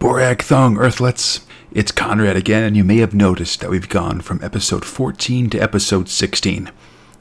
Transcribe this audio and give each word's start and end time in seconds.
Borag 0.00 0.38
Thungg 0.38 0.78
Earthlets. 0.78 1.44
It's 1.72 1.92
Conrad 1.92 2.34
again, 2.34 2.62
and 2.62 2.74
you 2.74 2.82
may 2.84 2.96
have 2.96 3.12
noticed 3.12 3.60
that 3.60 3.68
we've 3.68 3.90
gone 3.90 4.22
from 4.22 4.42
episode 4.42 4.82
14 4.82 5.50
to 5.50 5.58
episode 5.58 6.08
16. 6.08 6.70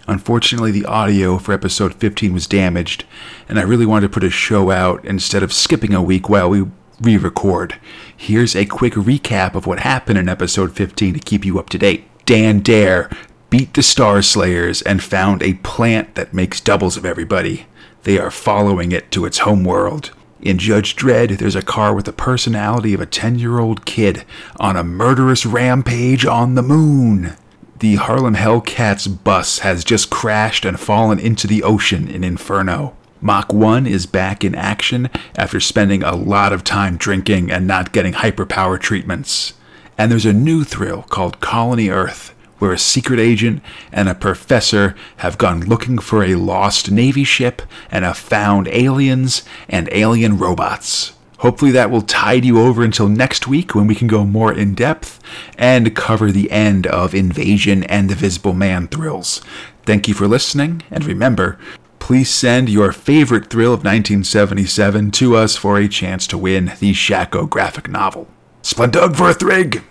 Unfortunately, 0.07 0.71
the 0.71 0.85
audio 0.85 1.37
for 1.37 1.51
episode 1.51 1.93
15 1.95 2.31
was 2.31 2.47
damaged, 2.47 3.03
and 3.49 3.59
I 3.59 3.63
really 3.63 3.85
wanted 3.85 4.07
to 4.07 4.13
put 4.13 4.23
a 4.23 4.29
show 4.29 4.71
out 4.71 5.03
instead 5.03 5.43
of 5.43 5.51
skipping 5.51 5.93
a 5.93 6.01
week 6.01 6.29
while 6.29 6.49
we 6.49 6.67
re 7.01 7.17
record. 7.17 7.77
Here's 8.15 8.55
a 8.55 8.65
quick 8.65 8.93
recap 8.93 9.55
of 9.55 9.67
what 9.67 9.79
happened 9.79 10.17
in 10.17 10.29
episode 10.29 10.73
15 10.73 11.15
to 11.15 11.19
keep 11.19 11.43
you 11.43 11.59
up 11.59 11.67
to 11.71 11.77
date. 11.77 12.05
Dan 12.25 12.61
Dare 12.61 13.09
beat 13.49 13.73
the 13.73 13.83
Star 13.83 14.21
Slayers 14.21 14.81
and 14.83 15.03
found 15.03 15.43
a 15.43 15.55
plant 15.55 16.15
that 16.15 16.33
makes 16.33 16.61
doubles 16.61 16.95
of 16.95 17.05
everybody. 17.05 17.65
They 18.03 18.17
are 18.17 18.31
following 18.31 18.93
it 18.93 19.11
to 19.11 19.25
its 19.25 19.39
homeworld. 19.39 20.11
In 20.41 20.57
Judge 20.57 20.95
Dredd, 20.95 21.37
there's 21.37 21.55
a 21.55 21.61
car 21.61 21.93
with 21.93 22.05
the 22.05 22.13
personality 22.13 22.93
of 22.93 23.01
a 23.01 23.05
10 23.05 23.39
year 23.39 23.59
old 23.59 23.85
kid 23.85 24.23
on 24.57 24.77
a 24.77 24.83
murderous 24.83 25.45
rampage 25.45 26.25
on 26.25 26.55
the 26.55 26.61
moon. 26.61 27.33
The 27.79 27.95
Harlem 27.95 28.35
Hellcats 28.35 29.07
bus 29.23 29.59
has 29.59 29.83
just 29.83 30.09
crashed 30.09 30.63
and 30.63 30.79
fallen 30.79 31.19
into 31.19 31.45
the 31.45 31.61
ocean 31.63 32.07
in 32.07 32.23
Inferno. 32.23 32.95
Mach 33.21 33.51
1 33.51 33.85
is 33.85 34.05
back 34.05 34.45
in 34.45 34.55
action 34.55 35.09
after 35.35 35.59
spending 35.59 36.03
a 36.03 36.15
lot 36.15 36.53
of 36.53 36.63
time 36.63 36.95
drinking 36.95 37.51
and 37.51 37.67
not 37.67 37.91
getting 37.91 38.13
hyperpower 38.13 38.79
treatments. 38.79 39.53
And 39.97 40.09
there's 40.09 40.25
a 40.25 40.31
new 40.31 40.63
thrill 40.63 41.03
called 41.03 41.41
Colony 41.41 41.89
Earth, 41.89 42.33
where 42.59 42.71
a 42.71 42.77
secret 42.77 43.19
agent 43.19 43.63
and 43.91 44.07
a 44.07 44.15
professor 44.15 44.95
have 45.17 45.37
gone 45.37 45.61
looking 45.61 45.97
for 45.97 46.23
a 46.23 46.35
lost 46.35 46.91
Navy 46.91 47.23
ship 47.23 47.61
and 47.91 48.05
have 48.05 48.17
found 48.17 48.67
aliens 48.67 49.43
and 49.67 49.89
alien 49.91 50.37
robots. 50.37 51.13
Hopefully, 51.39 51.71
that 51.71 51.89
will 51.89 52.01
tide 52.01 52.43
you 52.43 52.59
over 52.59 52.83
until 52.83 53.07
next 53.07 53.47
week 53.47 53.73
when 53.73 53.87
we 53.87 53.95
can 53.95 54.07
go 54.07 54.25
more 54.25 54.53
in 54.53 54.75
depth 54.75 55.21
and 55.57 55.95
cover 55.95 56.31
the 56.31 56.51
end 56.51 56.85
of 56.85 57.15
Invasion 57.15 57.85
and 57.85 58.09
the 58.09 58.15
Visible 58.15 58.53
Man 58.53 58.89
thrills. 58.89 59.41
Thank 59.85 60.09
you 60.09 60.13
for 60.13 60.27
listening, 60.27 60.83
and 60.91 61.05
remember, 61.05 61.57
please 61.99 62.29
send 62.29 62.67
your 62.67 62.91
favorite 62.91 63.49
thrill 63.49 63.73
of 63.73 63.85
1977 63.85 65.11
to 65.11 65.37
us 65.37 65.55
for 65.55 65.77
a 65.77 65.87
chance 65.87 66.27
to 66.27 66.37
win 66.37 66.73
the 66.79 66.91
Shako 66.91 67.45
graphic 67.45 67.87
novel. 67.87 68.27
Splundig 68.61 69.15
for 69.15 69.29
a 69.29 69.33
thrigg! 69.33 69.81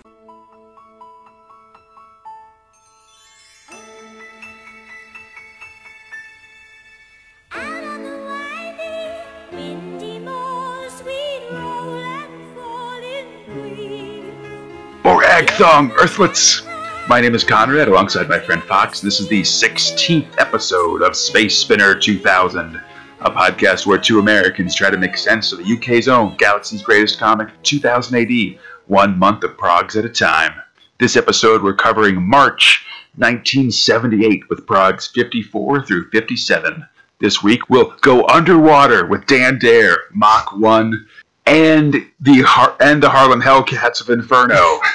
Thungg 15.47 15.93
Earthlets! 15.93 16.67
My 17.09 17.21
name 17.21 17.33
is 17.33 17.45
Conrad, 17.45 17.87
alongside 17.87 18.29
my 18.29 18.41
friend 18.41 18.61
Fox. 18.65 19.01
This 19.01 19.21
is 19.21 19.29
the 19.29 19.43
16th 19.43 20.35
episode 20.39 21.01
of 21.01 21.15
Space 21.15 21.57
Spinner 21.57 21.95
2000, 21.95 22.81
a 23.21 23.31
podcast 23.31 23.87
where 23.87 23.99
two 23.99 24.19
Americans 24.19 24.75
try 24.75 24.91
to 24.91 24.97
make 24.97 25.17
sense 25.17 25.53
of 25.53 25.59
the 25.59 25.77
UK's 25.77 26.09
own 26.09 26.37
Galaxy's 26.39 26.83
Greatest 26.83 27.21
Comic 27.21 27.51
2000 27.63 28.17
AD, 28.17 28.59
one 28.89 29.17
month 29.17 29.45
of 29.45 29.57
progs 29.57 29.95
at 29.95 30.05
a 30.05 30.09
time. 30.09 30.55
This 30.99 31.17
episode, 31.17 31.63
we're 31.63 31.73
covering 31.73 32.21
March 32.21 32.85
1978 33.15 34.51
with 34.51 34.67
progs 34.67 35.07
54 35.07 35.87
through 35.87 36.11
57. 36.11 36.85
This 37.21 37.45
week, 37.45 37.71
we'll 37.71 37.95
go 38.01 38.27
underwater 38.27 39.07
with 39.07 39.25
Dan 39.27 39.61
Dare, 39.61 39.99
Mach 40.13 40.53
1, 40.57 41.07
and 41.47 41.95
the, 42.19 42.43
Har- 42.43 42.77
and 42.81 43.01
the 43.01 43.09
Harlem 43.09 43.41
Hellcats 43.41 44.01
of 44.01 44.11
Inferno. 44.11 44.81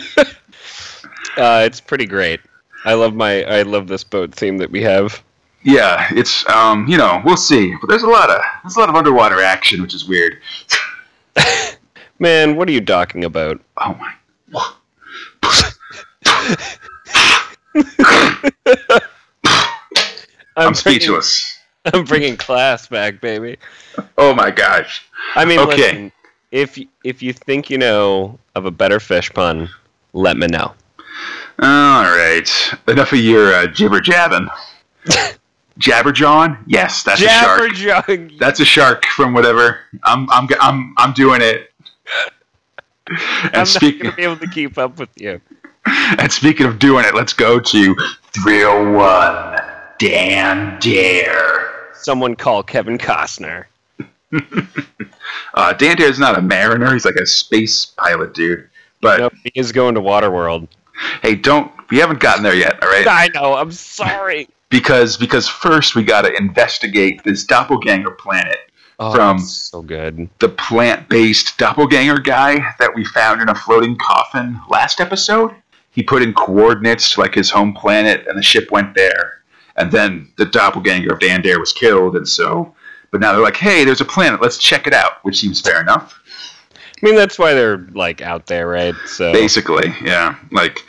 Uh, 1.36 1.60
it's 1.66 1.82
pretty 1.82 2.06
great. 2.06 2.40
I 2.86 2.94
love 2.94 3.14
my 3.14 3.44
I 3.44 3.60
love 3.60 3.88
this 3.88 4.02
boat 4.02 4.34
theme 4.34 4.56
that 4.56 4.70
we 4.70 4.80
have. 4.82 5.22
Yeah, 5.64 6.08
it's 6.12 6.48
um, 6.48 6.86
you 6.88 6.96
know, 6.96 7.20
we'll 7.26 7.36
see. 7.36 7.74
But 7.78 7.88
there's 7.90 8.04
a 8.04 8.08
lot 8.08 8.30
of 8.30 8.40
there's 8.62 8.76
a 8.76 8.80
lot 8.80 8.88
of 8.88 8.94
underwater 8.94 9.42
action, 9.42 9.82
which 9.82 9.92
is 9.92 10.08
weird. 10.08 10.38
Man, 12.18 12.56
what 12.56 12.70
are 12.70 12.72
you 12.72 12.80
talking 12.80 13.24
about? 13.24 13.60
Oh 13.76 13.94
my. 13.94 14.12
I'm 20.56 20.56
bringing- 20.56 20.74
speechless. 20.74 21.52
I'm 21.92 22.04
bringing 22.04 22.36
class 22.36 22.88
back, 22.88 23.20
baby. 23.20 23.58
Oh 24.18 24.34
my 24.34 24.50
gosh. 24.50 25.04
I 25.36 25.44
mean, 25.44 25.60
Okay. 25.60 25.76
listen, 25.76 26.12
if 26.50 26.78
if 27.04 27.22
you 27.22 27.32
think 27.32 27.70
you 27.70 27.78
know 27.78 28.38
of 28.56 28.66
a 28.66 28.72
better 28.72 28.98
fish 28.98 29.30
pun, 29.32 29.68
let 30.16 30.36
me 30.36 30.46
know. 30.46 30.74
All 31.58 32.02
right. 32.04 32.48
Enough 32.88 33.12
of 33.12 33.18
your 33.18 33.52
uh, 33.54 33.66
jibber 33.68 34.00
jabbing. 34.00 34.48
Jabberjawn? 35.78 36.58
Yes, 36.66 37.02
that's 37.02 37.20
a 37.20 37.28
shark. 37.28 37.60
Jabberjug. 37.72 38.38
That's 38.38 38.60
a 38.60 38.64
shark 38.64 39.04
from 39.04 39.34
whatever. 39.34 39.80
I'm 40.04 40.28
I'm 40.30 40.48
I'm 40.58 40.94
I'm 40.96 41.12
doing 41.12 41.40
it. 41.42 41.70
I'm 43.08 43.50
And 43.52 43.68
not 43.74 43.80
gonna 43.80 44.12
be 44.16 44.22
able 44.22 44.36
to 44.38 44.46
keep 44.48 44.78
up 44.78 44.98
with 44.98 45.10
you. 45.16 45.40
and 46.18 46.32
speaking 46.32 46.66
of 46.66 46.78
doing 46.78 47.04
it, 47.04 47.14
let's 47.14 47.34
go 47.34 47.60
to 47.60 47.94
Thrill 48.32 48.92
One. 48.92 49.58
Dan 49.98 50.78
Dare. 50.80 51.90
Someone 51.94 52.36
call 52.36 52.62
Kevin 52.62 52.98
Costner. 52.98 53.64
Uh, 55.54 55.72
Dan 55.72 55.96
Dare's 55.96 56.18
not 56.18 56.38
a 56.38 56.42
mariner; 56.42 56.92
he's 56.92 57.04
like 57.06 57.14
a 57.16 57.24
space 57.26 57.86
pilot 57.86 58.34
dude. 58.34 58.68
But 59.06 59.20
Nope, 59.20 59.34
he 59.44 59.52
is 59.54 59.70
going 59.70 59.94
to 59.94 60.00
Waterworld. 60.00 60.66
hey, 61.22 61.36
don't 61.36 61.70
we 61.90 61.98
haven't 61.98 62.18
gotten 62.18 62.42
there 62.42 62.56
yet, 62.56 62.82
all 62.82 62.88
right? 62.88 63.06
I 63.08 63.28
know. 63.34 63.54
I'm 63.54 63.70
sorry. 63.70 64.48
Because 64.68 65.16
because 65.16 65.48
first 65.48 65.94
we 65.94 66.02
got 66.02 66.22
to 66.22 66.36
investigate 66.36 67.22
this 67.22 67.44
doppelganger 67.44 68.10
planet. 68.10 68.58
Oh, 68.98 69.14
From- 69.14 69.38
so 69.38 69.82
good. 69.82 70.28
The 70.40 70.48
plant-based 70.48 71.56
doppelganger 71.58 72.18
guy 72.18 72.74
that 72.80 72.92
we 72.94 73.04
found 73.04 73.42
in 73.42 73.48
a 73.48 73.54
floating 73.54 73.96
coffin 73.96 74.58
last 74.68 75.00
episode. 75.00 75.52
He 75.92 76.02
put 76.02 76.22
in 76.22 76.34
coordinates 76.34 77.12
to 77.12 77.20
like 77.20 77.34
his 77.34 77.48
home 77.50 77.74
planet, 77.74 78.26
and 78.26 78.36
the 78.36 78.42
ship 78.42 78.70
went 78.72 78.94
there. 78.94 79.42
And 79.76 79.92
then 79.92 80.32
the 80.36 80.46
doppelganger 80.46 81.12
of 81.12 81.20
Dan 81.20 81.42
Dare 81.42 81.60
was 81.60 81.72
killed, 81.72 82.16
and 82.16 82.26
so. 82.28 82.74
But 83.12 83.20
now 83.20 83.32
they're 83.32 83.42
like, 83.42 83.56
hey, 83.56 83.84
there's 83.84 84.00
a 84.00 84.04
planet. 84.04 84.42
Let's 84.42 84.58
check 84.58 84.86
it 84.86 84.92
out, 84.94 85.22
which 85.22 85.38
seems 85.38 85.60
fair 85.60 85.80
enough. 85.80 86.20
I 87.02 87.06
mean, 87.06 87.14
that's 87.14 87.38
why 87.38 87.52
they're 87.54 87.86
like 87.94 88.22
out 88.22 88.46
there, 88.46 88.68
right? 88.68 88.94
So 89.06 89.32
Basically, 89.32 89.92
yeah. 90.02 90.36
Like 90.50 90.80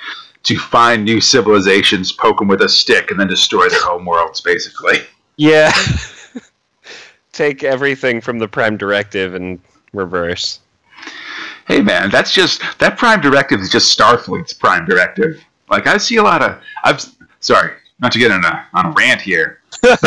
to 0.44 0.58
find 0.58 1.04
new 1.04 1.20
civilizations, 1.20 2.12
poke 2.12 2.40
them 2.40 2.48
with 2.48 2.62
a 2.62 2.70
stick, 2.70 3.12
and 3.12 3.20
then 3.20 3.28
destroy 3.28 3.68
their 3.70 3.84
home 3.84 4.06
worlds. 4.06 4.42
Basically. 4.42 5.00
Yeah. 5.36 5.72
Take 7.34 7.64
everything 7.64 8.22
from 8.22 8.40
the 8.40 8.48
Prime 8.48 8.78
Directive 8.78 9.36
and 9.36 9.60
reverse. 9.94 10.60
Hey 11.68 11.82
man, 11.82 12.10
that's 12.10 12.32
just 12.32 12.62
that 12.80 12.98
Prime 12.98 13.20
Directive 13.20 13.60
is 13.60 13.70
just 13.70 13.98
Starfleet's 13.98 14.54
Prime 14.54 14.86
Directive. 14.86 15.44
Like 15.70 15.86
I 15.86 15.98
see 15.98 16.16
a 16.16 16.24
lot 16.24 16.42
of 16.42 16.58
I've 16.84 17.06
sorry 17.42 17.74
not 18.00 18.12
to 18.12 18.20
get 18.20 18.32
on 18.32 18.44
a 18.46 18.68
on 18.74 18.86
a 18.88 18.92
rant 18.92 19.22
here, 19.22 19.60
but 19.82 19.98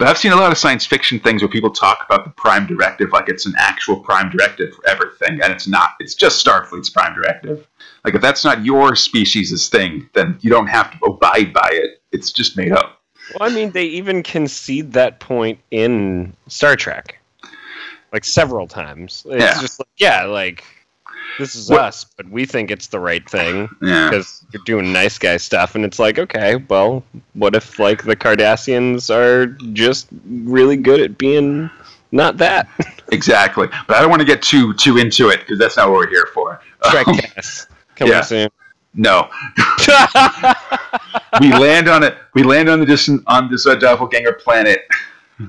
I've 0.00 0.18
seen 0.18 0.32
a 0.32 0.36
lot 0.36 0.52
of 0.52 0.58
science 0.58 0.84
fiction 0.86 1.18
things 1.20 1.42
where 1.42 1.48
people 1.48 1.70
talk 1.70 2.04
about 2.08 2.24
the 2.24 2.30
Prime 2.30 2.66
Directive 2.66 3.10
like 3.12 3.28
it's 3.28 3.46
an 3.46 3.54
actual 3.58 4.00
Prime 4.00 4.30
Directive 4.30 4.74
for 4.74 4.86
everything, 4.88 5.40
and 5.42 5.52
it's 5.52 5.66
not. 5.66 5.90
It's 6.00 6.14
just 6.14 6.44
Starfleet's 6.44 6.90
Prime 6.90 7.14
Directive. 7.14 7.66
Like 8.04 8.14
if 8.14 8.20
that's 8.20 8.44
not 8.44 8.64
your 8.64 8.94
species' 8.96 9.68
thing, 9.68 10.08
then 10.14 10.36
you 10.40 10.50
don't 10.50 10.66
have 10.66 10.90
to 10.98 11.06
abide 11.06 11.52
by 11.52 11.68
it. 11.72 12.02
It's 12.12 12.32
just 12.32 12.56
made 12.56 12.72
up. 12.72 13.00
well, 13.38 13.48
I 13.50 13.54
mean, 13.54 13.70
they 13.70 13.84
even 13.84 14.22
concede 14.22 14.92
that 14.92 15.20
point 15.20 15.58
in 15.70 16.34
Star 16.48 16.76
Trek, 16.76 17.18
like 18.12 18.24
several 18.24 18.66
times. 18.66 19.24
It's 19.30 19.42
Yeah. 19.42 19.60
just 19.60 19.78
like, 19.80 19.88
yeah, 19.96 20.24
like 20.24 20.64
this 21.38 21.54
is 21.54 21.70
What- 21.70 21.80
us, 21.80 22.04
but 22.16 22.28
we 22.30 22.44
think 22.44 22.70
it's 22.70 22.86
the 22.88 23.00
right 23.00 23.28
thing 23.28 23.68
Yeah. 23.80 24.08
because 24.10 24.44
you're 24.52 24.62
doing 24.64 24.92
nice 24.92 25.18
guy 25.18 25.36
stuff, 25.36 25.74
and 25.74 25.84
it's 25.84 25.98
like, 25.98 26.18
okay, 26.18 26.56
well, 26.68 27.02
what 27.34 27.54
if 27.54 27.78
like 27.78 28.04
the 28.04 28.16
Cardassians 28.16 29.08
are 29.14 29.46
just 29.72 30.08
really 30.26 30.76
good 30.76 31.00
at 31.00 31.18
being 31.18 31.70
not 32.12 32.36
that? 32.38 32.68
Exactly. 33.12 33.68
But 33.86 33.96
I 33.98 34.00
don't 34.00 34.08
want 34.08 34.20
to 34.20 34.26
get 34.26 34.40
too 34.40 34.72
too 34.74 34.96
into 34.96 35.28
it 35.28 35.40
because 35.40 35.58
that's 35.58 35.76
not 35.76 35.90
what 35.90 35.98
we're 35.98 36.08
here 36.08 36.28
for. 36.32 36.60
Trek 36.84 37.06
Um, 37.06 37.18
coming 37.94 38.12
yeah. 38.14 38.20
soon. 38.22 38.48
no. 38.94 39.28
we 41.40 41.52
land 41.52 41.88
on 41.88 42.02
it. 42.02 42.16
We 42.32 42.42
land 42.42 42.70
on 42.70 42.80
the 42.80 42.86
distant 42.86 43.22
on 43.26 43.50
this 43.50 43.66
uh, 43.66 43.74
doppelganger 43.74 44.32
planet. 44.42 44.80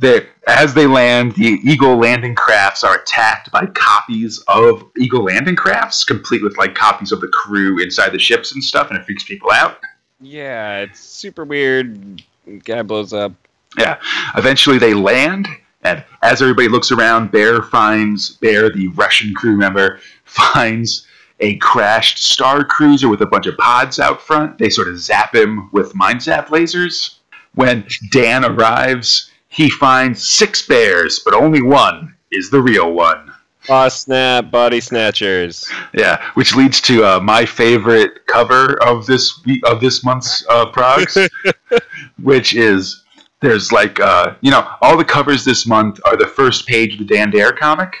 They, 0.00 0.26
as 0.46 0.74
they 0.74 0.86
land, 0.86 1.34
the 1.34 1.60
Eagle 1.64 1.96
landing 1.96 2.34
crafts 2.34 2.82
are 2.82 2.96
attacked 2.96 3.50
by 3.52 3.66
copies 3.66 4.42
of 4.48 4.84
Eagle 4.98 5.24
landing 5.24 5.56
crafts, 5.56 6.04
complete 6.04 6.42
with 6.42 6.56
like 6.58 6.74
copies 6.74 7.12
of 7.12 7.20
the 7.20 7.28
crew 7.28 7.80
inside 7.80 8.10
the 8.10 8.18
ships 8.18 8.52
and 8.52 8.62
stuff, 8.62 8.90
and 8.90 8.98
it 8.98 9.04
freaks 9.04 9.24
people 9.24 9.50
out. 9.52 9.78
Yeah, 10.20 10.78
it's 10.78 11.00
super 11.00 11.44
weird. 11.44 12.22
Guy 12.64 12.82
blows 12.82 13.12
up. 13.12 13.32
Yeah. 13.76 13.98
Eventually, 14.36 14.78
they 14.78 14.94
land, 14.94 15.48
And 15.82 16.04
as 16.22 16.40
everybody 16.40 16.68
looks 16.68 16.92
around, 16.92 17.32
Bear 17.32 17.62
finds 17.62 18.30
Bear, 18.36 18.70
the 18.70 18.88
Russian 18.88 19.34
crew 19.34 19.56
member, 19.56 20.00
finds 20.24 21.06
a 21.40 21.56
crashed 21.56 22.22
star 22.22 22.64
cruiser 22.64 23.08
with 23.08 23.20
a 23.20 23.26
bunch 23.26 23.46
of 23.46 23.56
pods 23.56 23.98
out 23.98 24.22
front. 24.22 24.58
They 24.58 24.70
sort 24.70 24.88
of 24.88 24.98
zap 24.98 25.34
him 25.34 25.70
with 25.72 25.94
mind 25.94 26.22
zap 26.22 26.48
lasers. 26.48 27.16
When 27.54 27.86
Dan 28.10 28.44
arrives, 28.44 29.31
he 29.52 29.68
finds 29.68 30.26
six 30.26 30.66
bears, 30.66 31.20
but 31.24 31.34
only 31.34 31.60
one 31.60 32.14
is 32.30 32.48
the 32.48 32.60
real 32.60 32.92
one. 32.92 33.30
Aw, 33.68 33.88
snap, 33.88 34.50
body 34.50 34.80
snatchers. 34.80 35.70
Yeah, 35.92 36.24
which 36.34 36.56
leads 36.56 36.80
to 36.82 37.04
uh, 37.04 37.20
my 37.20 37.44
favorite 37.44 38.26
cover 38.26 38.82
of 38.82 39.06
this 39.06 39.40
of 39.64 39.80
this 39.80 40.02
month's 40.02 40.44
uh, 40.48 40.72
progs, 40.72 41.28
which 42.22 42.56
is 42.56 43.04
there's 43.40 43.70
like 43.70 44.00
uh, 44.00 44.34
you 44.40 44.50
know 44.50 44.68
all 44.80 44.96
the 44.96 45.04
covers 45.04 45.44
this 45.44 45.66
month 45.66 46.00
are 46.06 46.16
the 46.16 46.26
first 46.26 46.66
page 46.66 46.94
of 46.94 47.06
the 47.06 47.14
Dan 47.14 47.30
Dare 47.30 47.52
comic, 47.52 47.94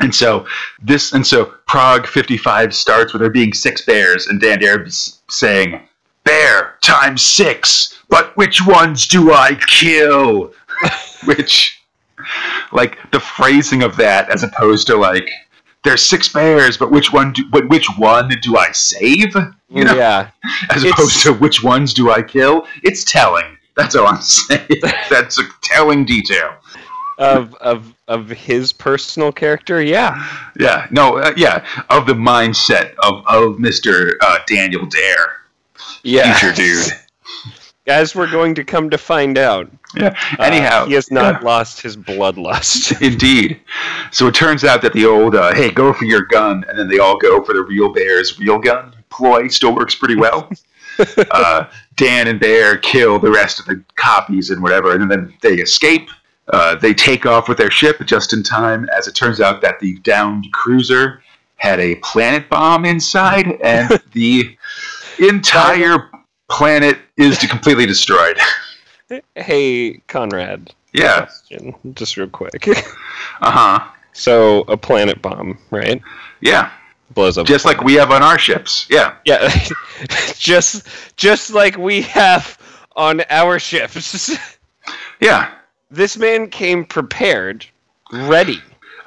and 0.00 0.14
so 0.14 0.46
this 0.82 1.12
and 1.12 1.26
so 1.26 1.46
Prog 1.66 2.06
55 2.06 2.74
starts 2.74 3.12
with 3.12 3.20
there 3.20 3.30
being 3.30 3.54
six 3.54 3.84
bears 3.86 4.26
and 4.26 4.40
Dan 4.40 4.60
Dare 4.60 4.86
saying 5.28 5.80
bear 6.24 6.76
times 6.82 7.22
six, 7.22 7.98
but 8.08 8.36
which 8.36 8.64
ones 8.64 9.08
do 9.08 9.32
I 9.32 9.54
kill? 9.66 10.52
which 11.24 11.80
like 12.72 12.98
the 13.12 13.20
phrasing 13.20 13.82
of 13.82 13.96
that 13.96 14.30
as 14.30 14.42
opposed 14.42 14.86
to 14.88 14.96
like 14.96 15.28
there's 15.82 16.02
six 16.02 16.28
bears, 16.28 16.76
but 16.76 16.90
which 16.90 17.12
one 17.12 17.32
do 17.32 17.42
but 17.50 17.68
which 17.68 17.86
one 17.96 18.28
do 18.42 18.56
I 18.58 18.70
save? 18.72 19.34
You 19.68 19.84
know, 19.84 19.94
Yeah. 19.96 20.30
as 20.70 20.84
It's- 20.84 20.92
opposed 20.98 21.22
to 21.22 21.32
which 21.32 21.62
ones 21.62 21.94
do 21.94 22.10
I 22.10 22.22
kill? 22.22 22.66
It's 22.82 23.04
telling. 23.04 23.56
That's 23.76 23.94
all 23.94 24.06
I'm 24.06 24.20
saying. 24.22 24.66
That's 25.08 25.38
a 25.38 25.44
telling 25.62 26.04
detail. 26.04 26.54
Of 27.18 27.54
of 27.56 27.94
of 28.08 28.28
his 28.30 28.72
personal 28.72 29.30
character, 29.30 29.82
yeah. 29.82 30.26
Yeah, 30.58 30.86
no, 30.90 31.18
uh, 31.18 31.32
yeah, 31.36 31.64
of 31.90 32.06
the 32.06 32.14
mindset 32.14 32.94
of 33.02 33.22
of 33.26 33.58
Mister 33.58 34.16
uh, 34.22 34.38
Daniel 34.46 34.86
Dare, 34.86 35.32
Yeah. 36.02 36.34
future 36.34 36.54
dude. 36.54 36.92
As 37.90 38.14
we're 38.14 38.30
going 38.30 38.54
to 38.54 38.64
come 38.64 38.88
to 38.90 38.98
find 38.98 39.36
out. 39.36 39.70
Yeah. 39.94 40.16
uh, 40.38 40.42
Anyhow, 40.42 40.86
he 40.86 40.94
has 40.94 41.10
not 41.10 41.40
yeah. 41.42 41.46
lost 41.46 41.82
his 41.82 41.96
bloodlust. 41.96 43.02
Indeed. 43.06 43.60
So 44.12 44.28
it 44.28 44.34
turns 44.34 44.64
out 44.64 44.80
that 44.82 44.92
the 44.92 45.04
old, 45.04 45.34
uh, 45.34 45.52
hey, 45.54 45.70
go 45.70 45.92
for 45.92 46.04
your 46.04 46.22
gun, 46.22 46.64
and 46.68 46.78
then 46.78 46.88
they 46.88 46.98
all 46.98 47.18
go 47.18 47.42
for 47.42 47.52
the 47.52 47.62
real 47.62 47.92
bear's 47.92 48.38
real 48.38 48.58
gun 48.58 48.94
ploy 49.10 49.48
still 49.48 49.74
works 49.74 49.94
pretty 49.94 50.16
well. 50.16 50.50
uh, 51.30 51.66
Dan 51.96 52.28
and 52.28 52.40
Bear 52.40 52.78
kill 52.78 53.18
the 53.18 53.30
rest 53.30 53.60
of 53.60 53.66
the 53.66 53.82
copies 53.96 54.50
and 54.50 54.62
whatever, 54.62 54.94
and 54.94 55.10
then 55.10 55.34
they 55.42 55.54
escape. 55.54 56.08
Uh, 56.52 56.74
they 56.76 56.94
take 56.94 57.26
off 57.26 57.48
with 57.48 57.58
their 57.58 57.70
ship 57.70 58.04
just 58.06 58.32
in 58.32 58.42
time, 58.42 58.88
as 58.96 59.06
it 59.06 59.14
turns 59.14 59.40
out 59.40 59.60
that 59.60 59.78
the 59.80 59.98
downed 59.98 60.46
cruiser 60.52 61.22
had 61.56 61.78
a 61.78 61.96
planet 61.96 62.48
bomb 62.48 62.84
inside, 62.84 63.58
and 63.62 64.00
the 64.12 64.56
entire 65.18 66.09
planet 66.50 66.98
is 67.16 67.38
completely 67.38 67.86
destroyed. 67.86 68.38
hey, 69.34 70.00
Conrad. 70.08 70.74
yeah. 70.92 71.22
Question, 71.26 71.74
just 71.94 72.16
real 72.16 72.28
quick. 72.28 72.66
Uh 73.42 73.50
huh. 73.50 73.90
so 74.12 74.62
a 74.68 74.76
planet 74.76 75.22
bomb, 75.22 75.58
right? 75.70 76.02
Yeah. 76.40 76.70
Blows 77.14 77.38
up. 77.38 77.46
Just 77.46 77.64
like 77.64 77.82
we 77.82 77.94
have 77.94 78.10
on 78.10 78.22
our 78.22 78.38
ships. 78.38 78.86
Yeah. 78.90 79.14
Yeah. 79.24 79.48
just 80.34 80.86
just 81.16 81.50
like 81.50 81.78
we 81.78 82.02
have 82.02 82.58
on 82.96 83.22
our 83.30 83.58
ships. 83.58 84.36
Yeah. 85.20 85.52
this 85.90 86.18
man 86.18 86.50
came 86.50 86.84
prepared, 86.84 87.64
ready 88.12 88.60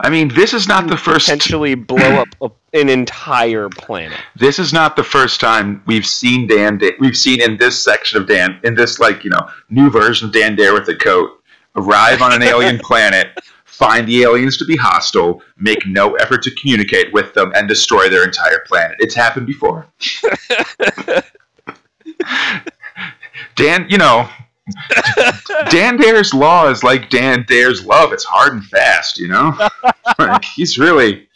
I 0.03 0.09
mean, 0.09 0.27
this 0.27 0.53
is 0.53 0.67
not 0.67 0.87
the 0.87 0.97
first. 0.97 1.27
potentially 1.27 1.75
blow 1.75 2.21
up 2.21 2.27
a, 2.41 2.51
an 2.77 2.89
entire 2.89 3.69
planet. 3.69 4.19
This 4.35 4.59
is 4.59 4.73
not 4.73 4.97
the 4.97 5.03
first 5.03 5.39
time 5.39 5.81
we've 5.87 6.05
seen 6.05 6.45
Dan. 6.47 6.77
Da- 6.77 6.97
we've 6.99 7.15
seen 7.15 7.41
in 7.41 7.55
this 7.57 7.81
section 7.81 8.21
of 8.21 8.27
Dan, 8.27 8.59
in 8.63 8.75
this 8.75 8.99
like 8.99 9.23
you 9.23 9.29
know 9.29 9.47
new 9.69 9.89
version 9.89 10.27
of 10.27 10.33
Dan 10.33 10.55
Dare 10.57 10.73
with 10.73 10.89
a 10.89 10.95
coat, 10.95 11.41
arrive 11.77 12.21
on 12.21 12.33
an 12.33 12.43
alien 12.43 12.79
planet, 12.83 13.27
find 13.63 14.05
the 14.05 14.23
aliens 14.23 14.57
to 14.57 14.65
be 14.65 14.75
hostile, 14.75 15.41
make 15.57 15.87
no 15.87 16.15
effort 16.15 16.43
to 16.43 16.51
communicate 16.55 17.13
with 17.13 17.33
them, 17.33 17.53
and 17.55 17.69
destroy 17.69 18.09
their 18.09 18.25
entire 18.25 18.61
planet. 18.67 18.97
It's 18.99 19.15
happened 19.15 19.47
before. 19.47 19.87
Dan, 23.55 23.85
you 23.89 23.97
know, 23.97 24.29
Dan 25.69 25.97
Dare's 25.97 26.33
law 26.33 26.69
is 26.69 26.83
like 26.83 27.09
Dan 27.09 27.45
Dare's 27.47 27.85
love. 27.85 28.13
It's 28.13 28.23
hard 28.23 28.53
and 28.53 28.63
fast, 28.65 29.17
you 29.17 29.27
know. 29.27 29.57
like 30.19 30.45
he's 30.45 30.77
really 30.77 31.27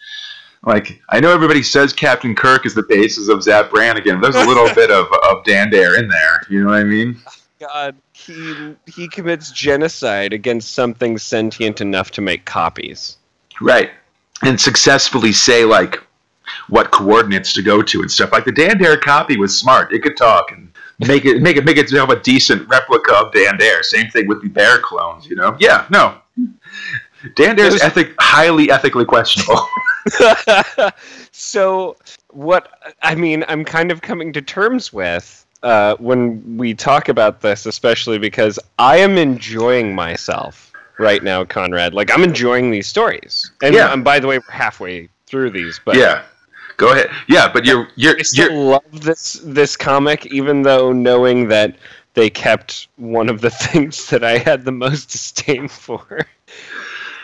like 0.65 1.01
I 1.09 1.19
know 1.19 1.31
everybody 1.31 1.63
says 1.63 1.93
Captain 1.93 2.35
Kirk 2.35 2.65
is 2.65 2.73
the 2.73 2.83
basis 2.83 3.27
of 3.27 3.43
Zapp 3.43 3.69
Brannigan. 3.69 4.21
There's 4.21 4.35
a 4.35 4.45
little 4.45 4.73
bit 4.73 4.91
of, 4.91 5.07
of 5.29 5.43
Dan 5.43 5.69
Dare 5.69 5.99
in 5.99 6.07
there. 6.07 6.41
You 6.49 6.63
know 6.63 6.71
what 6.71 6.79
I 6.79 6.83
mean? 6.83 7.17
God, 7.59 7.95
he 8.13 8.75
he 8.85 9.07
commits 9.07 9.51
genocide 9.51 10.31
against 10.31 10.73
something 10.73 11.17
sentient 11.17 11.81
enough 11.81 12.11
to 12.11 12.21
make 12.21 12.45
copies. 12.45 13.17
Right. 13.59 13.91
And 14.43 14.59
successfully 14.61 15.33
say 15.33 15.65
like 15.65 16.01
what 16.69 16.91
coordinates 16.91 17.53
to 17.53 17.61
go 17.61 17.81
to 17.81 18.01
and 18.01 18.11
stuff. 18.11 18.31
Like 18.31 18.45
the 18.45 18.51
Dan 18.51 18.77
Dare 18.77 18.97
copy 18.97 19.37
was 19.37 19.57
smart. 19.57 19.93
It 19.93 20.01
could 20.03 20.17
talk 20.17 20.51
and 20.51 20.71
make 21.07 21.25
it 21.25 21.41
make 21.41 21.57
it 21.57 21.65
make 21.65 21.77
it 21.77 21.89
have 21.91 22.09
a 22.09 22.19
decent 22.19 22.67
replica 22.67 23.15
of 23.15 23.31
Dan 23.33 23.57
Dare. 23.57 23.83
Same 23.83 24.09
thing 24.09 24.27
with 24.27 24.41
the 24.41 24.49
bear 24.49 24.79
clones, 24.79 25.25
you 25.27 25.35
know? 25.35 25.55
Yeah, 25.59 25.85
no. 25.89 26.17
Dan 27.35 27.55
Dare's 27.55 27.73
There's- 27.73 27.81
ethic 27.81 28.13
highly 28.19 28.69
ethically 28.71 29.05
questionable. 29.05 29.59
so 31.31 31.95
what 32.31 32.69
I 33.01 33.15
mean, 33.15 33.43
I'm 33.47 33.65
kind 33.65 33.91
of 33.91 34.01
coming 34.01 34.33
to 34.33 34.41
terms 34.41 34.93
with 34.93 35.45
uh, 35.63 35.95
when 35.95 36.57
we 36.57 36.73
talk 36.73 37.09
about 37.09 37.41
this, 37.41 37.65
especially 37.65 38.17
because 38.19 38.59
I 38.77 38.97
am 38.97 39.17
enjoying 39.17 39.95
myself 39.95 40.71
right 40.99 41.23
now, 41.23 41.43
Conrad. 41.45 41.93
Like 41.93 42.11
I'm 42.11 42.23
enjoying 42.23 42.71
these 42.71 42.87
stories, 42.87 43.51
and, 43.61 43.73
Yeah. 43.73 43.91
and 43.93 44.03
by 44.03 44.19
the 44.19 44.27
way, 44.27 44.37
we're 44.37 44.51
halfway 44.51 45.09
through 45.25 45.51
these, 45.51 45.79
but 45.83 45.95
yeah. 45.95 46.23
Go 46.77 46.91
ahead. 46.91 47.09
Yeah, 47.27 47.51
but 47.51 47.65
you're 47.65 47.89
you're 47.95 48.17
I 48.17 48.21
still 48.21 48.51
you're 48.51 48.63
love 48.63 49.01
this 49.01 49.41
this 49.43 49.75
comic, 49.75 50.27
even 50.27 50.61
though 50.61 50.91
knowing 50.93 51.47
that 51.49 51.75
they 52.13 52.29
kept 52.29 52.87
one 52.97 53.29
of 53.29 53.41
the 53.41 53.49
things 53.65 54.07
that 54.09 54.23
I 54.23 54.37
had 54.37 54.63
the 54.63 54.71
most 54.71 55.11
disdain 55.11 55.67
for. 55.67 56.25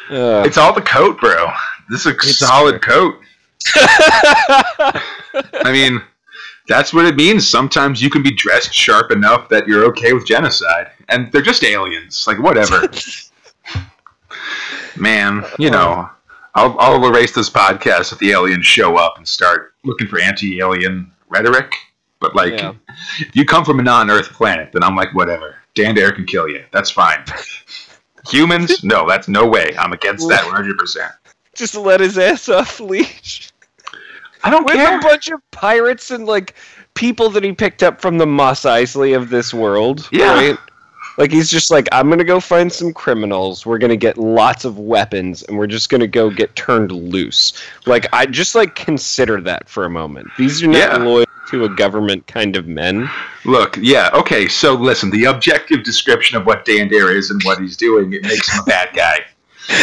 Uh, 0.09 0.43
It's 0.45 0.57
all 0.57 0.73
the 0.73 0.81
coat, 0.81 1.19
bro. 1.19 1.51
This 1.89 2.05
is 2.05 2.13
a 2.13 2.33
solid 2.33 2.81
coat. 2.81 3.15
I 3.75 5.71
mean, 5.71 6.01
that's 6.67 6.93
what 6.93 7.05
it 7.05 7.15
means. 7.15 7.47
Sometimes 7.47 8.01
you 8.01 8.09
can 8.09 8.23
be 8.23 8.31
dressed 8.31 8.73
sharp 8.73 9.11
enough 9.11 9.49
that 9.49 9.67
you're 9.67 9.85
okay 9.85 10.13
with 10.13 10.25
genocide, 10.25 10.91
and 11.09 11.31
they're 11.31 11.41
just 11.41 11.63
aliens. 11.63 12.25
Like 12.27 12.39
whatever, 12.39 12.89
man. 14.97 15.45
You 15.57 15.71
know, 15.71 16.09
I'll 16.55 16.75
I'll 16.79 17.05
erase 17.07 17.33
this 17.33 17.49
podcast 17.49 18.11
if 18.11 18.19
the 18.19 18.31
aliens 18.31 18.65
show 18.65 18.95
up 18.97 19.17
and 19.17 19.27
start 19.27 19.73
looking 19.83 20.07
for 20.07 20.19
anti-alien 20.19 21.11
rhetoric. 21.29 21.73
But 22.19 22.35
like, 22.35 22.53
Yeah. 22.53 22.73
if 23.19 23.35
you 23.35 23.45
come 23.45 23.65
from 23.65 23.79
a 23.79 23.83
non-Earth 23.83 24.29
planet, 24.33 24.71
then 24.71 24.83
I'm 24.83 24.95
like, 24.95 25.13
whatever. 25.13 25.55
Dan 25.75 25.95
Dare 25.95 26.11
can 26.11 26.25
kill 26.25 26.47
you. 26.47 26.63
That's 26.71 26.89
fine. 26.91 27.23
Humans? 28.29 28.83
No, 28.83 29.07
that's 29.07 29.27
no 29.27 29.45
way. 29.45 29.75
I'm 29.77 29.91
against 29.91 30.29
that 30.29 30.45
100. 30.45 30.77
percent 30.77 31.11
just 31.55 31.75
let 31.75 31.99
his 31.99 32.17
ass 32.17 32.49
off 32.49 32.79
leash. 32.79 33.51
I 34.43 34.49
don't 34.49 34.65
with 34.65 34.73
care. 34.73 34.97
a 34.97 35.01
bunch 35.01 35.29
of 35.29 35.39
pirates 35.51 36.09
and 36.11 36.25
like 36.25 36.55
people 36.95 37.29
that 37.29 37.43
he 37.43 37.51
picked 37.53 37.83
up 37.83 38.01
from 38.01 38.17
the 38.17 38.25
Mos 38.25 38.61
Eisley 38.63 39.15
of 39.15 39.29
this 39.29 39.53
world. 39.53 40.07
Yeah. 40.11 40.33
Right? 40.33 40.57
Like 41.17 41.31
he's 41.31 41.49
just 41.49 41.69
like, 41.69 41.87
I'm 41.91 42.09
gonna 42.09 42.23
go 42.23 42.39
find 42.39 42.71
some 42.71 42.91
criminals. 42.93 43.65
We're 43.65 43.77
gonna 43.77 43.95
get 43.95 44.17
lots 44.17 44.65
of 44.65 44.79
weapons, 44.79 45.43
and 45.43 45.57
we're 45.57 45.67
just 45.67 45.89
gonna 45.89 46.07
go 46.07 46.29
get 46.29 46.55
turned 46.55 46.91
loose. 46.91 47.53
Like 47.85 48.07
I 48.13 48.25
just 48.25 48.55
like 48.55 48.75
consider 48.75 49.39
that 49.41 49.69
for 49.69 49.85
a 49.85 49.89
moment. 49.89 50.27
These 50.37 50.63
are 50.63 50.67
not 50.67 50.77
Yeah. 50.77 50.97
loyal 50.97 51.25
to 51.51 51.65
a 51.65 51.69
government 51.69 52.25
kind 52.25 52.55
of 52.55 52.67
men. 52.67 53.07
Look, 53.45 53.77
yeah, 53.79 54.09
okay. 54.13 54.47
So 54.47 54.73
listen, 54.73 55.11
the 55.11 55.25
objective 55.25 55.83
description 55.83 56.35
of 56.37 56.45
what 56.47 56.65
Dan 56.65 56.87
Dare 56.87 57.15
is 57.15 57.29
and 57.29 57.41
what 57.43 57.59
he's 57.59 57.77
doing, 57.77 58.13
it 58.13 58.23
makes 58.23 58.51
him 58.51 58.61
a 58.61 58.63
bad 58.63 58.89
guy. 58.95 59.19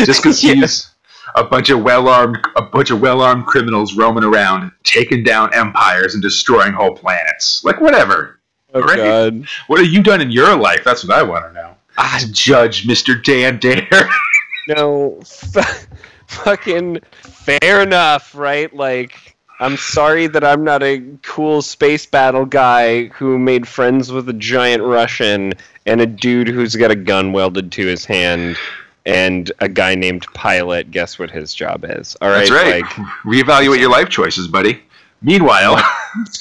Just 0.04 0.22
because 0.22 0.42
Yeah. 0.44 0.54
he's 0.54 0.88
a 1.36 1.44
bunch 1.44 1.70
of 1.70 1.80
well-armed, 1.84 2.38
a 2.56 2.62
bunch 2.62 2.90
of 2.90 3.00
well-armed 3.00 3.46
criminals 3.46 3.94
roaming 3.94 4.24
around, 4.24 4.72
taking 4.82 5.22
down 5.22 5.54
empires 5.54 6.14
and 6.14 6.22
destroying 6.22 6.72
whole 6.72 6.96
planets. 6.96 7.62
Like 7.62 7.80
whatever. 7.80 8.39
Oh. 8.74 8.96
God. 8.96 9.46
What 9.66 9.80
have 9.80 9.88
you 9.88 10.02
done 10.02 10.20
in 10.20 10.30
your 10.30 10.56
life? 10.56 10.82
That's 10.84 11.04
what 11.04 11.16
I 11.16 11.22
want 11.22 11.46
to 11.46 11.52
know. 11.52 11.74
Ah, 11.98 12.18
To 12.20 12.32
judge 12.32 12.86
Mr. 12.86 13.22
Dan 13.22 13.58
Dare. 13.58 14.08
no, 14.68 15.18
f- 15.20 15.86
fucking 16.26 17.00
fair 17.22 17.82
enough, 17.82 18.34
right? 18.34 18.74
Like, 18.74 19.36
I'm 19.58 19.76
sorry 19.76 20.26
that 20.28 20.42
I'm 20.44 20.64
not 20.64 20.82
a 20.82 21.02
cool 21.22 21.60
space 21.62 22.06
battle 22.06 22.46
guy 22.46 23.06
who 23.06 23.38
made 23.38 23.68
friends 23.68 24.10
with 24.12 24.28
a 24.28 24.32
giant 24.32 24.82
Russian 24.82 25.52
and 25.86 26.00
a 26.00 26.06
dude 26.06 26.48
who's 26.48 26.76
got 26.76 26.90
a 26.90 26.96
gun 26.96 27.32
welded 27.32 27.70
to 27.72 27.86
his 27.86 28.04
hand 28.04 28.56
and 29.04 29.50
a 29.60 29.68
guy 29.68 29.94
named 29.94 30.26
Pilot. 30.34 30.90
Guess 30.90 31.18
what 31.18 31.30
his 31.30 31.52
job 31.52 31.84
is? 31.86 32.16
All 32.22 32.28
right, 32.30 32.48
That's 32.48 32.50
right. 32.50 32.82
Like, 32.82 32.90
Reevaluate 33.24 33.80
your 33.80 33.90
life 33.90 34.08
choices, 34.08 34.46
buddy. 34.48 34.80
Meanwhile, 35.22 35.76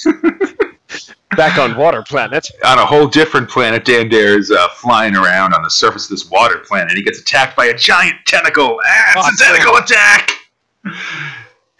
back 1.35 1.57
on 1.57 1.75
Water 1.75 2.03
Planet. 2.03 2.49
on 2.65 2.77
a 2.77 2.85
whole 2.85 3.07
different 3.07 3.49
planet, 3.49 3.85
Dan 3.85 4.09
Dare 4.09 4.37
is 4.37 4.51
uh, 4.51 4.67
flying 4.69 5.15
around 5.15 5.53
on 5.53 5.61
the 5.63 5.69
surface 5.69 6.05
of 6.05 6.11
this 6.11 6.29
water 6.29 6.59
planet. 6.59 6.95
He 6.95 7.03
gets 7.03 7.19
attacked 7.19 7.55
by 7.55 7.65
a 7.65 7.77
giant 7.77 8.15
tentacle. 8.25 8.79
Ah, 8.85 9.29
it's 9.29 9.41
a 9.41 9.45
tentacle 9.45 9.77
attack. 9.77 10.31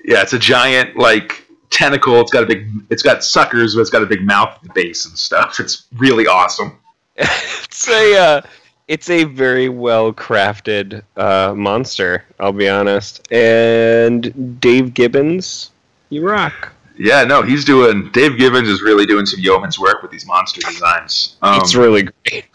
Yeah, 0.06 0.22
it's 0.22 0.34
a 0.34 0.40
giant 0.40 0.98
like 0.98 1.46
tentacle. 1.70 2.20
It's 2.22 2.32
got 2.32 2.44
a 2.44 2.46
big. 2.46 2.70
It's 2.90 3.02
got 3.02 3.24
suckers, 3.24 3.76
but 3.76 3.82
it's 3.82 3.90
got 3.90 4.04
a 4.04 4.06
big 4.06 4.22
mouth 4.22 4.56
at 4.56 4.64
the 4.64 4.74
base 4.74 5.06
and 5.06 5.18
stuff. 5.18 5.60
It's 5.60 5.86
really 5.98 6.28
awesome. 6.28 6.78
it's 7.16 7.88
a 7.88 8.18
uh, 8.18 8.42
it's 8.88 9.10
a 9.10 9.24
very 9.26 9.70
well 9.70 10.14
crafted 10.14 11.04
uh, 11.18 11.54
monster. 11.56 12.24
I'll 12.40 12.54
be 12.54 12.70
honest. 12.70 13.32
And 13.32 14.60
Dave 14.60 14.94
Gibbons, 14.94 15.72
you 16.10 16.28
rock. 16.28 16.74
Yeah, 17.00 17.24
no, 17.24 17.42
he's 17.42 17.64
doing. 17.64 18.10
Dave 18.12 18.38
Gibbons 18.38 18.68
is 18.68 18.82
really 18.82 19.06
doing 19.06 19.26
some 19.26 19.40
yeoman's 19.40 19.80
work 19.80 20.02
with 20.02 20.12
these 20.12 20.26
monster 20.26 20.60
designs. 20.60 21.38
Um, 21.42 21.58
it's 21.58 21.74
really 21.74 22.04
great. 22.04 22.46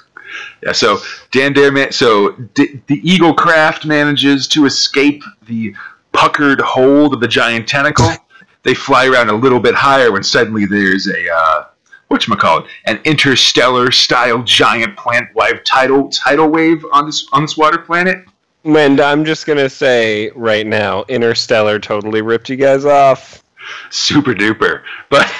Yeah, 0.63 0.73
so 0.73 0.99
Dan 1.31 1.55
Dare, 1.55 1.91
so 1.93 2.33
D- 2.53 2.81
the 2.87 3.01
Eagle 3.09 3.33
Craft 3.33 3.87
manages 3.87 4.47
to 4.49 4.67
escape 4.67 5.23
the 5.47 5.75
puckered 6.13 6.61
hold 6.61 7.15
of 7.15 7.21
the 7.21 7.29
giant 7.29 7.67
tentacle. 7.67 8.11
they 8.65 8.75
fly 8.75 9.07
around 9.07 9.31
a 9.31 9.35
little 9.35 9.61
bit 9.61 9.75
higher 9.75 10.13
when 10.13 10.23
suddenly 10.23 10.67
there's 10.67 11.09
a 11.09 11.35
uh, 11.35 11.65
it 12.11 12.65
an 12.85 13.01
interstellar 13.05 13.91
style 13.91 14.43
giant 14.43 14.97
plant-wide 14.97 15.65
tidal 15.65 16.11
tidal 16.11 16.49
wave 16.49 16.85
on 16.93 17.07
this 17.07 17.27
on 17.33 17.43
this 17.43 17.57
water 17.57 17.79
planet. 17.79 18.25
And 18.65 19.01
I'm 19.01 19.25
just 19.25 19.47
gonna 19.47 19.71
say 19.71 20.31
right 20.35 20.67
now, 20.67 21.05
Interstellar 21.09 21.79
totally 21.79 22.21
ripped 22.21 22.51
you 22.51 22.57
guys 22.57 22.85
off. 22.85 23.44
Super 23.91 24.35
duper. 24.35 24.83
But 25.11 25.31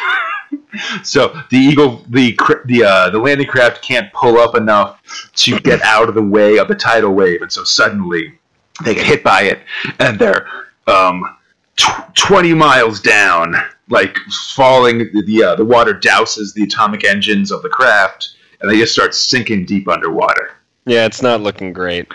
so 1.03 1.41
the 1.51 1.57
eagle, 1.57 2.05
the 2.09 2.37
the 2.67 2.85
uh, 2.85 3.11
the 3.11 3.19
landing 3.19 3.47
craft 3.47 3.83
can't 3.83 4.13
pull 4.13 4.39
up 4.39 4.57
enough 4.57 5.01
to 5.37 5.59
get 5.61 5.83
out 5.83 6.09
of 6.09 6.15
the 6.15 6.23
way 6.23 6.59
of 6.59 6.69
the 6.69 6.75
tidal 6.75 7.15
wave, 7.15 7.43
and 7.43 7.53
so 7.53 7.65
suddenly 7.65 8.39
they 8.85 8.95
get 8.95 9.07
hit 9.07 9.25
by 9.25 9.43
it, 9.43 9.61
and 9.99 10.19
they're 10.19 10.47
um, 10.87 11.37
tw- 11.77 12.15
twenty 12.15 12.55
miles 12.55 13.01
down, 13.01 13.55
like 13.89 14.17
falling. 14.55 15.11
The 15.27 15.43
uh, 15.43 15.55
the 15.57 15.65
water 15.65 15.95
douses 15.95 16.55
the 16.55 16.65
atomic 16.65 17.05
engines 17.05 17.51
of 17.51 17.63
the 17.63 17.69
craft, 17.69 18.35
and 18.61 18.71
they 18.71 18.79
just 18.79 18.93
start 18.93 19.15
sinking 19.15 19.67
deep 19.67 19.89
underwater. 19.89 20.53
Yeah, 20.87 21.07
it's 21.07 21.23
not 21.23 21.41
looking 21.41 21.73
great. 21.73 22.07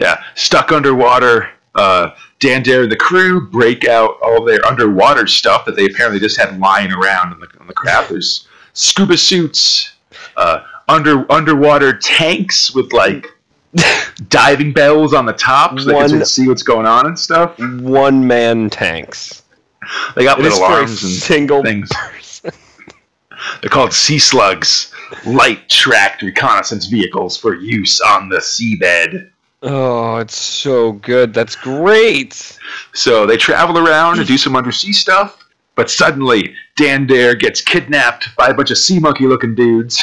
Yeah, 0.00 0.22
stuck 0.34 0.70
underwater. 0.70 1.48
Uh, 1.74 2.10
Dan 2.42 2.64
Dare 2.64 2.82
and 2.82 2.90
the 2.90 2.96
crew 2.96 3.40
break 3.46 3.86
out 3.86 4.16
all 4.20 4.44
their 4.44 4.66
underwater 4.66 5.28
stuff 5.28 5.64
that 5.64 5.76
they 5.76 5.86
apparently 5.86 6.18
just 6.18 6.36
had 6.36 6.58
lying 6.58 6.90
around 6.92 7.32
on 7.32 7.38
the, 7.38 7.46
on 7.60 7.68
the 7.68 7.72
craft. 7.72 8.10
There's 8.10 8.48
scuba 8.72 9.16
suits, 9.16 9.92
uh, 10.36 10.64
under 10.88 11.30
underwater 11.30 11.96
tanks 11.98 12.74
with 12.74 12.92
like 12.92 13.28
diving 14.28 14.72
bells 14.72 15.14
on 15.14 15.24
the 15.24 15.32
top 15.34 15.78
so 15.78 15.84
they 15.84 15.92
can 15.92 16.00
One- 16.00 16.08
sort 16.08 16.22
of 16.22 16.26
see 16.28 16.48
what's 16.48 16.64
going 16.64 16.84
on 16.84 17.06
and 17.06 17.16
stuff. 17.16 17.56
One 17.60 18.26
man 18.26 18.68
tanks. 18.70 19.44
They 20.16 20.24
got 20.24 20.40
It 20.40 20.42
little 20.42 20.64
arms 20.64 21.00
and 21.04 21.12
single 21.12 21.62
things. 21.62 21.90
person. 21.94 22.50
They're 23.60 23.70
called 23.70 23.92
sea 23.92 24.18
slugs, 24.18 24.92
light 25.24 25.68
tracked 25.68 26.22
reconnaissance 26.22 26.86
vehicles 26.86 27.36
for 27.36 27.54
use 27.54 28.00
on 28.00 28.28
the 28.28 28.38
seabed. 28.38 29.30
Oh, 29.62 30.16
it's 30.16 30.36
so 30.36 30.92
good. 30.92 31.32
That's 31.32 31.54
great. 31.54 32.58
So 32.94 33.26
they 33.26 33.36
travel 33.36 33.78
around 33.78 34.18
and 34.18 34.26
do 34.26 34.36
some 34.36 34.56
undersea 34.56 34.92
stuff, 34.92 35.48
but 35.76 35.88
suddenly 35.88 36.54
Dan 36.76 37.06
Dare 37.06 37.36
gets 37.36 37.60
kidnapped 37.60 38.28
by 38.36 38.48
a 38.48 38.54
bunch 38.54 38.72
of 38.72 38.78
sea 38.78 38.98
monkey 38.98 39.26
looking 39.26 39.54
dudes, 39.54 40.02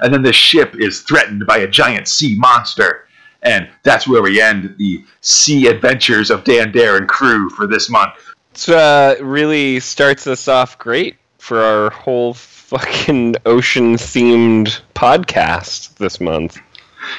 and 0.00 0.12
then 0.12 0.22
the 0.22 0.32
ship 0.32 0.74
is 0.76 1.02
threatened 1.02 1.46
by 1.46 1.58
a 1.58 1.68
giant 1.68 2.08
sea 2.08 2.34
monster. 2.36 3.06
And 3.42 3.68
that's 3.84 4.08
where 4.08 4.22
we 4.22 4.40
end 4.40 4.74
the 4.76 5.04
sea 5.20 5.68
adventures 5.68 6.30
of 6.30 6.42
Dan 6.42 6.72
Dare 6.72 6.96
and 6.96 7.08
crew 7.08 7.48
for 7.50 7.68
this 7.68 7.88
month. 7.88 8.14
It 8.54 8.68
uh, 8.70 9.14
really 9.20 9.78
starts 9.78 10.26
us 10.26 10.48
off 10.48 10.78
great 10.78 11.16
for 11.38 11.60
our 11.60 11.90
whole 11.90 12.34
fucking 12.34 13.36
ocean 13.46 13.94
themed 13.94 14.80
podcast 14.96 15.96
this 15.98 16.20
month. 16.20 16.58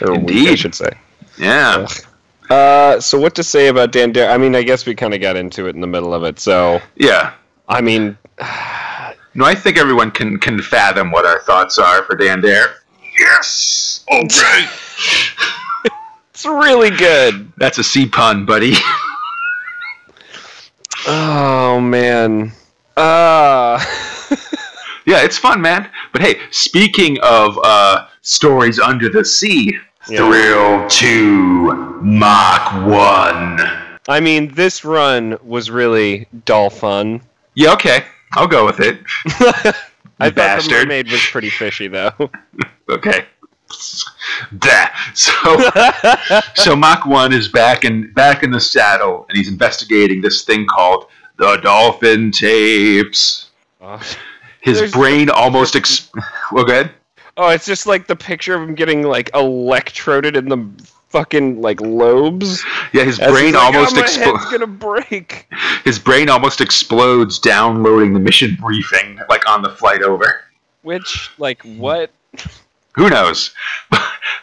Or 0.02 0.20
week, 0.20 0.50
I 0.50 0.56
should 0.56 0.76
say. 0.76 0.90
Yeah. 1.38 1.88
Uh, 2.50 3.00
so 3.00 3.20
what 3.20 3.36
to 3.36 3.44
say 3.44 3.68
about 3.68 3.92
Dan 3.92 4.12
Dare? 4.12 4.30
I 4.32 4.38
mean, 4.38 4.56
I 4.56 4.64
guess 4.64 4.86
we 4.86 4.96
kind 4.96 5.14
of 5.14 5.22
got 5.22 5.36
into 5.36 5.68
it 5.68 5.76
in 5.76 5.82
the 5.82 5.88
middle 5.88 6.14
of 6.14 6.24
it. 6.24 6.40
So, 6.40 6.82
Yeah. 6.96 7.34
I 7.68 7.82
mean, 7.82 8.18
No, 9.34 9.46
I 9.46 9.54
think 9.54 9.78
everyone 9.78 10.10
can, 10.12 10.40
can 10.40 10.62
fathom 10.62 11.12
what 11.12 11.26
our 11.26 11.42
thoughts 11.42 11.78
are 11.78 12.04
for 12.06 12.16
Dan 12.16 12.42
Dare. 12.42 12.76
Yes! 13.20 14.04
Okay! 14.12 14.66
it's 16.32 16.46
really 16.46 16.90
good. 16.90 17.52
That's 17.58 17.78
a 17.78 17.84
sea 17.84 18.08
pun, 18.08 18.46
buddy. 18.46 18.74
Oh 21.10 21.80
man. 21.80 22.52
Uh 22.98 23.80
Yeah, 25.06 25.24
it's 25.24 25.38
fun, 25.38 25.62
man. 25.62 25.90
But 26.12 26.22
hey, 26.22 26.40
speaking 26.52 27.18
of 27.22 27.58
uh, 27.64 28.08
stories 28.24 28.78
under 28.78 29.08
the 29.08 29.24
sea, 29.24 29.78
Yeah. 30.10 30.20
Thrill 30.20 30.88
2 30.90 32.02
Mach 32.02 32.86
1. 32.88 32.94
I 34.10 34.20
mean, 34.22 34.54
this 34.54 34.86
run 34.86 35.38
was 35.44 35.70
really 35.70 36.28
dull 36.46 36.70
fun. 36.70 37.22
Yeah, 37.56 37.74
okay. 37.74 38.06
I'll 38.34 38.48
go 38.48 38.66
with 38.66 38.80
it. 38.80 39.00
I 39.26 39.72
thought 39.72 39.84
the 40.20 40.32
bastard. 40.32 40.72
mermaid 40.88 41.12
was 41.12 41.22
pretty 41.32 41.50
fishy, 41.50 41.88
though. 41.88 42.12
Okay. 42.90 43.26
Dah. 44.60 44.88
So, 45.14 45.34
so 46.56 46.74
Mach 46.74 47.06
1 47.06 47.34
is 47.34 47.50
back 47.50 47.84
in, 47.84 48.14
back 48.14 48.44
in 48.44 48.50
the 48.52 48.62
saddle, 48.62 49.26
and 49.28 49.38
he's 49.38 49.50
investigating 49.50 50.22
this 50.22 50.46
thing 50.46 50.66
called 50.66 51.08
the 51.38 51.58
Dolphin 51.58 52.32
Tapes. 52.32 53.50
oh, 53.82 54.02
His 54.62 54.90
brain 54.90 55.30
almost... 55.30 55.76
Ex- 55.76 56.10
well, 56.54 56.64
go 56.64 56.72
ahead. 56.72 56.92
Oh, 57.38 57.50
it's 57.50 57.66
just 57.66 57.86
like 57.86 58.08
the 58.08 58.16
picture 58.16 58.56
of 58.56 58.68
him 58.68 58.74
getting 58.74 59.04
like 59.04 59.30
electroded 59.36 60.36
in 60.36 60.50
the 60.50 60.68
fucking 61.10 61.62
like 61.62 61.80
lobes. 61.82 62.64
Yeah, 62.94 63.04
his 63.04 63.20
brain 63.20 63.46
he's 63.46 63.54
like, 63.54 63.64
almost 63.64 63.98
oh, 63.98 64.02
explodes. 64.02 64.52
gonna 64.52 64.68
break. 64.68 65.48
His 65.84 66.00
brain 66.00 66.30
almost 66.30 66.60
explodes 66.60 67.40
downloading 67.40 68.14
the 68.14 68.20
mission 68.20 68.58
briefing, 68.60 69.20
like 69.30 69.48
on 69.48 69.62
the 69.62 69.70
flight 69.70 70.02
over. 70.02 70.44
Which, 70.82 71.32
like, 71.38 71.62
what? 71.64 72.12
Who 72.96 73.10
knows? 73.10 73.52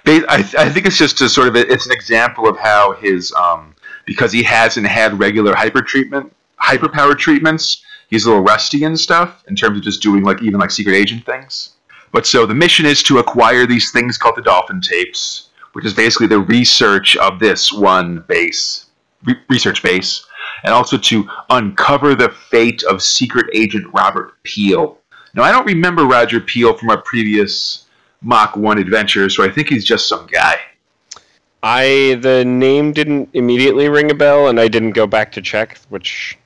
I, 0.07 0.49
I 0.59 0.71
think 0.71 0.87
it's 0.87 0.97
just 0.97 1.21
a 1.21 1.29
sort 1.29 1.49
of 1.49 1.57
it's 1.57 1.87
an 1.87 1.93
example 1.93 2.49
of 2.49 2.57
how 2.59 2.93
his 2.93 3.33
um 3.33 3.75
because 4.07 4.33
he 4.33 4.43
hasn't 4.43 4.87
had 4.87 5.19
regular 5.19 5.55
hyper 5.55 5.83
treatment, 5.83 6.33
hyperpower 6.63 7.19
treatments. 7.19 7.83
He's 8.09 8.25
a 8.27 8.29
little 8.29 8.45
rusty 8.45 8.85
and 8.85 8.99
stuff 8.99 9.43
in 9.49 9.57
terms 9.57 9.79
of 9.79 9.85
just 9.85 10.03
doing 10.03 10.23
like 10.23 10.43
even 10.43 10.61
like 10.61 10.71
secret 10.71 10.95
agent 10.95 11.27
things. 11.27 11.74
But 12.15 12.29
so 12.29 12.47
the 12.47 12.55
mission 12.55 12.87
is 12.87 13.03
to 13.03 13.19
acquire 13.19 13.67
these 13.67 13.91
things 13.91 14.17
called 14.17 14.37
the 14.37 14.43
Dolphin 14.43 14.81
tapes, 14.81 15.49
which 15.73 15.85
is 15.85 15.93
basically 15.93 16.29
the 16.29 16.39
research 16.39 17.17
of 17.17 17.41
this 17.41 17.73
one 17.73 18.25
base, 18.29 18.87
re- 19.25 19.35
research 19.49 19.83
base, 19.83 20.25
and 20.63 20.73
also 20.73 20.97
to 20.97 21.29
uncover 21.51 22.15
the 22.15 22.29
fate 22.29 22.85
of 22.85 23.03
secret 23.03 23.47
agent 23.53 23.93
Robert 23.93 24.41
Peel. 24.45 24.97
Now 25.35 25.43
I 25.43 25.51
don't 25.51 25.67
remember 25.67 26.05
Roger 26.05 26.41
Peel 26.41 26.75
from 26.75 26.91
our 26.91 27.03
previous 27.03 27.87
Mach 28.23 28.55
1 28.55 28.79
adventure, 28.79 29.29
so 29.29 29.43
I 29.43 29.51
think 29.51 29.69
he's 29.69 29.85
just 29.85 30.09
some 30.09 30.29
guy. 30.29 30.57
I 31.65 32.17
the 32.21 32.45
name 32.45 32.93
didn't 32.93 33.31
immediately 33.33 33.89
ring 33.89 34.13
a 34.13 34.15
bell, 34.15 34.47
and 34.47 34.61
I 34.61 34.69
didn't 34.69 34.93
go 34.93 35.09
back 35.09 35.33
to 35.33 35.43
check. 35.43 35.81
Which, 35.89 36.39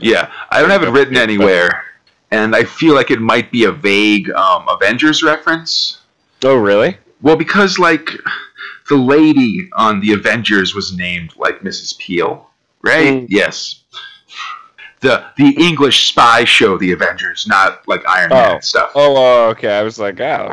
Yeah, 0.00 0.32
I 0.50 0.60
don't 0.60 0.70
have 0.70 0.82
it 0.82 0.90
written 0.90 1.16
anywhere, 1.16 1.84
and 2.30 2.54
I 2.56 2.64
feel 2.64 2.94
like 2.94 3.10
it 3.10 3.20
might 3.20 3.50
be 3.52 3.64
a 3.64 3.72
vague 3.72 4.30
um, 4.30 4.66
Avengers 4.68 5.22
reference. 5.22 6.00
oh 6.44 6.56
really? 6.56 6.98
Well, 7.22 7.36
because 7.36 7.78
like 7.78 8.10
the 8.88 8.96
lady 8.96 9.68
on 9.74 10.00
the 10.00 10.12
Avengers 10.12 10.74
was 10.74 10.96
named 10.96 11.32
like 11.36 11.60
Mrs. 11.60 11.98
Peel, 11.98 12.50
right? 12.82 13.14
Mm. 13.22 13.26
Yes. 13.28 13.82
The 15.00 15.24
the 15.36 15.50
English 15.58 16.08
spy 16.08 16.44
show, 16.44 16.78
The 16.78 16.92
Avengers, 16.92 17.46
not 17.46 17.86
like 17.86 18.06
Iron 18.08 18.30
Man 18.30 18.50
Oh. 18.50 18.54
and 18.54 18.64
stuff. 18.64 18.92
Oh, 18.94 19.48
okay. 19.50 19.76
I 19.78 19.82
was 19.82 19.98
like, 19.98 20.20
oh, 20.20 20.52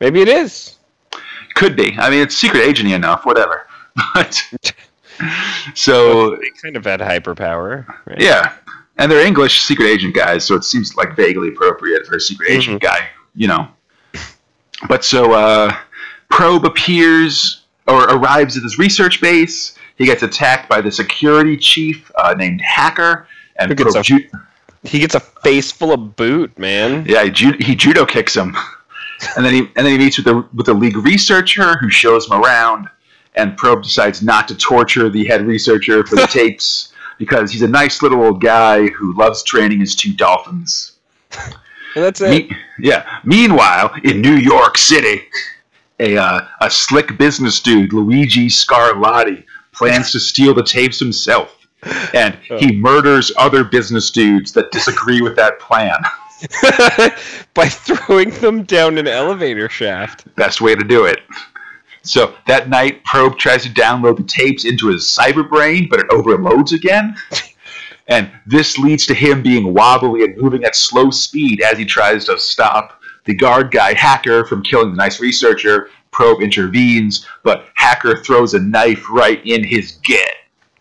maybe 0.00 0.20
it 0.20 0.28
is. 0.28 0.76
Could 1.54 1.76
be. 1.76 1.94
I 1.98 2.10
mean, 2.10 2.20
it's 2.20 2.36
secret 2.36 2.62
agent 2.62 2.90
enough, 2.90 3.24
whatever. 3.24 3.66
But 4.14 4.42
so 5.74 6.30
They 6.36 6.50
kind 6.62 6.76
of 6.76 6.84
had 6.84 6.98
hyperpower. 7.00 7.86
Right? 8.06 8.20
Yeah, 8.20 8.54
and 8.98 9.10
they're 9.10 9.26
English 9.26 9.62
secret 9.62 9.86
agent 9.86 10.14
guys, 10.14 10.44
so 10.44 10.54
it 10.54 10.64
seems 10.64 10.96
like 10.96 11.16
vaguely 11.16 11.48
appropriate 11.48 12.06
for 12.06 12.16
a 12.16 12.20
secret 12.20 12.50
agent 12.50 12.80
guy, 12.82 13.08
you 13.34 13.48
know. 13.48 13.68
But 14.88 15.04
so 15.04 15.32
uh, 15.32 15.74
Probe 16.30 16.64
appears 16.64 17.62
or 17.86 18.04
arrives 18.04 18.56
at 18.56 18.62
this 18.62 18.78
research 18.78 19.20
base. 19.20 19.76
he 19.98 20.04
gets 20.06 20.22
attacked 20.22 20.68
by 20.68 20.80
the 20.80 20.90
security 20.90 21.56
chief 21.56 22.10
uh, 22.16 22.34
named 22.36 22.60
Hacker, 22.60 23.26
and 23.56 23.68
Who 23.70 23.74
gets 23.74 23.92
Probe 23.92 24.00
a- 24.00 24.04
ju- 24.04 24.28
He 24.82 24.98
gets 24.98 25.14
a 25.14 25.20
face 25.20 25.70
full 25.72 25.92
of 25.92 26.16
boot, 26.16 26.56
man. 26.58 27.04
yeah, 27.06 27.24
he, 27.24 27.30
ju- 27.30 27.56
he 27.60 27.74
judo 27.74 28.04
kicks 28.04 28.34
him, 28.36 28.56
and 29.36 29.44
then 29.44 29.52
he 29.54 29.60
and 29.76 29.86
then 29.86 29.92
he 29.92 29.98
meets 29.98 30.16
with 30.18 30.26
the 30.26 30.46
with 30.54 30.66
the 30.66 30.74
league 30.74 30.96
researcher 30.96 31.76
who 31.78 31.88
shows 31.90 32.26
him 32.26 32.42
around, 32.42 32.88
and 33.36 33.56
Probe 33.56 33.82
decides 33.82 34.22
not 34.22 34.48
to 34.48 34.54
torture 34.56 35.08
the 35.08 35.24
head 35.26 35.46
researcher 35.46 36.04
for 36.06 36.16
the 36.16 36.26
tapes 36.30 36.92
because 37.18 37.52
he's 37.52 37.62
a 37.62 37.68
nice 37.68 38.02
little 38.02 38.22
old 38.22 38.40
guy 38.40 38.88
who 38.88 39.16
loves 39.16 39.42
training 39.42 39.80
his 39.80 39.94
two 39.94 40.12
dolphins. 40.12 40.92
And 41.94 42.04
that's 42.04 42.20
it. 42.20 42.50
Me- 42.50 42.56
yeah. 42.78 43.20
Meanwhile, 43.24 43.94
in 44.04 44.20
New 44.20 44.34
York 44.34 44.76
City, 44.76 45.22
a 46.00 46.16
uh, 46.16 46.46
a 46.60 46.70
slick 46.70 47.16
business 47.18 47.60
dude, 47.60 47.92
Luigi 47.92 48.48
Scarlatti, 48.48 49.44
plans 49.72 50.12
to 50.12 50.20
steal 50.20 50.54
the 50.54 50.62
tapes 50.62 50.98
himself, 50.98 51.56
and 52.14 52.36
he 52.58 52.72
murders 52.72 53.32
other 53.36 53.64
business 53.64 54.10
dudes 54.10 54.52
that 54.52 54.70
disagree 54.72 55.22
with 55.22 55.36
that 55.36 55.58
plan. 55.60 55.98
By 57.54 57.68
throwing 57.68 58.30
them 58.30 58.64
down 58.64 58.98
an 58.98 59.06
elevator 59.06 59.68
shaft. 59.68 60.34
Best 60.34 60.60
way 60.60 60.74
to 60.74 60.84
do 60.84 61.06
it. 61.06 61.20
So 62.04 62.34
that 62.46 62.68
night, 62.68 63.02
Probe 63.04 63.38
tries 63.38 63.62
to 63.64 63.70
download 63.70 64.18
the 64.18 64.24
tapes 64.24 64.64
into 64.64 64.88
his 64.88 65.04
cyber 65.04 65.48
brain, 65.48 65.88
but 65.90 66.00
it 66.00 66.06
overloads 66.10 66.72
again. 66.72 67.16
And 68.06 68.30
this 68.46 68.76
leads 68.76 69.06
to 69.06 69.14
him 69.14 69.42
being 69.42 69.72
wobbly 69.72 70.24
and 70.24 70.36
moving 70.36 70.64
at 70.64 70.76
slow 70.76 71.10
speed 71.10 71.62
as 71.62 71.78
he 71.78 71.86
tries 71.86 72.26
to 72.26 72.38
stop 72.38 73.00
the 73.24 73.34
guard 73.34 73.70
guy 73.70 73.94
Hacker 73.94 74.44
from 74.44 74.62
killing 74.62 74.90
the 74.90 74.96
nice 74.96 75.20
researcher. 75.20 75.88
Probe 76.10 76.42
intervenes, 76.42 77.26
but 77.42 77.66
Hacker 77.74 78.22
throws 78.22 78.54
a 78.54 78.60
knife 78.60 79.08
right 79.10 79.44
in 79.44 79.64
his 79.64 79.92
gut. 80.06 80.28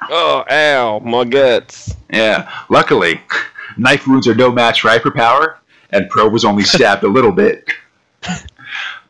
Oh, 0.09 0.43
ow, 0.51 0.99
my 0.99 1.23
guts. 1.23 1.95
Yeah, 2.11 2.51
luckily, 2.69 3.21
knife 3.77 4.05
wounds 4.05 4.27
are 4.27 4.35
no 4.35 4.51
match 4.51 4.81
for 4.81 4.89
hyperpower, 4.89 5.55
and 5.91 6.09
Probe 6.09 6.33
was 6.33 6.45
only 6.45 6.63
stabbed 6.63 7.03
a 7.03 7.07
little 7.07 7.31
bit. 7.31 7.67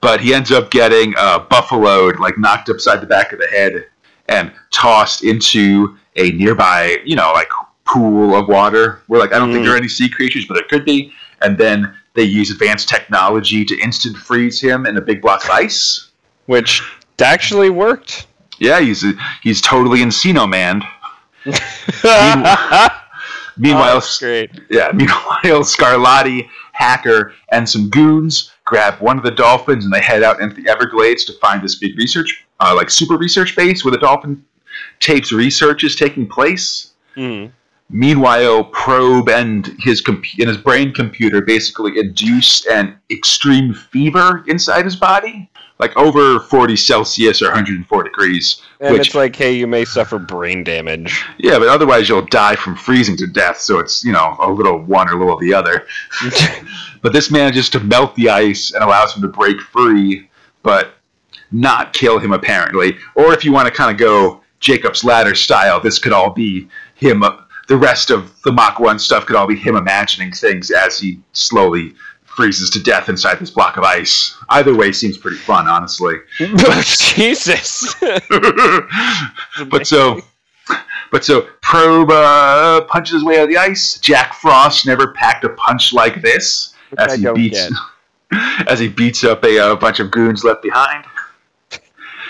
But 0.03 0.19
he 0.21 0.33
ends 0.33 0.51
up 0.51 0.69
getting 0.69 1.13
uh, 1.17 1.39
buffaloed, 1.49 2.19
like 2.19 2.37
knocked 2.37 2.69
upside 2.69 3.01
the 3.01 3.07
back 3.07 3.31
of 3.31 3.39
the 3.39 3.47
head, 3.47 3.85
and 4.27 4.51
tossed 4.71 5.23
into 5.23 5.97
a 6.17 6.31
nearby, 6.33 6.97
you 7.05 7.15
know, 7.15 7.31
like 7.33 7.49
pool 7.85 8.35
of 8.35 8.47
water. 8.49 9.01
Where 9.07 9.19
like 9.19 9.33
I 9.33 9.39
don't 9.39 9.49
think 9.51 9.61
Mm. 9.61 9.65
there 9.65 9.73
are 9.75 9.77
any 9.77 9.87
sea 9.87 10.09
creatures, 10.09 10.45
but 10.45 10.55
there 10.55 10.65
could 10.69 10.83
be. 10.85 11.11
And 11.41 11.57
then 11.57 11.95
they 12.15 12.23
use 12.23 12.51
advanced 12.51 12.89
technology 12.89 13.65
to 13.65 13.79
instant 13.81 14.15
freeze 14.17 14.59
him 14.61 14.85
in 14.85 14.97
a 14.97 15.01
big 15.01 15.21
block 15.21 15.43
of 15.45 15.49
ice. 15.51 16.09
Which 16.45 16.81
actually 17.21 17.69
worked. 17.69 18.27
Yeah, 18.59 18.79
he's 18.81 19.05
he's 19.41 19.61
totally 19.61 19.99
Encino 19.99 20.47
man. 20.49 20.83
oh, 22.03 22.89
Meanwhile, 23.57 23.95
that's 23.99 24.19
great. 24.19 24.51
Yeah, 24.69 24.91
meanwhile, 24.93 25.63
Scarlatti, 25.63 26.47
Hacker, 26.71 27.33
and 27.51 27.69
some 27.69 27.89
goons 27.89 28.51
grab 28.65 28.99
one 28.99 29.17
of 29.17 29.23
the 29.23 29.31
dolphins 29.31 29.85
and 29.85 29.93
they 29.93 30.01
head 30.01 30.23
out 30.23 30.41
into 30.41 30.61
the 30.61 30.69
Everglades 30.69 31.25
to 31.25 31.33
find 31.33 31.61
this 31.61 31.75
big 31.75 31.97
research, 31.97 32.45
uh, 32.59 32.73
like 32.75 32.89
super 32.89 33.17
research 33.17 33.55
base 33.55 33.83
where 33.83 33.91
the 33.91 33.97
dolphin 33.97 34.43
tapes 34.99 35.31
research 35.31 35.83
is 35.83 35.95
taking 35.95 36.27
place. 36.27 36.91
Mm. 37.15 37.51
Meanwhile, 37.89 38.63
Probe 38.65 39.29
and 39.29 39.75
his 39.79 40.01
comp- 40.01 40.25
and 40.39 40.47
his 40.47 40.57
brain 40.57 40.93
computer 40.93 41.41
basically 41.41 41.99
induce 41.99 42.65
an 42.65 42.97
extreme 43.11 43.73
fever 43.73 44.43
inside 44.47 44.85
his 44.85 44.95
body, 44.95 45.49
like 45.83 45.97
over 45.97 46.39
40 46.39 46.75
Celsius 46.75 47.41
or 47.41 47.45
104 47.47 48.03
degrees. 48.03 48.61
And 48.79 48.93
which, 48.93 49.07
it's 49.07 49.15
like, 49.15 49.35
hey, 49.35 49.53
you 49.53 49.67
may 49.67 49.85
suffer 49.85 50.17
brain 50.17 50.63
damage. 50.63 51.25
yeah, 51.37 51.59
but 51.59 51.67
otherwise 51.67 52.07
you'll 52.07 52.25
die 52.25 52.55
from 52.55 52.75
freezing 52.75 53.17
to 53.17 53.27
death. 53.27 53.59
So 53.59 53.79
it's 53.79 54.03
you 54.03 54.13
know 54.13 54.35
a 54.39 54.49
little 54.49 54.79
one 54.79 55.09
or 55.09 55.13
a 55.13 55.19
little 55.19 55.37
the 55.37 55.53
other. 55.53 55.85
But 57.03 57.11
this 57.11 57.29
manages 57.29 57.69
to 57.71 57.81
melt 57.81 58.15
the 58.15 58.29
ice 58.29 58.71
and 58.71 58.81
allows 58.81 59.13
him 59.13 59.21
to 59.23 59.27
break 59.27 59.59
free, 59.59 60.29
but 60.63 60.93
not 61.51 61.91
kill 61.91 62.17
him 62.17 62.31
apparently. 62.31 62.97
Or 63.15 63.33
if 63.33 63.43
you 63.43 63.51
want 63.51 63.67
to 63.67 63.73
kind 63.73 63.91
of 63.91 63.97
go 63.97 64.41
Jacob's 64.61 65.03
Ladder 65.03 65.35
style, 65.35 65.81
this 65.81 65.99
could 65.99 66.13
all 66.13 66.31
be 66.31 66.69
him. 66.95 67.21
Uh, 67.21 67.41
the 67.67 67.77
rest 67.77 68.09
of 68.09 68.33
the 68.43 68.51
Mach 68.51 68.79
1 68.79 68.99
stuff 68.99 69.25
could 69.25 69.35
all 69.35 69.47
be 69.47 69.55
him 69.55 69.75
imagining 69.75 70.31
things 70.31 70.71
as 70.71 70.97
he 70.97 71.19
slowly 71.33 71.93
freezes 72.35 72.69
to 72.71 72.81
death 72.81 73.09
inside 73.09 73.39
this 73.39 73.49
block 73.49 73.77
of 73.77 73.83
ice. 73.83 74.37
Either 74.49 74.75
way 74.75 74.91
seems 74.91 75.17
pretty 75.17 75.37
fun, 75.37 75.67
honestly. 75.67 76.15
Jesus. 76.39 77.95
but 79.69 79.85
so 79.87 80.21
but 81.11 81.23
so 81.23 81.47
probe 81.61 82.09
uh, 82.11 82.81
punches 82.85 83.13
his 83.13 83.23
way 83.23 83.37
out 83.37 83.43
of 83.43 83.49
the 83.49 83.57
ice 83.57 83.99
jack 83.99 84.33
frost 84.33 84.85
never 84.85 85.13
packed 85.13 85.43
a 85.43 85.49
punch 85.49 85.93
like 85.93 86.21
this 86.21 86.73
I 86.97 87.05
as 87.05 87.19
he 87.19 87.31
beats 87.33 87.69
as 88.67 88.79
he 88.79 88.87
beats 88.87 89.23
up 89.23 89.43
a, 89.43 89.59
uh, 89.59 89.75
bunch 89.75 89.99
of 89.99 90.09
goons 90.11 90.43
left 90.43 90.63
behind 90.63 91.05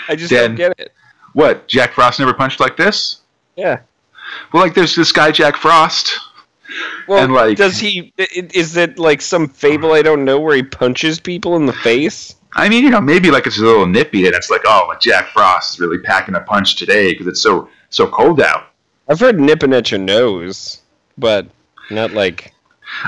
I 0.08 0.16
just 0.16 0.30
Dan. 0.30 0.50
don't 0.50 0.56
get 0.56 0.78
it. 0.78 0.92
what 1.32 1.66
jack 1.66 1.92
frost 1.94 2.18
never 2.20 2.34
punched 2.34 2.60
like 2.60 2.76
this 2.76 3.20
Yeah. 3.56 3.80
well 4.52 4.62
like 4.62 4.74
there's 4.74 4.94
this 4.94 5.12
guy 5.12 5.30
jack 5.30 5.56
frost 5.56 6.18
Well, 7.08 7.22
And, 7.22 7.32
like- 7.32 7.56
does 7.56 7.78
he? 7.78 8.12
Is 8.18 8.76
it 8.76 8.98
like 8.98 9.22
some 9.22 9.48
fable 9.48 9.92
I 9.92 10.02
don't 10.02 10.24
know 10.24 10.40
where 10.40 10.56
he 10.56 10.62
punches 10.62 11.20
people 11.20 11.56
in 11.56 11.66
the 11.66 11.72
face? 11.72 12.36
i 12.56 12.68
mean 12.68 12.84
you 12.84 12.90
know 12.90 13.00
maybe 13.00 13.32
like 13.32 13.48
it's 13.48 13.58
a 13.58 13.62
little 13.62 13.84
nippy 13.84 14.26
and 14.26 14.34
it's 14.36 14.48
like 14.48 14.60
oh 14.64 14.86
like 14.88 15.00
jack 15.00 15.26
frost 15.32 15.74
is 15.74 15.80
really 15.80 15.98
packing 15.98 16.36
a 16.36 16.40
punch 16.40 16.76
today 16.76 17.10
because 17.10 17.26
it's 17.26 17.40
so 17.40 17.68
so 17.90 18.06
cold 18.06 18.40
out 18.40 18.66
I've 19.08 19.18
heard 19.18 19.40
nipping 19.40 19.72
at 19.74 19.90
your 19.90 19.98
nose, 19.98 20.80
but 21.18 21.46
not 21.90 22.12
like. 22.12 22.54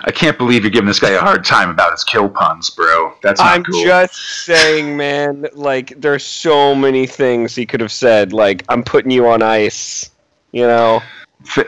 i 0.05 0.11
can't 0.11 0.37
believe 0.37 0.63
you're 0.65 0.71
giving 0.73 0.89
this 0.89 0.99
guy 0.99 1.11
a 1.11 1.21
hard 1.21 1.45
time 1.45 1.71
about 1.71 1.93
his 1.93 2.03
kill 2.03 2.29
puns 2.29 2.71
bro 2.71 3.15
that's 3.23 3.41
not 3.41 3.55
I'm 3.55 3.63
cool 3.65 3.85
just 3.85 4.15
saying, 4.45 4.97
man. 4.97 5.47
Like, 5.55 5.95
there's 6.01 6.25
so 6.25 6.75
many 6.75 7.07
things 7.07 7.55
he 7.55 7.67
could 7.67 7.81
have 7.81 7.93
said. 7.93 8.33
Like, 8.33 8.65
I'm 8.69 8.83
putting 8.83 9.11
you 9.13 9.29
on 9.29 9.43
ice. 9.43 10.11
You 10.53 10.67
know, 10.67 11.03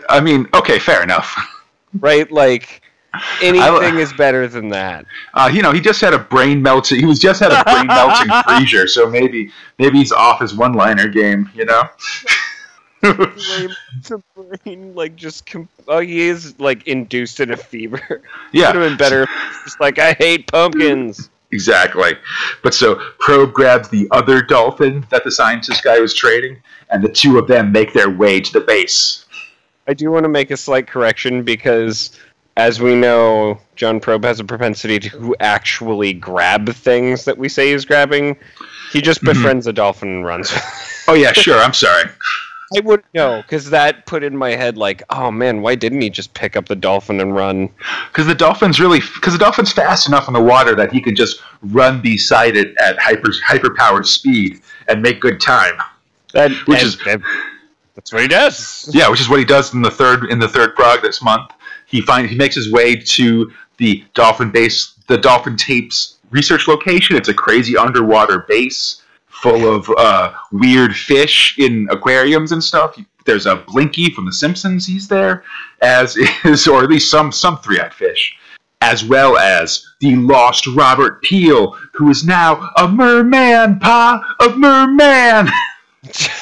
I 0.08 0.20
mean 0.20 0.48
okay 0.52 0.78
fair 0.80 1.02
enough 1.04 1.36
right? 2.00 2.30
Like, 2.30 2.82
anything 3.42 3.98
is 3.98 4.12
better 4.12 4.46
than 4.48 4.68
that. 4.70 5.06
Uh, 5.34 5.50
you 5.52 5.62
know, 5.62 5.72
he 5.72 5.80
just 5.80 6.00
had 6.00 6.12
a 6.14 6.18
brain 6.18 6.62
melting. 6.62 6.98
He 7.00 7.06
was 7.06 7.18
just 7.18 7.40
had 7.40 7.52
a 7.52 7.64
brain 7.64 7.86
melting 7.88 8.28
freezer, 8.46 8.86
so 8.86 9.08
maybe 9.08 9.50
maybe 9.78 9.98
he's 9.98 10.12
off 10.12 10.40
his 10.40 10.54
one 10.54 10.72
liner 10.74 11.08
game. 11.08 11.50
You 11.54 11.64
know. 11.64 11.82
Brain- 14.64 14.94
like, 14.94 15.16
just. 15.16 15.46
Com- 15.46 15.68
oh, 15.86 16.00
he 16.00 16.28
is 16.28 16.58
like 16.58 16.86
induced 16.86 17.40
in 17.40 17.52
a 17.52 17.56
fever. 17.56 18.22
yeah, 18.52 18.66
Would 18.72 18.76
have 18.82 18.90
been 18.90 18.96
better. 18.98 19.26
Just 19.64 19.80
like 19.80 19.98
I 19.98 20.12
hate 20.14 20.50
pumpkins. 20.50 21.30
exactly. 21.52 22.14
But 22.62 22.74
so 22.74 22.96
Probe 23.20 23.52
grabs 23.52 23.88
the 23.88 24.08
other 24.10 24.42
dolphin 24.42 25.06
that 25.10 25.24
the 25.24 25.30
scientist 25.30 25.82
guy 25.84 25.98
was 26.00 26.12
trading, 26.14 26.60
and 26.90 27.02
the 27.02 27.08
two 27.08 27.38
of 27.38 27.46
them 27.46 27.70
make 27.72 27.92
their 27.92 28.10
way 28.10 28.40
to 28.40 28.52
the 28.52 28.60
base. 28.60 29.24
I 29.88 29.94
do 29.94 30.10
want 30.10 30.24
to 30.24 30.28
make 30.28 30.50
a 30.50 30.56
slight 30.56 30.86
correction 30.86 31.42
because, 31.42 32.10
as 32.58 32.78
we 32.78 32.94
know, 32.94 33.58
John 33.74 34.00
Probe 34.00 34.24
has 34.24 34.38
a 34.38 34.44
propensity 34.44 34.98
to 35.00 35.34
actually 35.40 36.12
grab 36.12 36.68
things 36.68 37.24
that 37.24 37.38
we 37.38 37.48
say 37.48 37.72
he's 37.72 37.86
grabbing. 37.86 38.36
He 38.92 39.00
just 39.00 39.20
mm-hmm. 39.20 39.38
befriends 39.38 39.66
a 39.66 39.72
dolphin 39.72 40.08
and 40.08 40.26
runs. 40.26 40.52
Oh 41.08 41.14
yeah, 41.14 41.32
sure. 41.32 41.58
I'm 41.58 41.72
sorry. 41.72 42.04
I 42.76 42.80
would 42.80 43.02
know 43.14 43.40
because 43.40 43.70
that 43.70 44.04
put 44.04 44.22
in 44.22 44.36
my 44.36 44.50
head 44.50 44.76
like, 44.76 45.02
oh 45.08 45.30
man, 45.30 45.62
why 45.62 45.74
didn't 45.74 46.02
he 46.02 46.10
just 46.10 46.34
pick 46.34 46.54
up 46.54 46.68
the 46.68 46.76
dolphin 46.76 47.18
and 47.18 47.34
run? 47.34 47.70
Because 48.12 48.26
the 48.26 48.34
dolphin's 48.34 48.78
really 48.78 49.00
because 49.00 49.32
the 49.32 49.38
dolphin's 49.38 49.72
fast 49.72 50.06
enough 50.06 50.28
in 50.28 50.34
the 50.34 50.42
water 50.42 50.74
that 50.74 50.92
he 50.92 51.00
can 51.00 51.16
just 51.16 51.40
run 51.62 52.02
beside 52.02 52.58
it 52.58 52.76
at 52.76 52.98
hyper 52.98 53.30
hyper 53.46 53.74
powered 53.74 54.06
speed 54.06 54.60
and 54.86 55.00
make 55.00 55.18
good 55.18 55.40
time. 55.40 55.78
That 56.34 56.50
Which 56.66 56.80
that- 56.80 56.86
is- 56.86 56.98
that- 57.06 57.22
that's 57.98 58.12
what 58.12 58.22
he 58.22 58.28
does. 58.28 58.88
Yeah, 58.92 59.08
which 59.08 59.20
is 59.20 59.28
what 59.28 59.40
he 59.40 59.44
does 59.44 59.74
in 59.74 59.82
the 59.82 59.90
third 59.90 60.30
in 60.30 60.38
the 60.38 60.46
third 60.46 60.76
prog 60.76 61.02
this 61.02 61.20
month. 61.20 61.50
He 61.84 62.00
find 62.00 62.28
he 62.28 62.36
makes 62.36 62.54
his 62.54 62.70
way 62.70 62.94
to 62.94 63.50
the 63.78 64.04
dolphin 64.14 64.52
base, 64.52 64.94
the 65.08 65.18
dolphin 65.18 65.56
tapes 65.56 66.18
research 66.30 66.68
location. 66.68 67.16
It's 67.16 67.28
a 67.28 67.34
crazy 67.34 67.76
underwater 67.76 68.44
base 68.46 69.02
full 69.26 69.74
of 69.74 69.90
uh, 69.98 70.32
weird 70.52 70.94
fish 70.96 71.58
in 71.58 71.88
aquariums 71.90 72.52
and 72.52 72.62
stuff. 72.62 72.96
There's 73.24 73.46
a 73.46 73.56
Blinky 73.56 74.10
from 74.14 74.26
The 74.26 74.32
Simpsons. 74.32 74.86
He's 74.86 75.08
there, 75.08 75.42
as 75.82 76.16
is, 76.44 76.68
or 76.68 76.84
at 76.84 76.90
least 76.90 77.10
some 77.10 77.32
some 77.32 77.58
three-eyed 77.58 77.92
fish, 77.92 78.32
as 78.80 79.04
well 79.04 79.36
as 79.36 79.84
the 79.98 80.14
lost 80.14 80.68
Robert 80.68 81.20
Peel, 81.24 81.76
who 81.94 82.10
is 82.10 82.24
now 82.24 82.70
a 82.76 82.86
merman, 82.86 83.80
pa, 83.80 84.36
a 84.40 84.50
merman. 84.50 85.50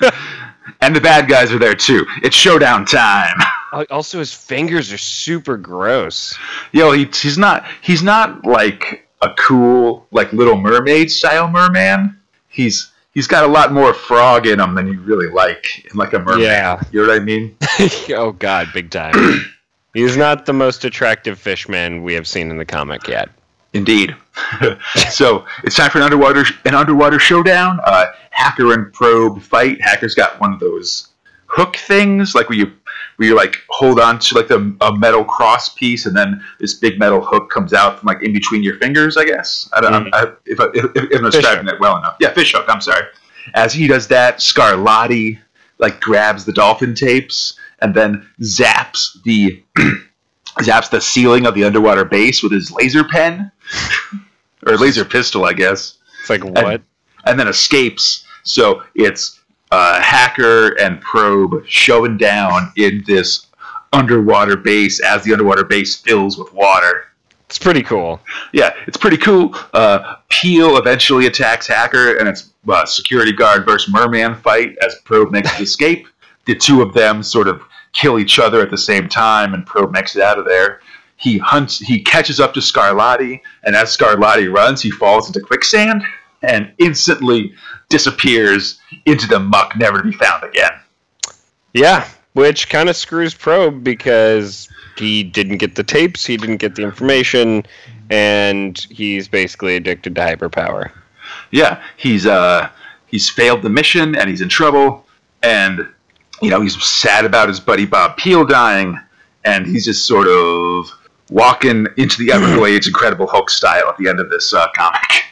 And 0.82 0.96
the 0.96 1.00
bad 1.00 1.28
guys 1.28 1.52
are 1.52 1.58
there 1.58 1.74
too. 1.74 2.06
It's 2.22 2.36
showdown 2.36 2.84
time. 2.84 3.36
Also, 3.88 4.18
his 4.18 4.34
fingers 4.34 4.92
are 4.92 4.98
super 4.98 5.56
gross. 5.56 6.36
Yo, 6.72 6.90
he, 6.90 7.04
he's 7.04 7.38
not 7.38 7.64
he's 7.82 8.02
not 8.02 8.44
like 8.44 9.08
a 9.22 9.30
cool 9.38 10.08
like 10.10 10.32
Little 10.32 10.56
Mermaid 10.56 11.08
style 11.08 11.48
merman. 11.48 12.18
He's 12.48 12.90
he's 13.14 13.28
got 13.28 13.44
a 13.44 13.46
lot 13.46 13.72
more 13.72 13.94
frog 13.94 14.48
in 14.48 14.58
him 14.58 14.74
than 14.74 14.88
you 14.88 15.00
really 15.02 15.28
like 15.28 15.86
in 15.88 15.96
like 15.96 16.12
a 16.14 16.18
merman. 16.18 16.40
Yeah. 16.40 16.82
You 16.90 17.02
know 17.02 17.12
what 17.12 17.20
I 17.20 17.24
mean? 17.24 17.56
oh 18.16 18.32
God, 18.32 18.68
big 18.74 18.90
time. 18.90 19.14
He's 19.94 20.16
not 20.16 20.46
the 20.46 20.52
most 20.52 20.84
attractive 20.84 21.38
fishman 21.38 22.02
we 22.02 22.14
have 22.14 22.26
seen 22.26 22.50
in 22.50 22.58
the 22.58 22.64
comic 22.64 23.08
yet. 23.08 23.28
Indeed. 23.72 24.16
so 25.10 25.44
it's 25.64 25.76
time 25.76 25.90
for 25.90 25.98
an 25.98 26.04
underwater 26.04 26.44
an 26.64 26.74
underwater 26.74 27.18
showdown. 27.18 27.78
Uh, 27.84 28.06
Hacker 28.30 28.72
and 28.72 28.92
Probe 28.92 29.40
fight. 29.42 29.80
Hacker's 29.80 30.14
got 30.14 30.40
one 30.40 30.52
of 30.52 30.60
those 30.60 31.08
hook 31.46 31.76
things, 31.76 32.34
like 32.34 32.48
where 32.48 32.58
you 32.58 32.72
where 33.16 33.28
you 33.28 33.36
like 33.36 33.58
hold 33.68 34.00
on 34.00 34.18
to 34.18 34.34
like 34.34 34.48
the 34.48 34.76
a 34.80 34.96
metal 34.96 35.24
cross 35.24 35.68
piece, 35.68 36.06
and 36.06 36.16
then 36.16 36.42
this 36.58 36.74
big 36.74 36.98
metal 36.98 37.24
hook 37.24 37.50
comes 37.50 37.72
out 37.72 37.98
from 38.00 38.06
like 38.08 38.22
in 38.22 38.32
between 38.32 38.62
your 38.62 38.76
fingers. 38.78 39.16
I 39.16 39.24
guess 39.24 39.68
I 39.72 39.80
don't. 39.80 40.06
Mhm. 40.06 40.10
I, 40.14 40.32
if, 40.46 40.58
I, 40.60 40.66
if, 40.74 40.90
if 41.12 41.22
I'm 41.22 41.30
describing 41.30 41.68
it 41.68 41.78
well 41.78 41.96
enough, 41.96 42.16
yeah, 42.20 42.32
fish 42.32 42.52
hook. 42.52 42.64
I'm 42.68 42.80
sorry. 42.80 43.04
As 43.54 43.72
he 43.72 43.86
does 43.86 44.08
that, 44.08 44.38
Scarlatti 44.38 45.38
like 45.78 46.00
grabs 46.00 46.44
the 46.44 46.52
dolphin 46.52 46.94
tapes 46.94 47.58
and 47.80 47.94
then 47.94 48.28
zaps 48.42 49.22
the 49.24 49.62
zaps 50.58 50.90
the 50.90 51.00
ceiling 51.00 51.46
of 51.46 51.54
the 51.54 51.64
underwater 51.64 52.04
base 52.04 52.42
with 52.42 52.52
his 52.52 52.70
laser 52.70 53.04
pen 53.04 53.50
or 54.66 54.76
laser 54.76 55.04
pistol, 55.04 55.44
I 55.44 55.52
guess, 55.52 55.98
It's 56.20 56.30
like 56.30 56.44
what? 56.44 56.82
and 57.24 57.38
then 57.38 57.48
escapes. 57.48 58.24
So 58.42 58.82
it's 58.94 59.40
uh, 59.70 60.00
hacker 60.00 60.78
and 60.80 61.00
probe 61.00 61.64
showing 61.66 62.16
down 62.16 62.72
in 62.76 63.04
this 63.06 63.46
underwater 63.92 64.56
base 64.56 65.00
as 65.02 65.24
the 65.24 65.32
underwater 65.32 65.64
base 65.64 65.96
fills 65.96 66.38
with 66.38 66.52
water. 66.52 67.06
It's 67.46 67.58
pretty 67.58 67.82
cool. 67.82 68.20
Yeah, 68.52 68.70
it's 68.86 68.96
pretty 68.96 69.16
cool. 69.16 69.54
Uh, 69.74 70.16
Peel 70.28 70.76
eventually 70.76 71.26
attacks 71.26 71.66
Hacker, 71.66 72.16
and 72.18 72.28
it's 72.28 72.50
uh, 72.68 72.86
security 72.86 73.32
guard 73.32 73.64
versus 73.64 73.92
merman 73.92 74.36
fight 74.36 74.76
as 74.82 74.94
Probe 75.04 75.32
makes 75.32 75.50
his 75.54 75.70
escape. 75.70 76.06
The 76.44 76.54
two 76.54 76.80
of 76.80 76.94
them 76.94 77.24
sort 77.24 77.48
of 77.48 77.60
kill 77.92 78.20
each 78.20 78.38
other 78.38 78.60
at 78.60 78.70
the 78.70 78.78
same 78.78 79.08
time, 79.08 79.52
and 79.54 79.66
Probe 79.66 79.90
makes 79.90 80.14
it 80.14 80.22
out 80.22 80.38
of 80.38 80.44
there. 80.44 80.80
He 81.20 81.38
hunts. 81.38 81.78
He 81.78 82.02
catches 82.02 82.40
up 82.40 82.54
to 82.54 82.60
Scarlatti, 82.60 83.40
and 83.64 83.76
as 83.76 83.94
Scarlatti 83.96 84.52
runs, 84.52 84.80
he 84.80 84.90
falls 84.90 85.26
into 85.26 85.40
quicksand 85.40 86.02
and 86.42 86.72
instantly 86.78 87.52
disappears 87.90 88.80
into 89.04 89.28
the 89.28 89.38
muck, 89.38 89.76
never 89.76 89.98
to 89.98 90.04
be 90.04 90.12
found 90.12 90.44
again. 90.44 90.72
Yeah, 91.74 92.08
which 92.32 92.68
kind 92.68 92.88
of 92.88 92.96
screws 92.96 93.34
Probe 93.34 93.84
because 93.84 94.68
he 94.96 95.22
didn't 95.22 95.58
get 95.58 95.74
the 95.74 95.84
tapes, 95.84 96.24
he 96.24 96.36
didn't 96.36 96.56
get 96.56 96.74
the 96.74 96.82
information, 96.82 97.64
and 98.08 98.78
he's 98.90 99.28
basically 99.28 99.76
addicted 99.76 100.14
to 100.14 100.20
hyperpower. 100.20 100.90
yeah, 101.50 101.82
he's 101.96 102.26
uh 102.26 102.68
he's 103.06 103.28
failed 103.28 103.62
the 103.62 103.68
mission 103.68 104.14
and 104.14 104.30
he's 104.30 104.40
in 104.40 104.48
trouble, 104.48 105.06
and 105.42 105.86
you 106.40 106.50
know 106.50 106.62
he's 106.62 106.82
sad 106.82 107.24
about 107.24 107.48
his 107.48 107.60
buddy 107.60 107.84
Bob 107.84 108.16
Peel 108.16 108.44
dying, 108.46 108.98
and 109.44 109.66
he's 109.66 109.84
just 109.84 110.06
sort 110.06 110.28
of 110.28 110.90
walking 111.30 111.86
into 111.96 112.18
the 112.18 112.32
Everglades, 112.32 112.86
Incredible 112.88 113.26
Hulk 113.26 113.50
style 113.50 113.88
at 113.88 113.96
the 113.96 114.08
end 114.08 114.20
of 114.20 114.28
this 114.30 114.52
uh, 114.52 114.66
comic. 114.76 115.24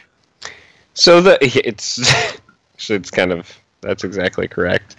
So 0.93 1.21
the 1.21 1.37
it's 1.65 2.39
it's 2.89 3.11
kind 3.11 3.31
of 3.31 3.51
that's 3.81 4.03
exactly 4.03 4.47
correct. 4.47 4.95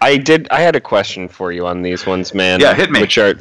I 0.00 0.16
did 0.16 0.48
I 0.50 0.60
had 0.60 0.76
a 0.76 0.80
question 0.80 1.28
for 1.28 1.52
you 1.52 1.66
on 1.66 1.82
these 1.82 2.06
ones, 2.06 2.34
man. 2.34 2.60
Yeah, 2.60 2.74
hit 2.74 2.90
me. 2.90 3.00
Which 3.00 3.18
are 3.18 3.34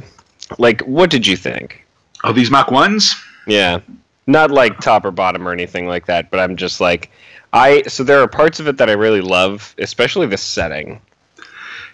like 0.57 0.81
what 0.81 1.09
did 1.09 1.27
you 1.27 1.35
think? 1.35 1.85
Oh, 2.23 2.31
these 2.31 2.49
Mach 2.49 2.71
ones? 2.71 3.15
Yeah. 3.47 3.79
Not 4.25 4.51
like 4.51 4.79
top 4.79 5.03
or 5.03 5.11
bottom 5.11 5.47
or 5.47 5.51
anything 5.51 5.87
like 5.87 6.05
that, 6.05 6.31
but 6.31 6.39
I'm 6.39 6.55
just 6.55 6.79
like 6.79 7.11
I 7.51 7.83
so 7.83 8.03
there 8.03 8.21
are 8.21 8.27
parts 8.27 8.59
of 8.59 8.67
it 8.67 8.77
that 8.77 8.89
I 8.89 8.93
really 8.93 9.21
love, 9.21 9.75
especially 9.77 10.27
the 10.27 10.37
setting. 10.37 11.01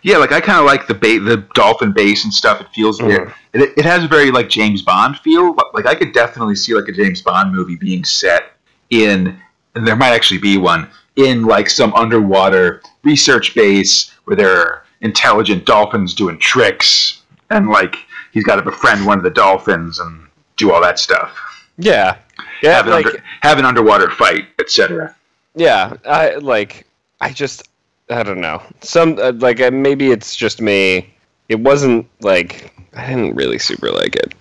Yeah, 0.01 0.17
like 0.17 0.31
I 0.31 0.39
kind 0.39 0.59
of 0.59 0.65
like 0.65 0.87
the 0.87 0.93
ba- 0.93 1.19
the 1.19 1.45
dolphin 1.53 1.91
base 1.91 2.23
and 2.23 2.33
stuff. 2.33 2.61
It 2.61 2.67
feels 2.73 2.99
very, 2.99 3.17
Mhm. 3.25 3.33
it, 3.53 3.73
it 3.77 3.85
has 3.85 4.03
a 4.03 4.07
very 4.07 4.31
like 4.31 4.49
James 4.49 4.81
Bond 4.81 5.17
feel. 5.19 5.55
Like 5.73 5.85
I 5.85 5.95
could 5.95 6.13
definitely 6.13 6.55
see 6.55 6.73
like 6.73 6.87
a 6.87 6.91
James 6.93 7.21
Bond 7.21 7.53
movie 7.53 7.75
being 7.75 8.03
set 8.05 8.53
in, 8.89 9.37
and 9.75 9.85
there 9.87 9.95
might 9.95 10.11
actually 10.13 10.39
be 10.39 10.57
one 10.57 10.87
in 11.15 11.43
like 11.43 11.69
some 11.69 11.93
underwater 11.95 12.81
research 13.03 13.53
base 13.55 14.11
where 14.25 14.37
there 14.37 14.55
are 14.57 14.83
intelligent 15.01 15.65
dolphins 15.65 16.13
doing 16.13 16.37
tricks, 16.39 17.21
and 17.49 17.69
like 17.69 17.97
he's 18.31 18.43
got 18.45 18.55
to 18.55 18.61
befriend 18.61 19.05
one 19.05 19.17
of 19.17 19.23
the 19.23 19.29
dolphins 19.29 19.99
and 19.99 20.27
do 20.55 20.71
all 20.71 20.81
that 20.81 20.97
stuff. 20.99 21.37
Yeah. 21.77 22.15
Yeah, 22.61 22.73
have, 22.75 22.87
an 22.87 22.91
like 22.91 23.05
under, 23.05 23.23
have 23.41 23.57
an 23.59 23.65
underwater 23.65 24.09
fight, 24.11 24.47
etc. 24.59 25.15
Yeah, 25.55 25.93
I 26.05 26.35
like. 26.35 26.85
I 27.21 27.31
just. 27.31 27.68
I 28.09 28.23
don't 28.23 28.41
know. 28.41 28.61
Some 28.81 29.17
uh, 29.19 29.33
like 29.35 29.61
uh, 29.61 29.71
maybe 29.71 30.11
it's 30.11 30.35
just 30.35 30.61
me. 30.61 31.13
It 31.47 31.59
wasn't 31.59 32.07
like 32.21 32.73
I 32.95 33.07
didn't 33.07 33.35
really 33.35 33.59
super 33.59 33.91
like 33.91 34.15
it. 34.15 34.33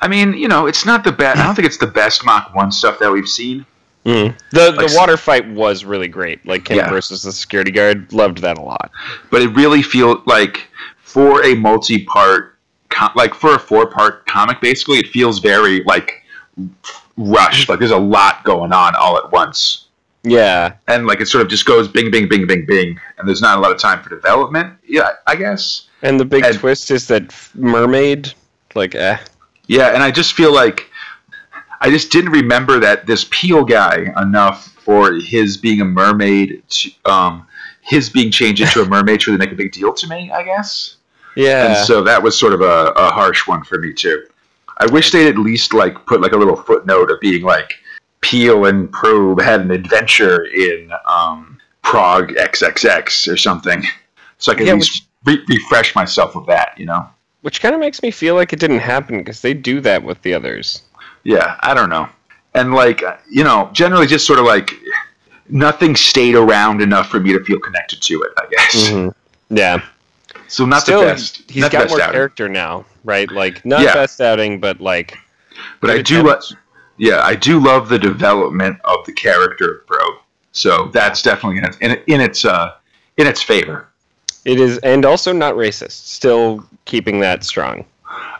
I 0.00 0.08
mean, 0.08 0.34
you 0.34 0.48
know, 0.48 0.66
it's 0.66 0.84
not 0.84 1.02
the 1.04 1.12
best. 1.12 1.38
I 1.40 1.44
don't 1.46 1.54
think 1.54 1.66
it's 1.66 1.78
the 1.78 1.86
best 1.86 2.24
Mach 2.24 2.54
One 2.54 2.70
stuff 2.70 2.98
that 3.00 3.10
we've 3.10 3.28
seen. 3.28 3.64
The 4.04 4.34
Like- 4.52 4.76
the 4.76 4.94
water 4.96 5.16
fight 5.16 5.48
was 5.48 5.84
really 5.84 6.08
great. 6.08 6.44
Like 6.46 6.66
Ken 6.66 6.76
Yeah. 6.76 6.90
versus 6.90 7.22
the 7.22 7.32
security 7.32 7.70
guard, 7.70 8.12
loved 8.12 8.38
that 8.38 8.58
a 8.58 8.62
lot. 8.62 8.90
but 9.30 9.40
it 9.42 9.48
really 9.48 9.82
feels 9.82 10.18
like 10.26 10.68
for 11.02 11.42
a 11.44 11.54
multi-part 11.54 12.56
co- 12.90 13.08
like 13.16 13.34
for 13.34 13.54
a 13.54 13.58
four-part 13.58 14.26
comic 14.26 14.60
basically 14.60 14.98
it 14.98 15.08
feels 15.08 15.38
very 15.38 15.82
like 15.84 16.22
rushed 17.16 17.68
like 17.68 17.78
there's 17.78 17.90
a 17.92 17.96
lot 17.96 18.42
going 18.44 18.72
on 18.72 18.94
all 18.96 19.16
at 19.16 19.30
once 19.32 19.83
Yeah, 20.26 20.74
and 20.88 21.06
like 21.06 21.20
it 21.20 21.26
sort 21.28 21.42
of 21.42 21.48
just 21.50 21.66
goes 21.66 21.86
bing 21.86 22.10
bing 22.10 22.28
bing 22.28 22.46
bing 22.46 22.64
bing 22.66 22.98
and 23.18 23.28
there's 23.28 23.42
not 23.42 23.58
a 23.58 23.60
lot 23.60 23.70
of 23.72 23.78
time 23.78 24.02
for 24.02 24.08
development 24.08 24.72
yeah 24.88 25.10
i 25.26 25.36
guess 25.36 25.88
and 26.02 26.18
the 26.18 26.24
big 26.24 26.44
And- 26.44 26.58
twist 26.58 26.90
is 26.90 27.06
that 27.08 27.24
mermaid. 27.54 28.32
Like, 28.74 28.94
eh. 28.94 29.18
yeah 29.66 29.88
and 29.94 30.02
i 30.02 30.10
just 30.10 30.32
feel 30.32 30.52
like 30.52 30.90
i 31.82 31.90
just 31.90 32.10
didn't 32.10 32.30
remember 32.32 32.80
that 32.80 33.06
this 33.06 33.26
peel 33.30 33.64
guy 33.64 34.12
enough 34.20 34.68
for 34.84 35.12
his 35.12 35.56
being 35.58 35.80
a 35.80 35.84
mermaid 35.84 36.62
to, 36.70 36.90
um 37.04 37.46
his 37.82 38.08
being 38.08 38.30
changed 38.32 38.62
into 38.62 38.80
a 38.80 38.86
mermaid 38.88 39.20
to 39.20 39.30
really 39.30 39.38
make 39.38 39.52
a 39.52 39.54
big 39.54 39.72
deal 39.72 39.92
to 39.92 40.06
me 40.08 40.30
i 40.32 40.42
guess 40.42 40.96
Yeah. 41.36 41.66
and 41.76 41.86
so 41.86 42.02
that 42.02 42.22
was 42.22 42.36
sort 42.38 42.54
of 42.54 42.62
a, 42.62 42.92
a 42.96 43.10
harsh 43.12 43.46
one 43.46 43.62
for 43.64 43.78
me 43.78 43.92
too. 43.92 44.24
I 44.78 44.86
wish 44.86 45.12
they'd 45.12 45.28
at 45.28 45.38
least 45.38 45.72
like 45.74 45.94
put 46.06 46.20
like 46.20 46.32
a 46.32 46.36
little 46.36 46.56
footnote 46.56 47.08
of 47.10 47.20
being 47.20 47.42
like 47.44 47.74
Peel 48.24 48.64
and 48.64 48.90
Probe 48.90 49.40
had 49.42 49.60
an 49.60 49.70
adventure 49.70 50.46
in 50.46 50.90
um, 51.04 51.58
Prog 51.82 52.30
XXX 52.30 53.30
or 53.30 53.36
something, 53.36 53.84
so 54.38 54.50
I 54.50 54.54
can 54.54 54.66
Yeah, 54.66 54.72
at 54.72 54.78
least 54.78 55.04
re- 55.26 55.44
refresh 55.46 55.94
myself 55.94 56.34
with 56.34 56.46
that. 56.46 56.72
You 56.78 56.86
know? 56.86 57.06
Which 57.42 57.60
kind 57.60 57.74
of 57.74 57.80
makes 57.82 58.02
me 58.02 58.10
feel 58.10 58.34
like 58.34 58.54
it 58.54 58.58
didn't 58.58 58.78
happen 58.78 59.18
because 59.18 59.42
they 59.42 59.52
do 59.52 59.80
that 59.82 60.02
with 60.02 60.20
the 60.22 60.32
others. 60.32 60.82
Yeah, 61.24 61.58
I 61.62 61.74
don't 61.74 61.90
know. 61.90 62.08
And 62.54 62.72
like 62.72 63.02
you 63.30 63.44
know, 63.44 63.68
generally 63.74 64.06
just 64.06 64.26
sort 64.26 64.38
of 64.38 64.46
like 64.46 64.72
nothing 65.50 65.94
stayed 65.94 66.34
around 66.34 66.80
enough 66.80 67.10
for 67.10 67.20
me 67.20 67.32
to 67.34 67.44
feel 67.44 67.58
connected 67.60 68.00
to 68.02 68.22
it. 68.22 68.32
I 68.38 68.46
guess. 68.50 69.14
Yeah. 69.50 69.84
So 70.48 70.64
not 70.64 70.80
Still, 70.82 71.00
the 71.00 71.06
best. 71.06 71.42
he's 71.50 71.60
not 71.62 71.72
got 71.72 71.78
best 71.82 71.90
more 71.90 72.00
outing. 72.00 72.12
character 72.14 72.48
now, 72.48 72.86
right? 73.04 73.30
Like, 73.30 73.64
not 73.66 73.82
Yeah. 73.82 73.92
best 73.92 74.20
outing, 74.20 74.60
but 74.60 74.80
like. 74.80 75.18
But 75.80 75.90
I 75.90 76.02
do, 76.02 76.20
attempts. 76.28 76.54
Yeah, 76.96 77.20
I 77.22 77.34
do 77.34 77.58
love 77.58 77.88
the 77.88 77.98
development 77.98 78.78
of 78.84 79.04
the 79.06 79.12
character 79.12 79.76
of 79.76 79.86
Probe. 79.86 80.18
So 80.52 80.88
that's 80.92 81.22
definitely 81.22 81.58
in 81.58 81.64
its 81.64 81.76
in, 81.78 81.90
in 82.06 82.20
its 82.20 82.44
uh, 82.44 82.74
in 83.16 83.26
its 83.26 83.42
favor. 83.42 83.88
It 84.44 84.60
is, 84.60 84.78
and 84.78 85.04
also 85.04 85.32
not 85.32 85.54
racist. 85.54 86.06
Still 86.06 86.64
keeping 86.84 87.18
that 87.20 87.44
strong. 87.44 87.84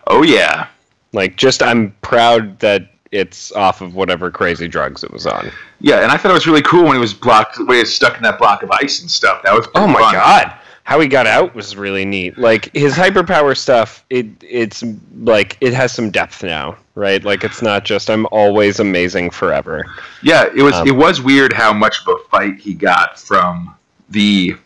Oh 0.07 0.23
yeah, 0.23 0.67
Like, 1.13 1.37
just 1.37 1.63
I'm 1.63 1.93
proud 2.03 2.59
that 2.61 2.91
it's 3.11 3.51
off 3.53 3.81
of 3.81 3.95
whatever 3.95 4.31
crazy 4.31 4.69
drugs 4.69 5.03
it 5.03 5.11
was 5.13 5.27
on. 5.27 5.51
yeah, 5.81 6.03
and 6.03 6.13
I 6.13 6.17
thought 6.19 6.31
it 6.31 6.35
was 6.35 6.47
really 6.47 6.63
cool 6.63 6.83
when 6.85 6.93
he 6.95 6.99
was 6.99 7.15
blocked, 7.15 7.59
when 7.59 7.71
he 7.71 7.79
was 7.79 7.95
stuck 7.95 8.17
in 8.17 8.23
that 8.25 8.39
block 8.39 8.63
of 8.63 8.71
ice 8.73 9.01
and 9.01 9.11
stuff. 9.11 9.43
That 9.45 9.55
was 9.55 9.67
Oh 9.75 9.87
my 9.87 10.01
fun. 10.01 10.13
god, 10.15 10.59
how 10.85 11.01
he 11.01 11.09
got 11.09 11.27
out 11.27 11.55
was 11.55 11.77
really 11.77 12.05
neat. 12.05 12.39
Like 12.39 12.71
his 12.75 12.95
hyperpower 12.95 13.57
stuff, 13.57 14.05
it 14.11 14.27
it's 14.43 14.85
like 15.17 15.57
it 15.61 15.73
has 15.73 15.93
some 15.93 16.11
depth 16.11 16.43
now, 16.45 16.77
right? 16.95 17.25
Like 17.25 17.43
it's 17.43 17.63
not 17.63 17.85
just 17.85 18.09
I'm 18.11 18.27
always 18.27 18.81
amazing 18.81 19.31
forever. 19.31 19.85
Yeah, 20.23 20.45
it 20.55 20.63
was 20.63 20.75
Um, 20.75 20.87
it 20.87 20.93
was 20.93 21.21
weird 21.23 21.53
how 21.55 21.73
much 21.73 21.97
of 22.07 22.15
a 22.15 22.29
fight 22.29 22.59
he 22.59 22.75
got 22.75 23.19
from 23.19 23.75
the 24.11 24.57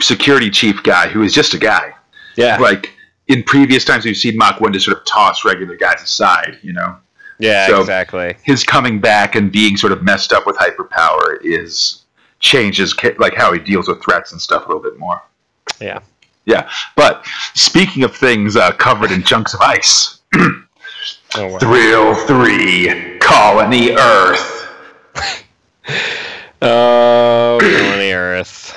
security 0.00 0.50
chief 0.50 0.82
guy, 0.82 1.08
who 1.08 1.22
is 1.22 1.34
just 1.34 1.52
a 1.54 1.58
guy. 1.58 1.94
Yeah, 2.36 2.56
Like 2.56 2.92
in 3.28 3.42
previous 3.42 3.84
times, 3.84 4.06
we've 4.06 4.16
seen 4.16 4.36
Mach 4.38 4.60
One 4.62 4.72
just 4.72 4.86
sort 4.86 4.96
of 4.96 5.04
toss 5.04 5.44
regular 5.44 5.76
guys 5.76 6.02
aside. 6.02 6.58
You 6.62 6.72
know, 6.72 6.96
yeah, 7.38 7.66
so- 7.66 7.80
exactly. 7.80 8.34
his 8.44 8.64
coming 8.64 8.98
back 8.98 9.34
and 9.34 9.52
being 9.52 9.76
sort 9.76 9.92
of 9.92 10.02
messed 10.02 10.32
up 10.32 10.46
with 10.46 10.56
hyperpower 10.56 11.38
is 11.42 12.04
changes 12.38 12.94
like 13.18 13.34
how 13.34 13.52
he 13.52 13.58
deals 13.58 13.86
with 13.88 14.02
threats 14.02 14.32
and 14.32 14.40
stuff 14.40 14.64
a 14.64 14.66
little 14.66 14.82
bit 14.82 14.98
more. 14.98 15.20
Yeah. 15.80 16.00
Yeah, 16.46 16.68
but 16.96 17.24
speaking 17.54 18.02
of 18.02 18.16
things 18.16 18.56
uh, 18.56 18.72
covered 18.72 19.12
in 19.12 19.22
chunks 19.22 19.54
of 19.54 19.60
ice, 19.60 20.20
Oh, 21.36 21.46
wow. 21.46 21.58
Thrill 21.58 22.14
Three, 22.26 23.18
Colony 23.20 23.92
Earth. 23.92 24.68
Oh, 26.62 27.56
Colony 27.58 28.12
Earth. 28.12 28.76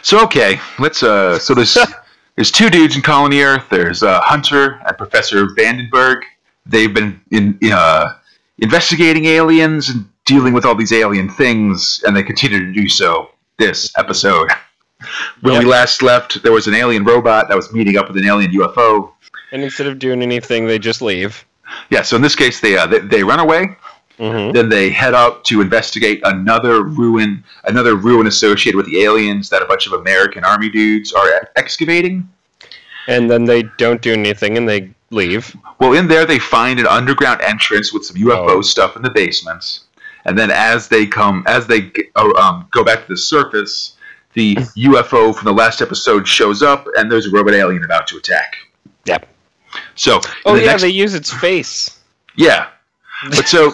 So 0.00 0.24
okay, 0.24 0.58
let's 0.78 1.02
uh. 1.02 1.38
So 1.38 1.52
there's 1.52 1.76
there's 2.36 2.50
two 2.50 2.70
dudes 2.70 2.96
in 2.96 3.02
Colony 3.02 3.42
Earth. 3.42 3.64
There's 3.70 4.02
uh, 4.02 4.22
Hunter 4.22 4.80
and 4.86 4.96
Professor 4.96 5.48
Vandenberg. 5.48 6.22
They've 6.64 6.92
been 6.92 7.20
in 7.30 7.58
uh, 7.70 8.14
investigating 8.56 9.26
aliens 9.26 9.90
and 9.90 10.08
dealing 10.24 10.54
with 10.54 10.64
all 10.64 10.74
these 10.74 10.92
alien 10.92 11.28
things, 11.28 12.02
and 12.06 12.16
they 12.16 12.22
continue 12.22 12.58
to 12.60 12.72
do 12.72 12.88
so 12.88 13.32
this 13.58 13.92
episode. 13.98 14.48
When 15.40 15.58
we 15.58 15.64
last 15.64 16.02
left, 16.02 16.42
there 16.42 16.52
was 16.52 16.66
an 16.66 16.74
alien 16.74 17.04
robot 17.04 17.48
that 17.48 17.56
was 17.56 17.72
meeting 17.72 17.96
up 17.96 18.08
with 18.08 18.16
an 18.16 18.24
alien 18.24 18.50
UFO. 18.52 19.12
And 19.52 19.62
instead 19.62 19.86
of 19.86 19.98
doing 19.98 20.22
anything, 20.22 20.66
they 20.66 20.78
just 20.78 21.00
leave. 21.00 21.44
Yeah, 21.90 22.02
so 22.02 22.16
in 22.16 22.22
this 22.22 22.34
case, 22.34 22.60
they 22.60 22.76
uh, 22.76 22.86
they, 22.86 22.98
they 23.00 23.22
run 23.22 23.38
away. 23.40 23.76
hmm 24.18 24.50
Then 24.50 24.68
they 24.68 24.90
head 24.90 25.14
out 25.14 25.44
to 25.46 25.60
investigate 25.60 26.20
another 26.24 26.82
ruin, 26.82 27.44
another 27.64 27.94
ruin 27.94 28.26
associated 28.26 28.76
with 28.76 28.86
the 28.86 29.02
aliens 29.04 29.48
that 29.50 29.62
a 29.62 29.66
bunch 29.66 29.86
of 29.86 29.92
American 29.92 30.44
army 30.44 30.68
dudes 30.70 31.12
are 31.12 31.48
excavating. 31.56 32.28
And 33.06 33.30
then 33.30 33.44
they 33.44 33.62
don't 33.78 34.02
do 34.02 34.12
anything 34.12 34.58
and 34.58 34.68
they 34.68 34.90
leave. 35.10 35.54
Well, 35.78 35.92
in 35.94 36.08
there 36.08 36.26
they 36.26 36.38
find 36.38 36.80
an 36.80 36.86
underground 36.86 37.40
entrance 37.42 37.92
with 37.92 38.04
some 38.04 38.16
UFO 38.16 38.56
Oh. 38.58 38.62
stuff 38.62 38.96
in 38.96 39.02
the 39.02 39.10
basement, 39.10 39.80
and 40.24 40.36
then 40.36 40.50
as 40.50 40.88
they 40.88 41.06
come, 41.06 41.44
as 41.46 41.66
they 41.66 41.92
oh, 42.16 42.34
um, 42.34 42.66
go 42.70 42.82
back 42.84 43.02
to 43.06 43.08
the 43.12 43.16
surface, 43.16 43.94
the 44.38 44.54
UFO 44.76 45.34
from 45.34 45.44
the 45.44 45.52
last 45.52 45.82
episode 45.82 46.26
shows 46.26 46.62
up, 46.62 46.86
and 46.96 47.10
there's 47.10 47.26
a 47.26 47.30
robot 47.30 47.54
alien 47.54 47.82
about 47.84 48.06
to 48.06 48.16
attack. 48.16 48.54
Yep. 49.04 49.28
So, 49.96 50.20
Oh 50.46 50.54
the 50.54 50.60
yeah, 50.62 50.66
next- 50.68 50.82
they 50.82 50.88
use 50.88 51.12
its 51.14 51.32
face. 51.32 51.98
yeah. 52.36 52.68
But 53.30 53.48
so, 53.48 53.72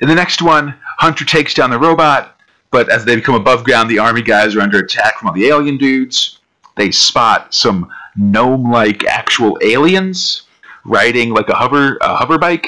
in 0.00 0.08
the 0.08 0.14
next 0.14 0.42
one, 0.42 0.74
Hunter 0.98 1.24
takes 1.24 1.54
down 1.54 1.70
the 1.70 1.78
robot, 1.78 2.36
but 2.72 2.88
as 2.90 3.04
they 3.04 3.14
become 3.14 3.36
above 3.36 3.62
ground, 3.62 3.88
the 3.88 4.00
army 4.00 4.22
guys 4.22 4.56
are 4.56 4.60
under 4.60 4.78
attack 4.80 5.18
from 5.18 5.28
all 5.28 5.34
the 5.34 5.46
alien 5.46 5.78
dudes. 5.78 6.40
They 6.76 6.90
spot 6.90 7.54
some 7.54 7.88
gnome-like 8.16 9.04
actual 9.04 9.56
aliens 9.62 10.42
riding 10.84 11.30
like 11.30 11.48
a 11.48 11.54
hover 11.54 11.96
a 12.00 12.16
hover 12.16 12.38
bike, 12.38 12.66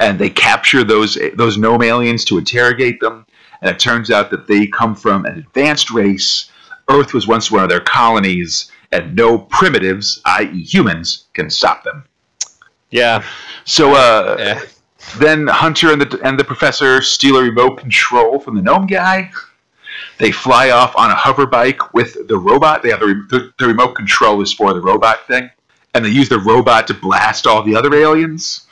and 0.00 0.18
they 0.18 0.28
capture 0.30 0.82
those 0.82 1.16
those 1.34 1.56
gnome 1.56 1.82
aliens 1.82 2.24
to 2.26 2.38
interrogate 2.38 2.98
them. 3.00 3.26
And 3.62 3.70
it 3.70 3.78
turns 3.78 4.10
out 4.10 4.30
that 4.30 4.46
they 4.46 4.66
come 4.66 4.94
from 4.94 5.24
an 5.26 5.38
advanced 5.38 5.90
race. 5.90 6.50
Earth 6.88 7.12
was 7.14 7.26
once 7.26 7.50
one 7.50 7.62
of 7.62 7.68
their 7.68 7.80
colonies, 7.80 8.70
and 8.92 9.14
no 9.14 9.38
primitives, 9.38 10.20
i.e., 10.24 10.62
humans, 10.62 11.26
can 11.34 11.50
stop 11.50 11.84
them. 11.84 12.04
Yeah. 12.90 13.22
So, 13.64 13.94
uh, 13.94 14.36
Yeah. 14.38 14.60
then 15.18 15.46
Hunter 15.46 15.92
and 15.92 16.00
the 16.02 16.20
and 16.24 16.38
the 16.38 16.44
professor 16.44 17.00
steal 17.02 17.36
a 17.36 17.42
remote 17.42 17.76
control 17.78 18.38
from 18.40 18.56
the 18.56 18.62
gnome 18.62 18.86
guy. 18.86 19.30
They 20.18 20.32
fly 20.32 20.70
off 20.70 20.94
on 20.96 21.10
a 21.10 21.14
hover 21.14 21.46
bike 21.46 21.94
with 21.94 22.26
the 22.28 22.36
robot. 22.38 22.82
They 22.82 22.90
have 22.90 23.00
the, 23.00 23.06
re- 23.06 23.22
the, 23.30 23.52
the 23.58 23.66
remote 23.66 23.94
control 23.94 24.40
is 24.42 24.52
for 24.52 24.72
the 24.74 24.80
robot 24.80 25.26
thing, 25.26 25.48
and 25.94 26.04
they 26.04 26.10
use 26.10 26.28
the 26.28 26.38
robot 26.40 26.86
to 26.88 26.94
blast 26.94 27.46
all 27.46 27.62
the 27.62 27.74
other 27.76 27.94
aliens. 27.94 28.66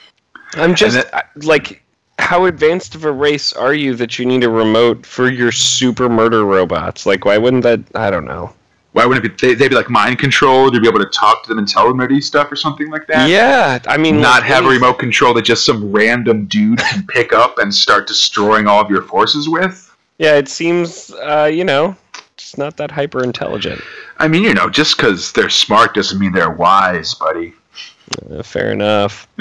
I'm 0.55 0.75
just 0.75 0.97
I- 1.15 1.25
like, 1.37 1.83
how 2.19 2.45
advanced 2.47 2.95
of 2.95 3.05
a 3.05 3.13
race 3.13 3.53
are 3.53 3.75
you 3.75 3.95
that 3.95 4.19
you 4.19 4.27
need 4.27 4.45
a 4.45 4.51
remote 4.51 5.07
for 5.07 5.31
your 5.31 5.53
super 5.53 6.09
murder 6.09 6.45
robots? 6.45 7.07
Like, 7.07 7.25
why 7.25 7.39
wouldn't 7.39 7.63
that? 7.63 7.81
I 7.95 8.11
don't 8.11 8.25
know. 8.25 8.53
Why 8.93 9.07
wouldn't 9.07 9.25
it 9.25 9.39
be? 9.39 9.49
They, 9.49 9.55
they'd 9.55 9.69
be 9.69 9.75
like 9.75 9.91
mind 9.91 10.19
controlled. 10.19 10.75
You'd 10.75 10.83
be 10.83 10.89
able 10.89 10.99
to 10.99 11.11
talk 11.11 11.43
to 11.45 11.49
them 11.49 11.59
and 11.59 11.69
tell 11.69 11.87
them 11.89 11.99
to 11.99 12.09
do 12.09 12.21
stuff 12.21 12.51
or 12.51 12.57
something 12.57 12.91
like 12.91 13.07
that. 13.07 13.29
Yeah, 13.29 13.79
I 13.87 13.97
mean, 13.97 14.21
Not 14.21 14.41
like, 14.41 14.51
have 14.51 14.65
a 14.65 14.69
remote 14.69 14.99
control 14.99 15.35
that 15.35 15.45
just 15.45 15.65
some 15.65 15.93
random 15.93 16.47
dude 16.47 16.79
can 16.81 17.07
pick 17.07 17.33
up 17.33 17.59
and 17.59 17.73
start 17.73 18.09
destroying 18.09 18.67
all 18.67 18.81
of 18.81 18.91
your 18.91 19.03
forces 19.03 19.49
with. 19.49 19.95
Yeah, 20.19 20.35
it 20.35 20.49
seems, 20.49 21.13
uh, 21.13 21.49
you 21.53 21.65
know, 21.65 21.97
it's 22.35 22.59
not 22.59 22.77
that 22.79 22.91
hyper 22.91 23.23
intelligent. 23.23 23.81
I 24.19 24.27
mean, 24.27 24.43
you 24.43 24.55
know, 24.55 24.69
just 24.69 24.97
because 24.97 25.33
they're 25.33 25.51
smart 25.51 25.95
doesn't 25.95 26.19
mean 26.19 26.33
they're 26.33 26.51
wise, 26.51 27.15
buddy. 27.15 27.55
Uh, 28.29 28.43
fair 28.43 28.73
enough. 28.73 29.29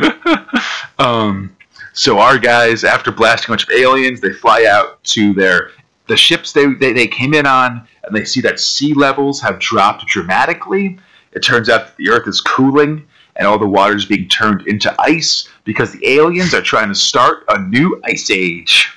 Um, 1.00 1.56
so 1.98 2.20
our 2.20 2.38
guys, 2.38 2.84
after 2.84 3.12
blasting 3.12 3.50
a 3.50 3.52
bunch 3.54 3.64
of 3.64 3.72
aliens, 3.72 4.22
they 4.22 4.32
fly 4.32 4.66
out 4.70 5.04
to 5.06 5.34
their 5.34 5.72
the 6.08 6.16
ships 6.16 6.54
they, 6.54 6.68
they, 6.76 6.94
they 6.94 7.08
came 7.08 7.34
in 7.34 7.46
on, 7.46 7.86
and 8.04 8.16
they 8.16 8.24
see 8.24 8.40
that 8.42 8.60
sea 8.60 8.94
levels 8.94 9.42
have 9.42 9.60
dropped 9.60 10.06
dramatically. 10.06 10.98
It 11.34 11.40
turns 11.42 11.70
out 11.70 11.88
that 11.88 11.98
the 11.98 12.10
Earth 12.10 12.28
is 12.28 12.40
cooling, 12.40 13.06
and 13.36 13.48
all 13.48 13.58
the 13.58 13.68
water 13.68 13.96
is 13.96 14.06
being 14.06 14.30
turned 14.30 14.68
into 14.68 14.94
ice 15.00 15.50
because 15.64 15.92
the 15.92 16.08
aliens 16.08 16.54
are 16.54 16.62
trying 16.62 16.88
to 16.90 16.96
start 16.96 17.44
a 17.50 17.60
new 17.60 18.00
ice 18.06 18.30
age. 18.30 18.94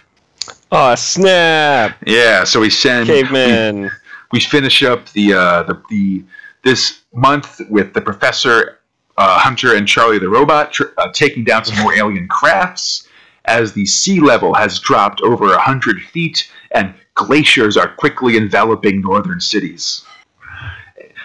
Oh 0.71 0.95
snap, 0.95 1.97
Yeah, 2.07 2.45
so 2.45 2.61
we 2.61 2.71
send 2.71 3.07
caveman. 3.07 3.91
we 4.31 4.41
finish 4.41 4.83
up 4.83 5.09
the 5.13 5.33
uh, 5.33 5.63
the, 5.65 5.83
the 5.89 6.25
this 6.63 7.01
month 7.15 7.61
with 7.71 7.95
the 7.95 8.01
professor 8.01 8.80
uh, 9.21 9.39
Hunter 9.39 9.77
and 9.77 9.87
Charlie 9.87 10.19
the 10.19 10.31
robot 10.31 10.73
tr- 10.73 10.95
uh, 10.97 11.13
taking 11.13 11.45
down 11.45 11.67
some 11.67 11.79
more 11.83 11.93
alien 11.95 12.27
crafts 12.27 13.07
as 13.45 13.75
the 13.75 13.85
sea 13.85 14.19
level 14.19 14.55
has 14.55 14.79
dropped 14.79 15.21
over 15.21 15.53
a 15.53 15.61
hundred 15.61 16.01
feet 16.01 16.51
and 16.71 16.95
glaciers 17.15 17.77
are 17.77 17.95
quickly 17.97 18.39
enveloping 18.39 19.03
northern 19.03 19.39
cities. 19.39 20.07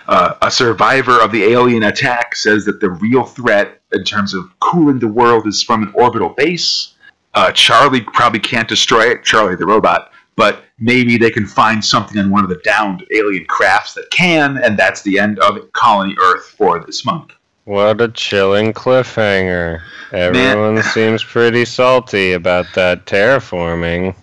Uh, 0.10 0.34
a 0.42 0.52
survivor 0.52 1.22
of 1.22 1.32
the 1.32 1.44
alien 1.46 1.84
attack 1.84 2.36
says 2.36 2.66
that 2.66 2.82
the 2.82 2.90
real 2.90 3.24
threat 3.24 3.80
in 3.94 4.04
terms 4.04 4.34
of 4.34 4.52
cooling 4.60 5.00
the 5.00 5.08
world 5.08 5.48
is 5.48 5.64
from 5.64 5.84
an 5.84 5.94
orbital 5.96 6.30
base. 6.30 6.96
Uh, 7.34 7.50
Charlie 7.54 8.02
probably 8.02 8.42
can't 8.42 8.68
destroy 8.68 9.10
it, 9.12 9.24
Charlie 9.24 9.56
the 9.56 9.66
robot, 9.66 10.12
but 10.36 10.66
maybe 10.80 11.16
they 11.18 11.32
can 11.32 11.48
find 11.48 11.84
something 11.84 12.20
on 12.20 12.30
one 12.30 12.44
of 12.44 12.50
the 12.50 12.62
downed 12.66 13.06
alien 13.16 13.46
crafts 13.46 13.94
that 13.94 14.10
can, 14.12 14.58
and 14.58 14.78
that's 14.78 15.02
the 15.02 15.18
end 15.18 15.40
of 15.40 15.72
Colony 15.72 16.16
Earth 16.20 16.54
for 16.58 16.84
this 16.86 17.06
month. 17.06 17.32
What 17.66 18.00
a 18.00 18.10
chilling 18.10 18.74
cliffhanger. 18.74 19.82
Everyone 20.12 20.84
seems 20.84 21.24
pretty 21.24 21.66
salty 21.66 22.34
about 22.34 22.68
that 22.76 23.08
terraforming. 23.08 24.16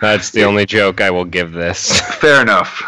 That's 0.00 0.30
the 0.30 0.44
only 0.44 0.64
joke 0.64 1.02
I 1.02 1.10
will 1.10 1.26
give 1.26 1.52
this. 1.52 2.00
Fair 2.16 2.40
enough. 2.40 2.82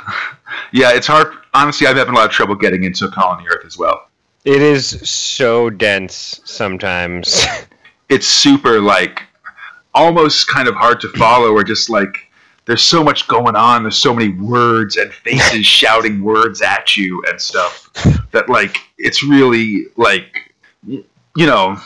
Yeah, 0.73 0.95
it's 0.95 1.07
hard. 1.07 1.35
Honestly, 1.53 1.87
I'm 1.87 1.97
having 1.97 2.15
a 2.15 2.17
lot 2.17 2.25
of 2.25 2.33
trouble 2.33 2.55
getting 2.55 2.85
into 2.85 3.09
Colony 3.09 3.47
Earth 3.49 3.67
as 3.67 3.77
well. 3.77 4.09
It 4.47 4.63
is 4.63 4.87
so 5.09 5.71
dense 5.71 6.41
sometimes. 6.45 7.45
It's 8.09 8.27
super, 8.27 8.81
like, 8.81 9.23
almost 9.95 10.49
kind 10.49 10.67
of 10.67 10.75
hard 10.75 11.01
to 11.03 11.09
follow, 11.11 11.53
or 11.53 11.63
just 11.63 11.89
like, 11.89 12.29
there's 12.67 12.83
so 12.83 13.03
much 13.03 13.27
going 13.27 13.57
on. 13.57 13.83
There's 13.83 13.99
so 13.99 14.15
many 14.15 14.33
words 14.35 14.97
and 14.97 15.13
faces 15.13 15.67
shouting 15.79 16.23
words 16.23 16.63
at 16.63 16.97
you 16.97 17.23
and 17.29 17.41
stuff 17.41 17.93
that, 18.33 18.49
like, 18.49 18.79
it's 18.99 19.23
really, 19.23 19.87
like, 19.97 20.53
you 21.37 21.47
know, 21.47 21.77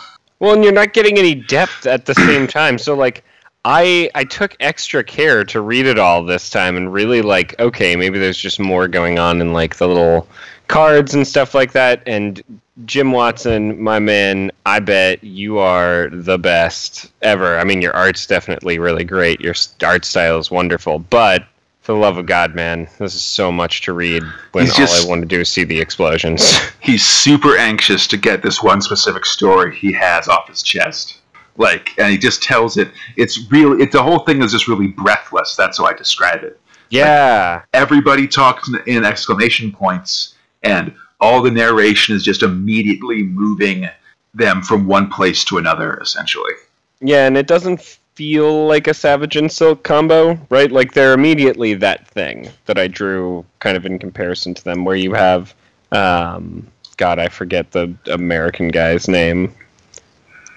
Well, 0.40 0.54
and 0.54 0.64
you're 0.64 0.72
not 0.72 0.92
getting 0.92 1.18
any 1.18 1.34
depth 1.34 1.86
at 1.86 2.06
the 2.06 2.14
same 2.14 2.46
time. 2.60 2.78
So 2.78 2.94
like 2.94 3.24
I 3.64 4.10
I 4.14 4.24
took 4.24 4.56
extra 4.60 5.02
care 5.02 5.44
to 5.44 5.60
read 5.60 5.86
it 5.86 5.98
all 5.98 6.24
this 6.24 6.50
time 6.50 6.76
and 6.76 6.92
really 6.92 7.22
like 7.22 7.58
okay, 7.60 7.96
maybe 7.96 8.18
there's 8.18 8.38
just 8.38 8.60
more 8.60 8.88
going 8.88 9.18
on 9.18 9.40
in 9.40 9.52
like 9.52 9.76
the 9.76 9.88
little 9.88 10.28
cards 10.68 11.14
and 11.14 11.26
stuff 11.26 11.54
like 11.54 11.72
that 11.72 12.02
and 12.06 12.42
Jim 12.84 13.12
Watson, 13.12 13.80
my 13.80 14.00
man, 14.00 14.50
I 14.66 14.80
bet 14.80 15.22
you 15.22 15.58
are 15.58 16.08
the 16.10 16.38
best 16.38 17.12
ever. 17.22 17.58
I 17.58 17.64
mean, 17.64 17.80
your 17.80 17.94
art's 17.94 18.26
definitely 18.26 18.78
really 18.80 19.04
great. 19.04 19.40
Your 19.40 19.54
art 19.84 20.04
style 20.04 20.38
is 20.38 20.50
wonderful, 20.50 20.98
but 20.98 21.44
for 21.82 21.92
the 21.92 21.98
love 21.98 22.16
of 22.16 22.26
God, 22.26 22.54
man, 22.54 22.88
this 22.98 23.14
is 23.14 23.22
so 23.22 23.52
much 23.52 23.82
to 23.82 23.92
read 23.92 24.24
when 24.52 24.64
He's 24.64 24.72
all 24.72 24.78
just- 24.78 25.06
I 25.06 25.08
want 25.08 25.22
to 25.22 25.28
do 25.28 25.40
is 25.40 25.48
see 25.48 25.62
the 25.64 25.78
explosions. 25.78 26.58
he's 26.80 27.04
super 27.04 27.56
anxious 27.56 28.08
to 28.08 28.16
get 28.16 28.42
this 28.42 28.60
one 28.62 28.80
specific 28.80 29.24
story 29.24 29.74
he 29.76 29.92
has 29.92 30.26
off 30.26 30.48
his 30.48 30.62
chest. 30.62 31.20
Like, 31.56 31.90
and 31.98 32.10
he 32.10 32.18
just 32.18 32.42
tells 32.42 32.76
it. 32.76 32.88
It's 33.16 33.38
really, 33.52 33.84
it, 33.84 33.92
the 33.92 34.02
whole 34.02 34.18
thing 34.20 34.42
is 34.42 34.50
just 34.50 34.66
really 34.66 34.88
breathless. 34.88 35.54
That's 35.54 35.78
how 35.78 35.84
I 35.84 35.92
describe 35.92 36.42
it. 36.42 36.58
yeah. 36.90 37.62
Everybody 37.72 38.26
talks 38.26 38.66
in, 38.68 38.80
in 38.96 39.04
exclamation 39.04 39.70
points, 39.70 40.34
and 40.64 40.92
all 41.20 41.42
the 41.42 41.50
narration 41.50 42.14
is 42.14 42.22
just 42.22 42.42
immediately 42.42 43.22
moving 43.22 43.88
them 44.34 44.62
from 44.62 44.86
one 44.86 45.08
place 45.10 45.44
to 45.44 45.58
another, 45.58 45.98
essentially. 45.98 46.52
Yeah, 47.00 47.26
and 47.26 47.36
it 47.36 47.46
doesn't 47.46 47.80
feel 48.14 48.66
like 48.66 48.86
a 48.86 48.94
Savage 48.94 49.36
and 49.36 49.50
Silk 49.50 49.82
combo, 49.82 50.38
right? 50.48 50.70
Like 50.70 50.94
they're 50.94 51.12
immediately 51.12 51.74
that 51.74 52.06
thing 52.08 52.48
that 52.66 52.78
I 52.78 52.88
drew 52.88 53.44
kind 53.58 53.76
of 53.76 53.86
in 53.86 53.98
comparison 53.98 54.54
to 54.54 54.64
them, 54.64 54.84
where 54.84 54.96
you 54.96 55.14
have, 55.14 55.54
um, 55.92 56.66
God, 56.96 57.18
I 57.18 57.28
forget 57.28 57.72
the 57.72 57.94
American 58.06 58.68
guy's 58.68 59.08
name. 59.08 59.54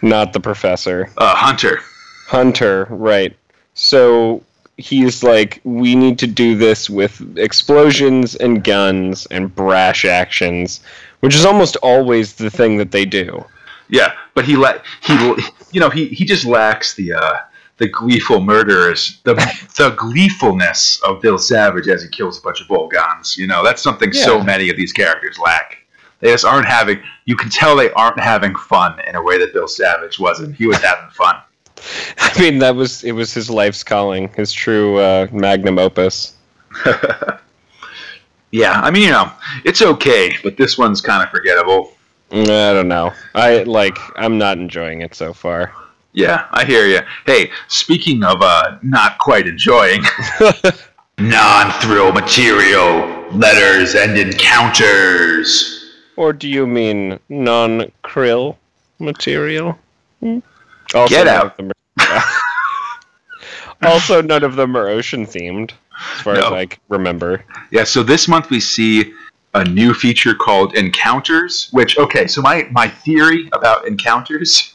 Not 0.01 0.33
the 0.33 0.39
professor. 0.39 1.09
Uh, 1.17 1.35
Hunter. 1.35 1.79
Hunter, 2.27 2.87
right. 2.89 3.35
So 3.73 4.43
he's 4.77 5.23
like, 5.23 5.59
we 5.63 5.95
need 5.95 6.19
to 6.19 6.27
do 6.27 6.55
this 6.55 6.89
with 6.89 7.37
explosions 7.37 8.35
and 8.35 8.63
guns 8.63 9.25
and 9.31 9.53
brash 9.53 10.05
actions, 10.05 10.81
which 11.19 11.35
is 11.35 11.45
almost 11.45 11.75
always 11.77 12.35
the 12.35 12.49
thing 12.49 12.77
that 12.77 12.91
they 12.91 13.05
do. 13.05 13.43
Yeah, 13.89 14.13
but 14.33 14.45
he 14.45 14.55
let 14.55 14.83
he, 15.01 15.13
you 15.71 15.79
know, 15.79 15.89
he 15.89 16.07
he 16.07 16.25
just 16.25 16.45
lacks 16.45 16.93
the 16.93 17.13
uh 17.13 17.37
the 17.77 17.87
gleeful 17.87 18.39
murderers, 18.39 19.19
the 19.23 19.35
the 19.77 19.91
gleefulness 19.91 21.01
of 21.03 21.21
Bill 21.21 21.37
Savage 21.37 21.87
as 21.87 22.03
he 22.03 22.09
kills 22.09 22.39
a 22.39 22.41
bunch 22.41 22.61
of 22.61 22.67
Volgans. 22.67 23.37
You 23.37 23.47
know, 23.47 23.63
that's 23.63 23.81
something 23.81 24.13
so 24.13 24.41
many 24.43 24.69
of 24.69 24.77
these 24.77 24.93
characters 24.93 25.37
lack. 25.39 25.77
They 26.19 26.31
just 26.31 26.45
aren't 26.45 26.67
having. 26.67 26.99
You 27.25 27.35
can 27.35 27.49
tell 27.49 27.75
they 27.75 27.91
aren't 27.91 28.19
having 28.19 28.55
fun 28.55 28.99
in 29.07 29.15
a 29.15 29.21
way 29.21 29.37
that 29.37 29.53
Bill 29.53 29.67
Savage 29.67 30.19
wasn't. 30.19 30.55
He 30.55 30.65
was 30.65 30.77
having 30.77 31.09
fun. 31.11 31.35
I 32.17 32.39
mean, 32.39 32.59
that 32.59 32.75
was 32.75 33.03
it 33.03 33.13
was 33.13 33.33
his 33.33 33.49
life's 33.49 33.83
calling, 33.83 34.29
his 34.29 34.51
true 34.51 34.97
uh, 34.97 35.27
magnum 35.31 35.79
opus. 35.79 36.33
Yeah, 38.51 38.79
I 38.81 38.91
mean, 38.91 39.03
you 39.03 39.09
know, 39.09 39.31
it's 39.65 39.81
okay, 39.81 40.35
but 40.43 40.55
this 40.57 40.77
one's 40.77 41.01
kind 41.01 41.21
of 41.21 41.29
forgettable. 41.29 41.91
Mm, 42.31 42.43
I 42.43 42.73
don't 42.73 42.87
know. 42.87 43.13
I 43.35 43.63
like. 43.63 43.97
I'm 44.15 44.37
not 44.37 44.57
enjoying 44.57 45.01
it 45.01 45.15
so 45.15 45.33
far. 45.33 45.73
Yeah, 46.13 46.47
I 46.51 46.65
hear 46.65 46.87
you. 46.87 47.01
Hey, 47.25 47.51
speaking 47.67 48.23
of 48.23 48.41
uh, 48.41 48.77
not 48.81 49.17
quite 49.17 49.47
enjoying 49.47 50.01
non-thrill 51.17 52.13
material, 52.13 53.29
letters 53.31 53.95
and 53.95 54.17
encounters. 54.17 55.93
Or 56.15 56.33
do 56.33 56.47
you 56.47 56.65
mean 56.65 57.19
non-krill 57.29 58.55
material? 58.99 59.77
Hmm? 60.21 60.39
Also, 60.95 61.15
Get 61.15 61.25
none 61.25 61.35
out. 61.35 61.45
of 61.45 61.57
them 61.57 61.71
are- 61.99 62.23
also, 63.83 64.21
none 64.21 64.43
of 64.43 64.55
them 64.55 64.75
are 64.75 64.87
ocean 64.87 65.25
themed, 65.25 65.71
as 66.15 66.21
far 66.21 66.35
as 66.35 66.43
I 66.45 66.67
remember. 66.89 67.43
Yeah, 67.71 67.83
so 67.83 68.03
this 68.03 68.27
month 68.27 68.49
we 68.49 68.59
see 68.59 69.13
a 69.53 69.63
new 69.63 69.93
feature 69.93 70.33
called 70.35 70.75
Encounters, 70.75 71.69
which 71.71 71.97
okay, 71.97 72.27
so 72.27 72.41
my 72.41 72.67
my 72.71 72.87
theory 72.87 73.49
about 73.53 73.87
Encounters 73.87 74.73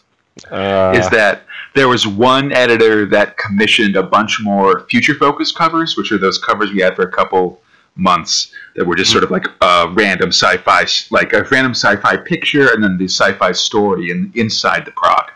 Uh, 0.51 0.93
is 0.97 1.09
that 1.11 1.43
there 1.75 1.89
was 1.89 2.07
one 2.07 2.53
editor 2.53 3.05
that 3.07 3.37
commissioned 3.37 3.97
a 3.97 4.03
bunch 4.03 4.41
more 4.41 4.87
future 4.89 5.15
focus 5.15 5.53
covers, 5.53 5.97
which 5.97 6.11
are 6.11 6.19
those 6.19 6.39
covers 6.39 6.71
we 6.73 6.81
had 6.81 6.97
for 6.97 7.03
a 7.03 7.11
couple 7.13 7.61
months 7.97 8.51
that 8.75 8.85
were 8.87 8.97
just 8.97 9.11
sort 9.13 9.23
of 9.25 9.31
like 9.31 9.47
a 9.61 9.89
random 9.93 10.31
sci-fi, 10.33 10.87
like 11.11 11.35
a 11.35 11.43
random 11.51 11.73
sci-fi 11.75 12.17
picture, 12.17 12.73
and 12.73 12.83
then 12.83 12.97
the 12.97 13.05
sci-fi 13.05 13.53
story 13.53 14.11
in, 14.11 14.33
inside 14.35 14.85
the 14.87 14.91
prog. 14.93 15.31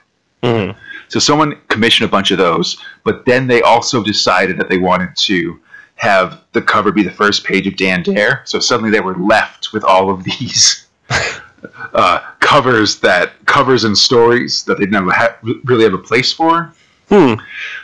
Mhm. 0.47 0.77
So 1.09 1.19
someone 1.21 1.61
commissioned 1.69 2.09
a 2.09 2.11
bunch 2.11 2.31
of 2.31 2.39
those, 2.39 2.83
but 3.05 3.25
then 3.25 3.47
they 3.47 3.63
also 3.63 4.03
decided 4.03 4.59
that 4.59 4.69
they 4.69 4.79
wanted 4.79 5.17
to 5.17 5.61
have 5.97 6.43
the 6.53 6.61
cover 6.61 6.93
be 6.93 7.03
the 7.03 7.11
first 7.11 7.45
page 7.45 7.67
of 7.67 7.77
Dan 7.77 8.03
Dare. 8.03 8.43
So 8.45 8.59
suddenly 8.59 8.91
they 8.91 9.01
were 9.01 9.17
left 9.17 9.73
with 9.73 9.85
all 9.85 10.11
of 10.11 10.25
these 10.25 10.87
uh, 11.95 12.21
covers 12.41 13.01
that 13.01 13.33
covers 13.47 13.85
and 13.85 13.97
stories 13.97 14.65
that 14.65 14.79
they'd 14.79 14.91
never 14.91 15.11
ha- 15.11 15.37
really 15.65 15.85
have 15.85 15.95
a 15.95 15.99
place 15.99 16.33
for. 16.33 16.73
Hmm. 17.09 17.35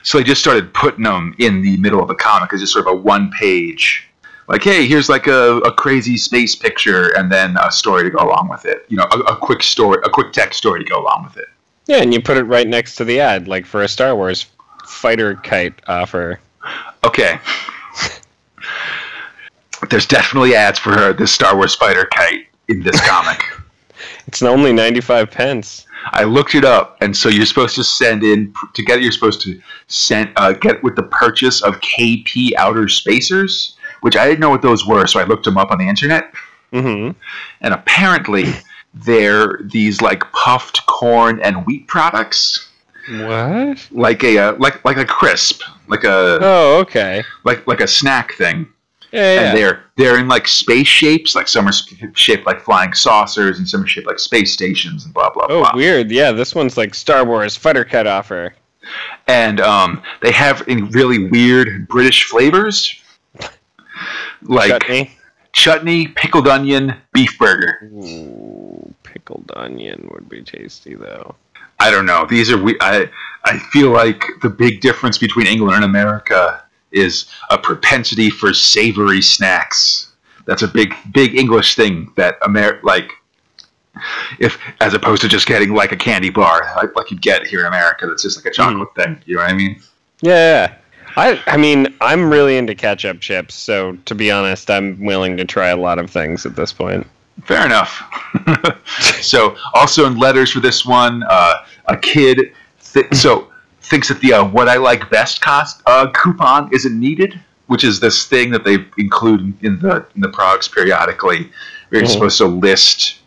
So 0.03 0.19
they 0.19 0.25
just 0.25 0.41
started 0.41 0.75
putting 0.75 1.05
them 1.05 1.35
in 1.39 1.63
the 1.63 1.77
middle 1.77 2.03
of 2.03 2.09
the 2.09 2.15
comic 2.15 2.53
as 2.53 2.61
just 2.61 2.73
sort 2.73 2.87
of 2.87 2.93
a 2.93 2.97
one 2.97 3.31
page. 3.39 4.09
Like, 4.49 4.65
hey, 4.65 4.87
here's 4.89 5.09
like 5.09 5.29
a, 5.29 5.59
a 5.59 5.73
crazy 5.73 6.17
space 6.17 6.57
picture 6.57 7.17
and 7.17 7.31
then 7.31 7.57
a 7.63 7.71
story 7.71 8.03
to 8.03 8.11
go 8.11 8.19
along 8.19 8.49
with 8.49 8.67
it. 8.67 8.85
You 8.89 8.97
know, 8.97 9.07
a, 9.13 9.19
a 9.21 9.37
quick 9.37 9.63
story, 9.63 9.99
a 10.05 10.11
quick 10.11 10.33
text 10.33 10.59
story 10.59 10.83
to 10.83 10.91
go 10.91 11.01
along 11.01 11.25
with 11.25 11.37
it. 11.37 11.49
Yeah, 11.87 12.03
and 12.03 12.13
you 12.13 12.21
put 12.21 12.37
it 12.37 12.45
right 12.45 12.67
next 12.67 12.97
to 12.97 13.05
the 13.05 13.21
ad, 13.21 13.49
like 13.49 13.67
for 13.67 13.83
a 13.83 13.89
Star 13.89 14.15
Wars 14.15 14.47
fighter 14.87 15.35
kite 15.37 15.75
offer. 15.87 16.41
Okay. 17.05 17.39
There's 19.91 20.07
definitely 20.07 20.55
ads 20.55 20.79
for 20.79 20.91
her, 20.91 21.13
this 21.13 21.33
Star 21.33 21.57
Wars 21.57 21.75
fighter 21.75 22.05
kite 22.05 22.47
in 22.69 22.83
this 22.83 23.01
comic. 23.09 23.43
It's 24.27 24.43
only 24.43 24.73
95 24.73 25.31
pence. 25.31 25.87
I 26.07 26.25
looked 26.25 26.55
it 26.55 26.65
up, 26.65 26.97
and 27.01 27.17
so 27.17 27.29
you're 27.29 27.47
supposed 27.47 27.75
to 27.77 27.85
send 27.85 28.23
in 28.23 28.53
to 28.75 28.83
get 28.83 28.99
it. 28.99 29.03
You're 29.03 29.13
supposed 29.13 29.41
to 29.43 29.61
send 29.89 30.33
uh, 30.37 30.53
get 30.53 30.83
with 30.83 30.97
the 30.97 31.05
purchase 31.05 31.63
of 31.63 31.81
KP 31.81 32.53
outer 32.57 32.89
spacers, 32.89 33.77
which 34.01 34.17
I 34.17 34.27
didn't 34.27 34.41
know 34.41 34.51
what 34.51 34.63
those 34.63 34.87
were, 34.87 35.07
so 35.07 35.21
I 35.21 35.25
looked 35.25 35.45
them 35.45 35.59
up 35.59 35.71
on 35.71 35.79
the 35.79 35.89
internet, 35.89 36.33
hmm 36.73 37.11
and 37.61 37.75
apparently 37.75 38.47
they're 38.95 39.59
these 39.65 40.01
like 40.01 40.23
puffed 40.33 40.85
corn 40.87 41.41
and 41.43 41.65
wheat 41.67 41.87
products, 41.89 42.69
What? 43.11 43.87
like 43.91 44.23
a 44.25 44.39
uh, 44.39 44.57
like 44.59 44.85
like 44.85 44.97
a 44.99 45.05
crisp, 45.05 45.63
like 45.89 46.05
a 46.05 46.39
Oh, 46.43 46.79
okay. 46.81 47.23
like 47.45 47.67
like 47.67 47.81
a 47.81 47.87
snack 47.89 48.35
thing. 48.35 48.67
Yeah, 49.13 49.21
yeah. 49.35 49.41
and 49.49 49.59
they're 49.59 49.85
they're 49.97 50.19
in 50.19 50.27
like 50.29 50.49
space 50.49 50.87
shapes. 50.87 51.35
Like 51.35 51.47
some 51.49 51.69
are 51.69 51.73
shaped 52.15 52.47
like 52.47 52.61
flying 52.63 52.95
saucers, 52.95 53.59
and 53.59 53.69
some 53.69 53.83
are 53.83 53.87
shaped 53.87 54.07
like 54.07 54.19
space 54.19 54.53
stations, 54.55 55.05
and 55.05 55.13
blah 55.13 55.29
blah 55.31 55.47
Oh, 55.51 55.61
blah. 55.61 55.71
Oh, 55.75 55.77
weird. 55.77 56.11
Yeah, 56.11 56.33
this 56.33 56.55
one's 56.55 56.77
like 56.79 56.95
Star 56.95 57.25
Wars 57.25 57.57
fighter 57.57 57.85
kite 57.85 58.07
offer. 58.07 58.55
And 59.29 59.61
um, 59.61 60.03
they 60.23 60.33
have 60.33 60.65
in 60.67 60.89
really 60.91 61.29
weird 61.29 61.87
British 61.89 62.25
flavors, 62.25 63.01
like 64.43 64.71
Chutney. 64.71 65.11
chutney, 65.53 66.09
pickled 66.09 66.49
onion, 66.49 66.95
beef 67.13 67.39
burger. 67.39 67.91
Ooh, 67.93 68.62
pickled 69.25 69.51
onion 69.57 70.09
would 70.13 70.29
be 70.29 70.43
tasty 70.43 70.95
though. 70.95 71.35
I 71.81 71.91
don't 71.91 72.07
know. 72.07 72.27
These 72.29 72.51
are 72.51 72.63
we. 72.63 72.77
I 72.81 73.09
I 73.45 73.59
feel 73.59 73.91
like 73.91 74.25
the 74.41 74.51
big 74.51 74.81
difference 74.81 75.19
between 75.19 75.47
England 75.47 75.77
and 75.77 75.85
America 75.85 76.63
is 76.93 77.27
a 77.51 77.59
propensity 77.59 78.31
for 78.31 78.53
savory 78.53 79.23
snacks. 79.23 80.13
That's 80.47 80.63
a 80.63 80.69
big 80.69 80.95
big 81.13 81.37
English 81.37 81.75
thing 81.75 82.13
that 82.17 82.37
Amer 82.47 82.81
like 82.83 83.13
if 84.39 84.59
as 84.81 84.95
opposed 84.95 85.23
to 85.23 85.29
just 85.29 85.47
getting 85.47 85.75
like 85.75 85.93
a 85.93 85.97
candy 85.97 86.31
bar 86.31 86.73
like, 86.77 86.97
like 86.97 87.11
you 87.11 87.19
get 87.19 87.47
here 87.47 87.61
in 87.61 87.67
America 87.67 88.07
that's 88.07 88.23
just 88.23 88.37
like 88.39 88.47
a 88.47 88.55
chocolate 88.55 88.89
hmm. 88.95 89.01
thing. 89.01 89.23
You 89.27 89.37
know 89.37 89.43
what 89.43 89.51
I 89.51 89.55
mean? 89.55 89.83
Yeah. 90.21 90.75
I 91.17 91.43
I 91.47 91.57
mean, 91.57 91.95
I'm 92.01 92.31
really 92.31 92.57
into 92.57 92.75
ketchup 92.75 93.21
chips, 93.21 93.55
so 93.55 93.97
to 94.07 94.15
be 94.15 94.31
honest, 94.31 94.71
I'm 94.71 95.05
willing 95.05 95.37
to 95.37 95.45
try 95.45 95.69
a 95.69 95.77
lot 95.77 95.99
of 95.99 96.11
things 96.11 96.47
at 96.47 96.57
this 96.57 96.73
point. 96.73 97.07
Fair 97.45 97.65
enough. 97.67 98.03
so, 99.21 99.57
also 99.75 100.07
in 100.07 100.17
letters 100.19 100.53
for 100.53 100.61
this 100.61 100.85
one, 100.87 101.23
uh, 101.29 101.65
a 101.87 101.97
kid 101.97 102.53
th- 102.93 103.13
so 103.15 103.49
thinks 103.83 104.09
that 104.09 104.21
the 104.21 104.33
uh, 104.35 104.45
"What 104.45 104.69
I 104.69 104.77
Like 104.77 105.11
Best" 105.11 105.41
cost 105.41 105.83
uh, 105.87 106.11
coupon 106.15 106.71
isn't 106.73 106.99
needed, 106.99 107.41
which 107.67 107.85
is 107.85 107.99
this 108.01 108.27
thing 108.27 108.51
that 108.53 108.65
they 108.65 108.79
include 108.99 109.55
in 109.65 109.79
the 109.81 110.07
in 110.15 110.21
the 110.21 110.29
products 110.29 110.69
periodically. 110.69 111.51
Where 111.89 112.01
you're 112.01 112.09
Mhm. 112.09 112.13
supposed 112.13 112.39
to 112.39 112.47
list 112.47 113.19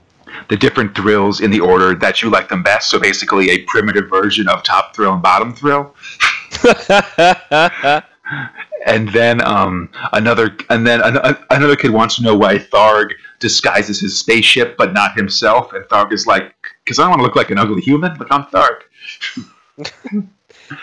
the 0.49 0.55
different 0.57 0.95
thrills 0.95 1.41
in 1.41 1.51
the 1.51 1.59
order 1.59 1.93
that 1.95 2.21
you 2.21 2.29
like 2.29 2.49
them 2.49 2.63
best. 2.63 2.89
So 2.89 2.99
basically, 2.99 3.49
a 3.51 3.59
primitive 3.63 4.09
version 4.09 4.47
of 4.47 4.63
top 4.63 4.95
thrill 4.95 5.13
and 5.13 5.21
bottom 5.21 5.53
thrill. 5.53 5.93
And 8.85 9.09
then 9.09 9.41
um, 9.41 9.89
another, 10.13 10.55
and 10.69 10.85
then 10.85 11.01
an, 11.01 11.17
another 11.49 11.75
kid 11.75 11.91
wants 11.91 12.15
to 12.17 12.23
know 12.23 12.35
why 12.35 12.59
Tharg 12.59 13.11
disguises 13.39 13.99
his 13.99 14.19
spaceship, 14.19 14.77
but 14.77 14.93
not 14.93 15.17
himself. 15.17 15.73
And 15.73 15.83
Tharg 15.85 16.13
is 16.13 16.27
like, 16.27 16.53
"Because 16.83 16.99
I 16.99 17.03
don't 17.03 17.11
want 17.11 17.19
to 17.19 17.23
look 17.23 17.35
like 17.35 17.49
an 17.49 17.57
ugly 17.57 17.81
human, 17.81 18.15
but 18.17 18.27
I'm 18.31 18.43
Tharg." 18.45 18.81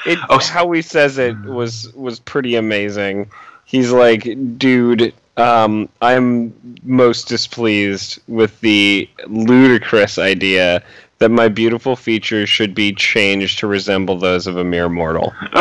it, 0.07 0.19
Oh, 0.29 0.38
how 0.38 0.71
he 0.73 0.83
says 0.83 1.19
it 1.19 1.38
was 1.43 1.93
was 1.95 2.21
pretty 2.21 2.57
amazing. 2.57 3.31
He's 3.65 3.93
like, 3.93 4.29
dude, 4.59 5.15
um, 5.37 5.88
I'm 6.03 6.53
most 6.83 7.29
displeased 7.29 8.21
with 8.29 8.61
the 8.61 9.09
ludicrous 9.27 10.19
idea 10.19 10.83
that 11.22 11.28
my 11.30 11.46
beautiful 11.46 11.94
features 11.94 12.48
should 12.48 12.74
be 12.74 12.92
changed 12.92 13.61
to 13.61 13.68
resemble 13.68 14.18
those 14.18 14.48
of 14.48 14.56
a 14.56 14.64
mere 14.64 14.88
mortal. 14.88 15.32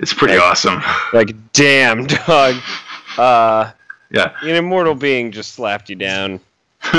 it's 0.00 0.12
pretty 0.12 0.34
Like- 0.34 0.42
awesome. 0.42 0.82
Like, 1.12 1.32
damn, 1.52 2.06
dog. 2.26 2.56
Uh, 3.16 3.70
Yeah. 4.10 4.32
an 4.42 4.48
immortal 4.56 4.96
being 4.96 5.30
just 5.30 5.52
slapped 5.54 5.88
you 5.88 5.94
down. 5.94 6.40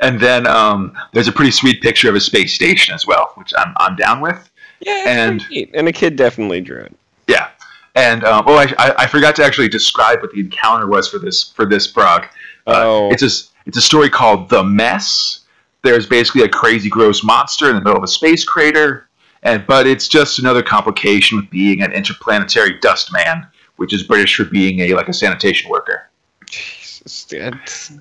and 0.00 0.20
then 0.20 0.46
um, 0.46 0.94
there's 1.14 1.28
a 1.28 1.32
pretty 1.32 1.50
sweet 1.50 1.80
picture 1.80 2.10
of 2.10 2.14
a 2.14 2.20
space 2.20 2.52
station 2.52 2.94
as 2.94 3.06
well, 3.06 3.32
which 3.36 3.52
I'm, 3.56 3.72
I'm 3.78 3.96
down 3.96 4.20
with. 4.20 4.50
Yeah, 4.80 5.04
And- 5.08 5.42
and 5.72 5.88
a 5.88 5.92
kid 5.92 6.16
definitely 6.16 6.60
drew 6.60 6.82
it. 6.82 6.94
Yeah. 7.26 7.48
And 7.94 8.22
um, 8.24 8.44
oh, 8.46 8.56
I, 8.56 8.66
I, 8.78 8.94
I 8.98 9.06
forgot 9.06 9.34
to 9.36 9.44
actually 9.44 9.68
describe 9.68 10.20
what 10.20 10.30
the 10.32 10.40
encounter 10.40 10.86
was 10.86 11.08
for 11.08 11.18
this 11.18 11.52
for 11.52 11.64
this 11.66 11.86
prog. 11.86 12.24
Uh, 12.66 12.72
Oh. 12.84 13.10
it's 13.10 13.22
a 13.22 13.30
it's 13.66 13.76
a 13.78 13.82
story 13.82 14.08
called 14.10 14.48
The 14.50 14.62
Mess. 14.64 15.40
There's 15.82 16.06
basically 16.06 16.42
a 16.42 16.48
crazy, 16.48 16.88
gross 16.88 17.24
monster 17.24 17.68
in 17.68 17.74
the 17.74 17.82
middle 17.82 17.96
of 17.96 18.04
a 18.04 18.08
space 18.08 18.44
crater, 18.44 19.08
and 19.42 19.66
but 19.66 19.86
it's 19.86 20.08
just 20.08 20.38
another 20.38 20.62
complication 20.62 21.38
with 21.38 21.50
being 21.50 21.82
an 21.82 21.92
interplanetary 21.92 22.78
dust 22.80 23.12
man, 23.12 23.46
which 23.76 23.92
is 23.92 24.02
British 24.02 24.36
for 24.36 24.44
being 24.44 24.80
a 24.80 24.94
like 24.94 25.08
a 25.08 25.12
sanitation 25.12 25.70
worker. 25.70 26.08
Jesus, 26.46 27.26
it's, 27.32 27.92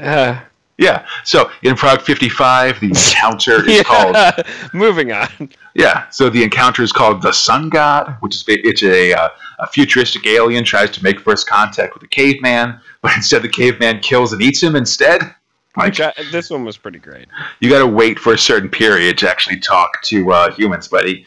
uh, 0.00 0.40
Yeah. 0.78 1.06
So 1.24 1.50
in 1.62 1.74
Prog 1.76 2.02
55, 2.02 2.80
the 2.80 2.86
encounter 2.88 3.68
is 3.68 3.82
called 3.82 4.16
Moving 4.72 5.12
on. 5.12 5.50
Yeah, 5.74 6.08
so 6.08 6.30
the 6.30 6.42
encounter 6.42 6.82
is 6.82 6.92
called 6.92 7.20
the 7.20 7.32
Sun 7.32 7.68
God, 7.68 8.16
which 8.20 8.34
is 8.34 8.44
it's 8.46 8.82
a, 8.82 9.12
uh, 9.12 9.28
a 9.58 9.66
futuristic 9.66 10.26
alien 10.26 10.64
tries 10.64 10.90
to 10.92 11.02
make 11.02 11.20
first 11.20 11.46
contact 11.46 11.92
with 11.94 12.02
a 12.02 12.08
caveman, 12.08 12.80
but 13.02 13.12
instead 13.16 13.42
the 13.42 13.48
caveman 13.48 14.00
kills 14.00 14.32
and 14.32 14.42
eats 14.42 14.62
him 14.62 14.76
instead. 14.76 15.34
Like 15.76 15.86
Which 15.88 16.00
I, 16.00 16.12
this 16.32 16.50
one 16.50 16.64
was 16.64 16.76
pretty 16.76 16.98
great. 16.98 17.26
you 17.60 17.68
got 17.70 17.80
to 17.80 17.86
wait 17.86 18.18
for 18.18 18.32
a 18.32 18.38
certain 18.38 18.68
period 18.68 19.18
to 19.18 19.30
actually 19.30 19.60
talk 19.60 20.02
to 20.02 20.32
uh, 20.32 20.52
humans, 20.52 20.88
buddy. 20.88 21.26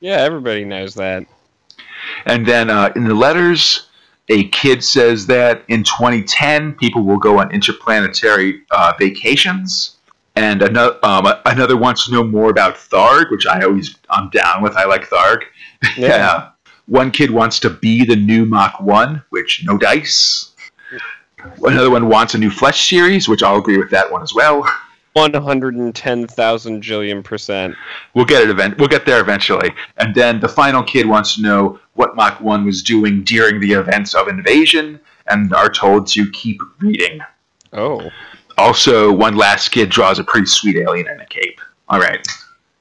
Yeah, 0.00 0.16
everybody 0.16 0.64
knows 0.64 0.94
that. 0.94 1.26
And 2.26 2.46
then 2.46 2.70
uh, 2.70 2.92
in 2.96 3.04
the 3.04 3.14
letters, 3.14 3.88
a 4.28 4.44
kid 4.48 4.84
says 4.84 5.26
that 5.26 5.64
in 5.68 5.84
2010, 5.84 6.74
people 6.74 7.02
will 7.02 7.18
go 7.18 7.38
on 7.40 7.50
interplanetary 7.52 8.62
uh, 8.70 8.92
vacations. 8.98 9.96
And 10.36 10.62
another, 10.62 10.98
um, 11.04 11.26
another 11.46 11.76
wants 11.76 12.06
to 12.06 12.12
know 12.12 12.22
more 12.22 12.50
about 12.50 12.76
Tharg, 12.76 13.30
which 13.30 13.46
I 13.46 13.62
always 13.62 13.96
I'm 14.10 14.30
down 14.30 14.62
with. 14.62 14.76
I 14.76 14.84
like 14.84 15.08
Tharg. 15.08 15.42
Yeah. 15.96 16.50
One 16.86 17.10
kid 17.10 17.30
wants 17.30 17.60
to 17.60 17.70
be 17.70 18.04
the 18.04 18.16
new 18.16 18.46
Mach 18.46 18.80
1, 18.80 19.22
which 19.30 19.62
no 19.64 19.76
dice. 19.76 20.47
Another 21.62 21.90
one 21.90 22.08
wants 22.08 22.34
a 22.34 22.38
new 22.38 22.50
Flesh 22.50 22.88
series, 22.88 23.28
which 23.28 23.42
I'll 23.42 23.58
agree 23.58 23.78
with 23.78 23.90
that 23.90 24.10
one 24.10 24.22
as 24.22 24.34
well. 24.34 24.68
One 25.14 25.32
hundred 25.32 25.74
and 25.74 25.94
ten 25.94 26.26
thousand 26.26 26.82
jillion 26.82 27.24
percent. 27.24 27.74
We'll 28.14 28.24
get 28.24 28.42
it 28.42 28.50
event. 28.50 28.78
We'll 28.78 28.88
get 28.88 29.06
there 29.06 29.20
eventually. 29.20 29.70
And 29.96 30.14
then 30.14 30.38
the 30.38 30.48
final 30.48 30.82
kid 30.82 31.06
wants 31.06 31.36
to 31.36 31.42
know 31.42 31.80
what 31.94 32.14
Mach 32.14 32.40
One 32.40 32.64
was 32.64 32.82
doing 32.82 33.24
during 33.24 33.60
the 33.60 33.72
events 33.72 34.14
of 34.14 34.28
invasion, 34.28 35.00
and 35.26 35.52
are 35.54 35.70
told 35.70 36.06
to 36.08 36.30
keep 36.30 36.60
reading. 36.78 37.20
Oh. 37.72 38.10
Also, 38.56 39.12
one 39.12 39.36
last 39.36 39.70
kid 39.70 39.88
draws 39.88 40.18
a 40.18 40.24
pretty 40.24 40.46
sweet 40.46 40.76
alien 40.76 41.08
in 41.08 41.20
a 41.20 41.26
cape. 41.26 41.60
All 41.88 42.00
right. 42.00 42.26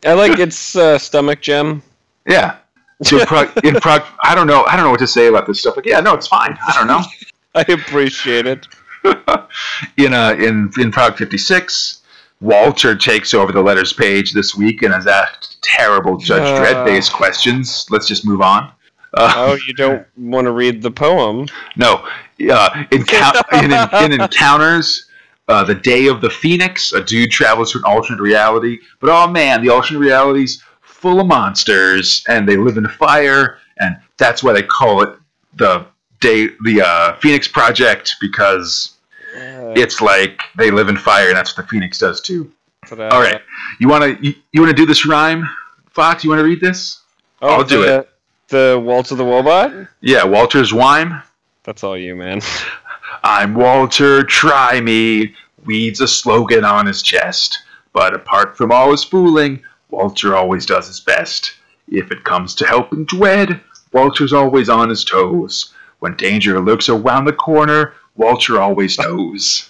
I 0.05 0.13
like 0.13 0.39
its 0.39 0.75
uh, 0.75 0.97
stomach 0.97 1.41
gem. 1.41 1.81
Yeah. 2.27 2.57
So 3.03 3.23
prog, 3.25 3.55
in 3.63 3.75
prog, 3.75 4.03
I 4.23 4.33
don't 4.33 4.47
know. 4.47 4.63
I 4.65 4.75
don't 4.75 4.85
know 4.85 4.91
what 4.91 4.99
to 4.99 5.07
say 5.07 5.27
about 5.27 5.45
this 5.45 5.59
stuff. 5.59 5.75
Like, 5.75 5.85
yeah, 5.85 5.99
no, 5.99 6.13
it's 6.13 6.27
fine. 6.27 6.57
I 6.67 6.73
don't 6.73 6.87
know. 6.87 7.01
I 7.67 7.71
appreciate 7.71 8.45
it. 8.45 8.67
in 9.97 10.13
uh, 10.13 10.35
in 10.37 10.71
in 10.79 10.91
Prog 10.91 11.17
56, 11.17 12.01
Walter 12.41 12.95
takes 12.95 13.33
over 13.33 13.51
the 13.51 13.61
letters 13.61 13.93
page 13.93 14.33
this 14.33 14.55
week 14.55 14.83
and 14.83 14.93
has 14.93 15.07
asked 15.07 15.61
terrible 15.63 16.17
Judge 16.17 16.41
Uh. 16.41 16.61
Dredd 16.61 16.85
based 16.85 17.13
questions. 17.13 17.85
Let's 17.89 18.07
just 18.07 18.25
move 18.25 18.41
on. 18.41 18.71
Uh, 19.13 19.33
Oh, 19.35 19.57
you 19.67 19.73
don't 19.73 20.05
want 20.17 20.45
to 20.45 20.51
read 20.51 20.81
the 20.81 20.91
poem? 20.91 21.47
No, 21.75 22.05
uh, 22.51 22.83
in, 22.91 23.01
in, 23.53 23.71
in, 23.71 24.11
in 24.11 24.21
encounters, 24.21 25.09
uh, 25.47 25.63
the 25.63 25.73
day 25.75 26.07
of 26.07 26.21
the 26.21 26.29
Phoenix, 26.29 26.91
a 26.91 27.01
dude 27.01 27.31
travels 27.31 27.71
to 27.71 27.77
an 27.79 27.85
alternate 27.85 28.21
reality. 28.21 28.77
But 28.99 29.09
oh 29.09 29.31
man, 29.31 29.63
the 29.63 29.69
alternate 29.69 29.99
reality's 29.99 30.61
full 30.81 31.21
of 31.21 31.27
monsters, 31.27 32.23
and 32.27 32.47
they 32.47 32.57
live 32.57 32.77
in 32.77 32.87
fire, 32.89 33.59
and 33.79 33.95
that's 34.17 34.43
why 34.43 34.53
they 34.53 34.63
call 34.63 35.01
it 35.03 35.17
the 35.55 35.85
day, 36.19 36.47
the 36.63 36.81
uh, 36.85 37.15
Phoenix 37.17 37.47
Project, 37.47 38.15
because 38.21 38.93
Uh, 39.35 39.73
it's 39.75 40.01
like 40.01 40.41
they 40.57 40.71
live 40.71 40.89
in 40.89 40.97
fire, 40.97 41.27
and 41.27 41.37
that's 41.37 41.55
what 41.55 41.65
the 41.65 41.69
Phoenix 41.69 41.99
does 41.99 42.21
too. 42.21 42.51
uh, 42.91 43.07
All 43.09 43.21
right, 43.21 43.41
you 43.79 43.87
want 43.87 44.03
to 44.03 44.25
you, 44.25 44.33
you 44.51 44.61
want 44.61 44.75
to 44.75 44.81
do 44.81 44.85
this 44.87 45.05
rhyme, 45.05 45.47
Fox? 45.91 46.23
You 46.23 46.29
want 46.31 46.39
to 46.39 46.45
read 46.45 46.61
this? 46.61 47.01
Oh, 47.41 47.49
I'll 47.57 47.63
do 47.63 47.83
the, 47.83 48.07
The 48.47 48.81
Waltz 48.83 49.11
of 49.11 49.17
the 49.19 49.23
Wobot? 49.25 49.87
Yeah, 50.01 50.23
Walter's 50.23 50.73
Wime. 50.73 51.21
That's 51.63 51.83
all 51.83 51.97
you, 51.97 52.15
man. 52.15 52.41
I'm 53.23 53.53
Walter, 53.53 54.23
try 54.23 54.79
me. 54.81 55.35
Weeds 55.65 56.01
a 56.01 56.07
slogan 56.07 56.63
on 56.63 56.85
his 56.85 57.01
chest. 57.01 57.59
But 57.93 58.13
apart 58.13 58.55
from 58.57 58.71
all 58.71 58.91
his 58.91 59.03
fooling, 59.03 59.61
Walter 59.89 60.35
always 60.35 60.65
does 60.65 60.87
his 60.87 60.99
best. 61.01 61.53
If 61.89 62.09
it 62.11 62.23
comes 62.23 62.55
to 62.55 62.65
helping 62.65 63.05
Dwed, 63.05 63.59
Walter's 63.91 64.33
always 64.33 64.69
on 64.69 64.89
his 64.89 65.03
toes. 65.03 65.73
When 65.99 66.15
danger 66.15 66.59
lurks 66.59 66.89
around 66.89 67.25
the 67.25 67.33
corner, 67.33 67.93
Walter 68.15 68.59
always 68.61 68.99
knows. 68.99 69.69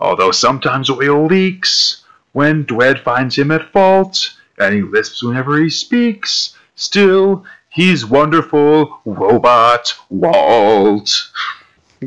Although 0.00 0.30
sometimes 0.30 0.90
oil 0.90 1.26
leaks, 1.26 2.04
when 2.32 2.64
Dwed 2.64 3.02
finds 3.02 3.36
him 3.36 3.50
at 3.50 3.72
fault, 3.72 4.36
and 4.58 4.74
he 4.74 4.82
lisps 4.82 5.22
whenever 5.22 5.60
he 5.60 5.70
speaks, 5.70 6.56
still, 6.74 7.44
he's 7.70 8.04
wonderful, 8.06 9.00
Robot 9.04 9.94
Walt. 10.08 11.30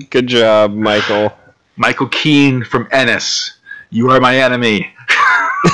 Good 0.09 0.28
job, 0.28 0.74
Michael. 0.74 1.34
Michael 1.76 2.07
Keane 2.07 2.63
from 2.63 2.88
Ennis. 2.91 3.59
You 3.89 4.09
are 4.11 4.19
my 4.19 4.38
enemy. 4.38 4.93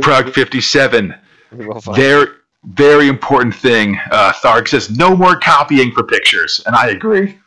Prog 0.00 0.32
57. 0.32 1.14
Well, 1.52 1.80
fine. 1.80 1.94
Very, 2.66 3.08
important 3.08 3.54
thing. 3.54 3.98
Uh, 4.10 4.32
Tharg 4.32 4.68
says 4.68 4.90
no 4.90 5.16
more 5.16 5.38
copying 5.38 5.92
for 5.92 6.02
pictures, 6.02 6.62
and 6.66 6.74
I 6.74 6.88
agree. 6.88 7.38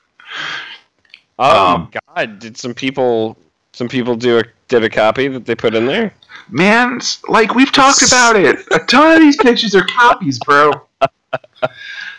oh 1.39 1.75
um, 1.75 1.91
god! 2.15 2.39
Did 2.39 2.57
some 2.57 2.73
people 2.73 3.37
some 3.73 3.87
people 3.87 4.15
do 4.15 4.39
a 4.39 4.43
did 4.67 4.83
a 4.83 4.89
copy 4.89 5.27
that 5.27 5.45
they 5.45 5.55
put 5.55 5.73
in 5.73 5.85
there? 5.85 6.13
Man, 6.49 6.99
like 7.27 7.55
we've 7.55 7.71
talked 7.71 8.03
about 8.03 8.35
it. 8.35 8.59
A 8.71 8.79
ton 8.79 9.13
of 9.13 9.19
these 9.19 9.37
pictures 9.37 9.75
are 9.75 9.83
copies, 9.83 10.39
bro. 10.39 10.71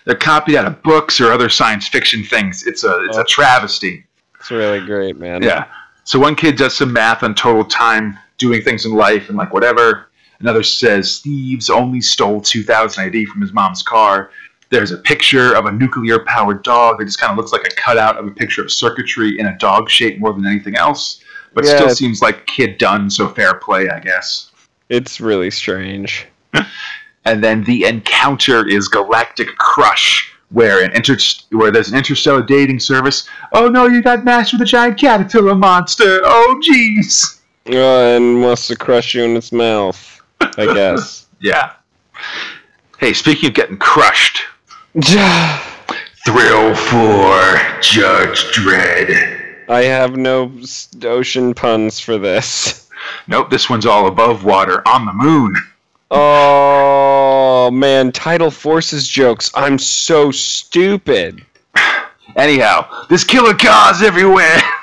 They're 0.05 0.17
copied 0.17 0.57
out 0.57 0.67
of 0.67 0.83
books 0.83 1.21
or 1.21 1.31
other 1.33 1.49
science 1.49 1.87
fiction 1.87 2.25
things. 2.25 2.67
It's 2.67 2.85
a 2.85 3.05
it's 3.05 3.19
a 3.19 3.25
travesty. 3.25 4.07
It's 4.41 4.51
really 4.51 4.85
great, 4.85 5.19
man. 5.19 5.43
Yeah. 5.43 5.67
So 6.05 6.19
one 6.19 6.35
kid 6.35 6.57
does 6.57 6.75
some 6.75 6.93
math 6.93 7.23
on 7.23 7.35
total 7.35 7.65
time 7.65 8.19
doing 8.39 8.63
things 8.63 8.87
in 8.87 8.93
life 8.93 9.29
and 9.29 9.37
like 9.37 9.53
whatever. 9.53 10.08
Another 10.41 10.63
says 10.63 11.19
thieves 11.19 11.69
only 11.71 12.01
stole 12.01 12.41
2000 12.41 13.03
ID 13.05 13.27
from 13.27 13.41
his 13.41 13.53
mom's 13.53 13.83
car. 13.83 14.31
There's 14.71 14.93
a 14.93 14.99
picture 14.99 15.55
of 15.57 15.67
a 15.67 15.73
nuclear 15.73 16.21
powered 16.27 16.63
dog 16.63 16.99
that 16.99 17.07
just 17.07 17.19
kind 17.21 17.31
of 17.33 17.37
looks 17.39 17.53
like 17.53 17.67
a 17.67 17.75
cutout 17.75 18.19
of 18.19 18.27
a 18.27 18.31
picture 18.31 18.63
of 18.63 18.71
circuitry 18.71 19.39
in 19.39 19.47
a 19.47 19.57
dog 19.59 19.89
shape 19.91 20.19
more 20.21 20.33
than 20.33 20.47
anything 20.47 20.77
else. 20.77 21.21
But 21.55 21.65
Yeah. 21.65 21.77
still 21.77 21.91
seems 21.91 22.21
like 22.23 22.47
kid 22.47 22.79
done, 22.79 23.09
so 23.11 23.29
fair 23.29 23.55
play, 23.55 23.89
I 23.89 23.99
guess. 24.01 24.51
It's 24.89 25.21
really 25.21 25.51
strange. 25.51 26.27
And 27.25 27.45
then 27.45 27.63
the 27.65 27.85
encounter 27.85 28.67
is 28.67 28.89
Galactic 28.89 29.49
Crush, 29.59 30.33
where 30.51 30.83
an 30.83 30.93
inter- 30.93 31.19
where 31.51 31.71
there's 31.71 31.91
an 31.91 31.99
interstellar 31.99 32.43
dating 32.43 32.81
service. 32.81 33.29
Oh 33.53 33.69
no, 33.69 33.85
you 33.87 34.01
got 34.03 34.25
matched 34.25 34.55
with 34.55 34.63
a 34.63 34.65
giant 34.65 34.99
caterpillar 34.99 35.55
monster. 35.55 36.21
Oh 36.25 36.61
jeez. 36.67 37.41
Uh, 37.69 38.17
and 38.17 38.41
wants 38.41 38.67
to 38.69 38.77
crush 38.77 39.15
you 39.15 39.25
in 39.25 39.37
its 39.37 39.53
mouth, 39.53 40.08
I 40.41 40.73
guess. 40.75 41.27
Yeah. 41.41 41.75
Hey, 42.99 43.13
speaking 43.13 43.51
of 43.51 43.55
getting 43.55 43.77
crushed, 43.77 44.43
thrill 45.05 46.75
for 46.75 47.61
Judge 47.81 48.43
Dredd. 48.53 49.69
I 49.69 49.83
have 49.85 50.17
no 50.17 50.51
ocean 51.05 51.55
puns 51.55 52.01
for 52.01 52.19
this. 52.19 52.87
Nope, 53.29 53.49
this 53.51 53.71
one's 53.71 53.87
all 53.87 54.09
above 54.09 54.45
water 54.45 54.83
on 54.87 55.07
the 55.07 55.13
moon. 55.13 55.55
Oh 56.11 57.71
man, 57.73 58.11
Tidal 58.11 58.51
Forces 58.51 59.07
jokes. 59.07 59.53
I'm 59.55 59.79
so 59.79 60.31
stupid. 60.33 61.45
Anyhow, 62.37 63.07
there's 63.09 63.25
killer 63.25 63.55
cars 63.55 64.03
everywhere. 64.03 64.61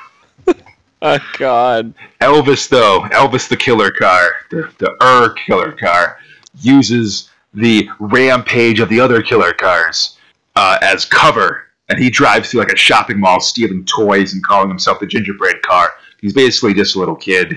Oh 1.02 1.18
god. 1.38 1.94
Elvis, 2.20 2.68
though, 2.68 3.02
Elvis 3.12 3.48
the 3.48 3.56
killer 3.56 3.90
car, 3.90 4.30
the, 4.50 4.72
the 4.78 4.96
Ur 5.02 5.34
killer 5.34 5.72
car, 5.72 6.18
uses 6.60 7.30
the 7.52 7.88
rampage 7.98 8.80
of 8.80 8.88
the 8.88 9.00
other 9.00 9.22
killer 9.22 9.52
cars 9.52 10.18
uh, 10.56 10.78
as 10.82 11.04
cover. 11.04 11.62
And 11.88 11.98
he 11.98 12.10
drives 12.10 12.50
through 12.50 12.60
like 12.60 12.72
a 12.72 12.76
shopping 12.76 13.20
mall 13.20 13.40
stealing 13.40 13.84
toys 13.84 14.32
and 14.32 14.44
calling 14.44 14.68
himself 14.68 14.98
the 14.98 15.06
gingerbread 15.06 15.62
car. 15.62 15.92
He's 16.20 16.32
basically 16.32 16.74
just 16.74 16.96
a 16.96 16.98
little 16.98 17.14
kid, 17.14 17.56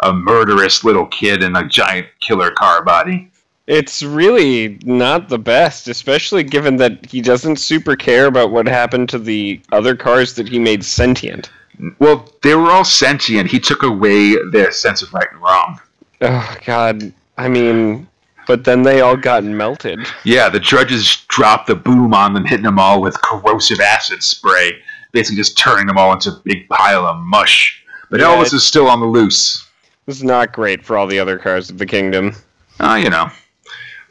a 0.00 0.12
murderous 0.12 0.84
little 0.84 1.06
kid 1.06 1.42
in 1.42 1.56
a 1.56 1.66
giant 1.66 2.08
killer 2.20 2.50
car 2.50 2.84
body. 2.84 3.30
It's 3.66 4.02
really 4.02 4.78
not 4.84 5.28
the 5.28 5.38
best, 5.38 5.88
especially 5.88 6.42
given 6.42 6.76
that 6.76 7.06
he 7.06 7.20
doesn't 7.20 7.56
super 7.56 7.96
care 7.96 8.26
about 8.26 8.50
what 8.50 8.66
happened 8.66 9.08
to 9.10 9.18
the 9.18 9.60
other 9.70 9.94
cars 9.94 10.34
that 10.34 10.48
he 10.48 10.58
made 10.58 10.84
sentient. 10.84 11.50
Well, 11.98 12.28
they 12.42 12.54
were 12.54 12.70
all 12.70 12.84
sentient. 12.84 13.50
He 13.50 13.58
took 13.58 13.82
away 13.82 14.36
their 14.50 14.72
sense 14.72 15.02
of 15.02 15.12
right 15.12 15.28
and 15.30 15.40
wrong. 15.40 15.80
Oh 16.20 16.56
god. 16.64 17.12
I 17.36 17.48
mean, 17.48 18.06
but 18.46 18.64
then 18.64 18.82
they 18.82 19.00
all 19.00 19.16
got 19.16 19.44
melted. 19.44 20.00
Yeah, 20.24 20.48
the 20.48 20.60
judges 20.60 21.24
dropped 21.28 21.66
the 21.66 21.74
boom 21.74 22.14
on 22.14 22.34
them, 22.34 22.44
hitting 22.44 22.64
them 22.64 22.78
all 22.78 23.00
with 23.00 23.20
corrosive 23.22 23.80
acid 23.80 24.22
spray, 24.22 24.72
basically 25.12 25.36
just 25.36 25.56
turning 25.56 25.86
them 25.86 25.98
all 25.98 26.12
into 26.12 26.30
a 26.30 26.40
big 26.44 26.68
pile 26.68 27.06
of 27.06 27.18
mush. 27.20 27.82
But 28.10 28.20
Yeah, 28.20 28.26
Elvis 28.26 28.52
is 28.52 28.64
still 28.64 28.88
on 28.88 29.00
the 29.00 29.06
loose. 29.06 29.66
This 30.06 30.16
is 30.16 30.24
not 30.24 30.52
great 30.52 30.84
for 30.84 30.96
all 30.96 31.06
the 31.06 31.18
other 31.18 31.38
cars 31.38 31.70
of 31.70 31.78
the 31.78 31.86
kingdom. 31.86 32.34
Uh, 32.80 33.00
you 33.02 33.10
know. 33.10 33.30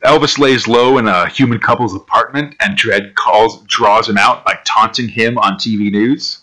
Elvis 0.03 0.39
lays 0.39 0.67
low 0.67 0.97
in 0.97 1.07
a 1.07 1.29
human 1.29 1.59
couple's 1.59 1.93
apartment, 1.93 2.55
and 2.59 2.75
Dredd 2.75 3.13
calls, 3.13 3.61
draws 3.67 4.09
him 4.09 4.17
out 4.17 4.43
by 4.43 4.57
taunting 4.65 5.07
him 5.07 5.37
on 5.37 5.53
TV 5.53 5.91
news. 5.91 6.40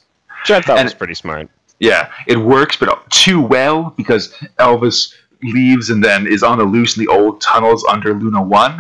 Which 0.49 0.57
I 0.65 0.67
thought 0.67 0.79
And- 0.79 0.87
was 0.87 0.95
pretty 0.95 1.15
smart. 1.15 1.49
Yeah, 1.81 2.09
it 2.27 2.39
works, 2.39 2.75
but 2.77 3.09
too 3.11 3.41
well 3.41 3.95
because 3.97 4.35
Elvis 4.59 5.15
leaves 5.45 5.91
and 5.91 6.03
then 6.03 6.27
is 6.27 6.43
on 6.43 6.59
the 6.59 6.65
loose 6.65 6.97
in 6.97 7.05
the 7.05 7.13
old 7.13 7.41
tunnels 7.41 7.85
under 7.89 8.15
Luna 8.15 8.43
One. 8.43 8.77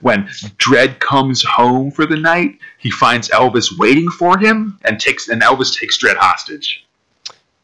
When 0.00 0.24
Dredd 0.58 0.98
comes 0.98 1.44
home 1.44 1.90
for 1.92 2.04
the 2.04 2.16
night, 2.16 2.58
he 2.78 2.90
finds 2.90 3.28
Elvis 3.28 3.78
waiting 3.78 4.08
for 4.10 4.36
him 4.38 4.78
and 4.84 4.98
takes 4.98 5.28
and 5.28 5.40
Elvis 5.42 5.78
takes 5.78 5.98
Dredd 5.98 6.16
hostage. 6.16 6.82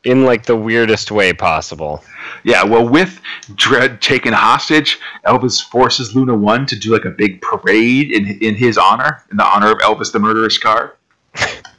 in 0.04 0.24
like 0.24 0.44
the 0.46 0.56
weirdest 0.56 1.10
way 1.12 1.32
possible. 1.32 2.02
Yeah, 2.44 2.64
well, 2.64 2.88
with 2.88 3.20
Dredd 3.54 4.00
taken 4.00 4.32
hostage, 4.32 4.98
Elvis 5.26 5.62
forces 5.62 6.14
Luna 6.14 6.34
One 6.34 6.66
to 6.66 6.76
do 6.76 6.92
like 6.92 7.04
a 7.04 7.10
big 7.10 7.40
parade 7.40 8.10
in 8.12 8.26
in 8.40 8.54
his 8.54 8.78
honor, 8.78 9.22
in 9.30 9.36
the 9.36 9.44
honor 9.44 9.70
of 9.72 9.78
Elvis 9.78 10.12
the 10.12 10.18
murderous 10.20 10.58
car. 10.58 10.96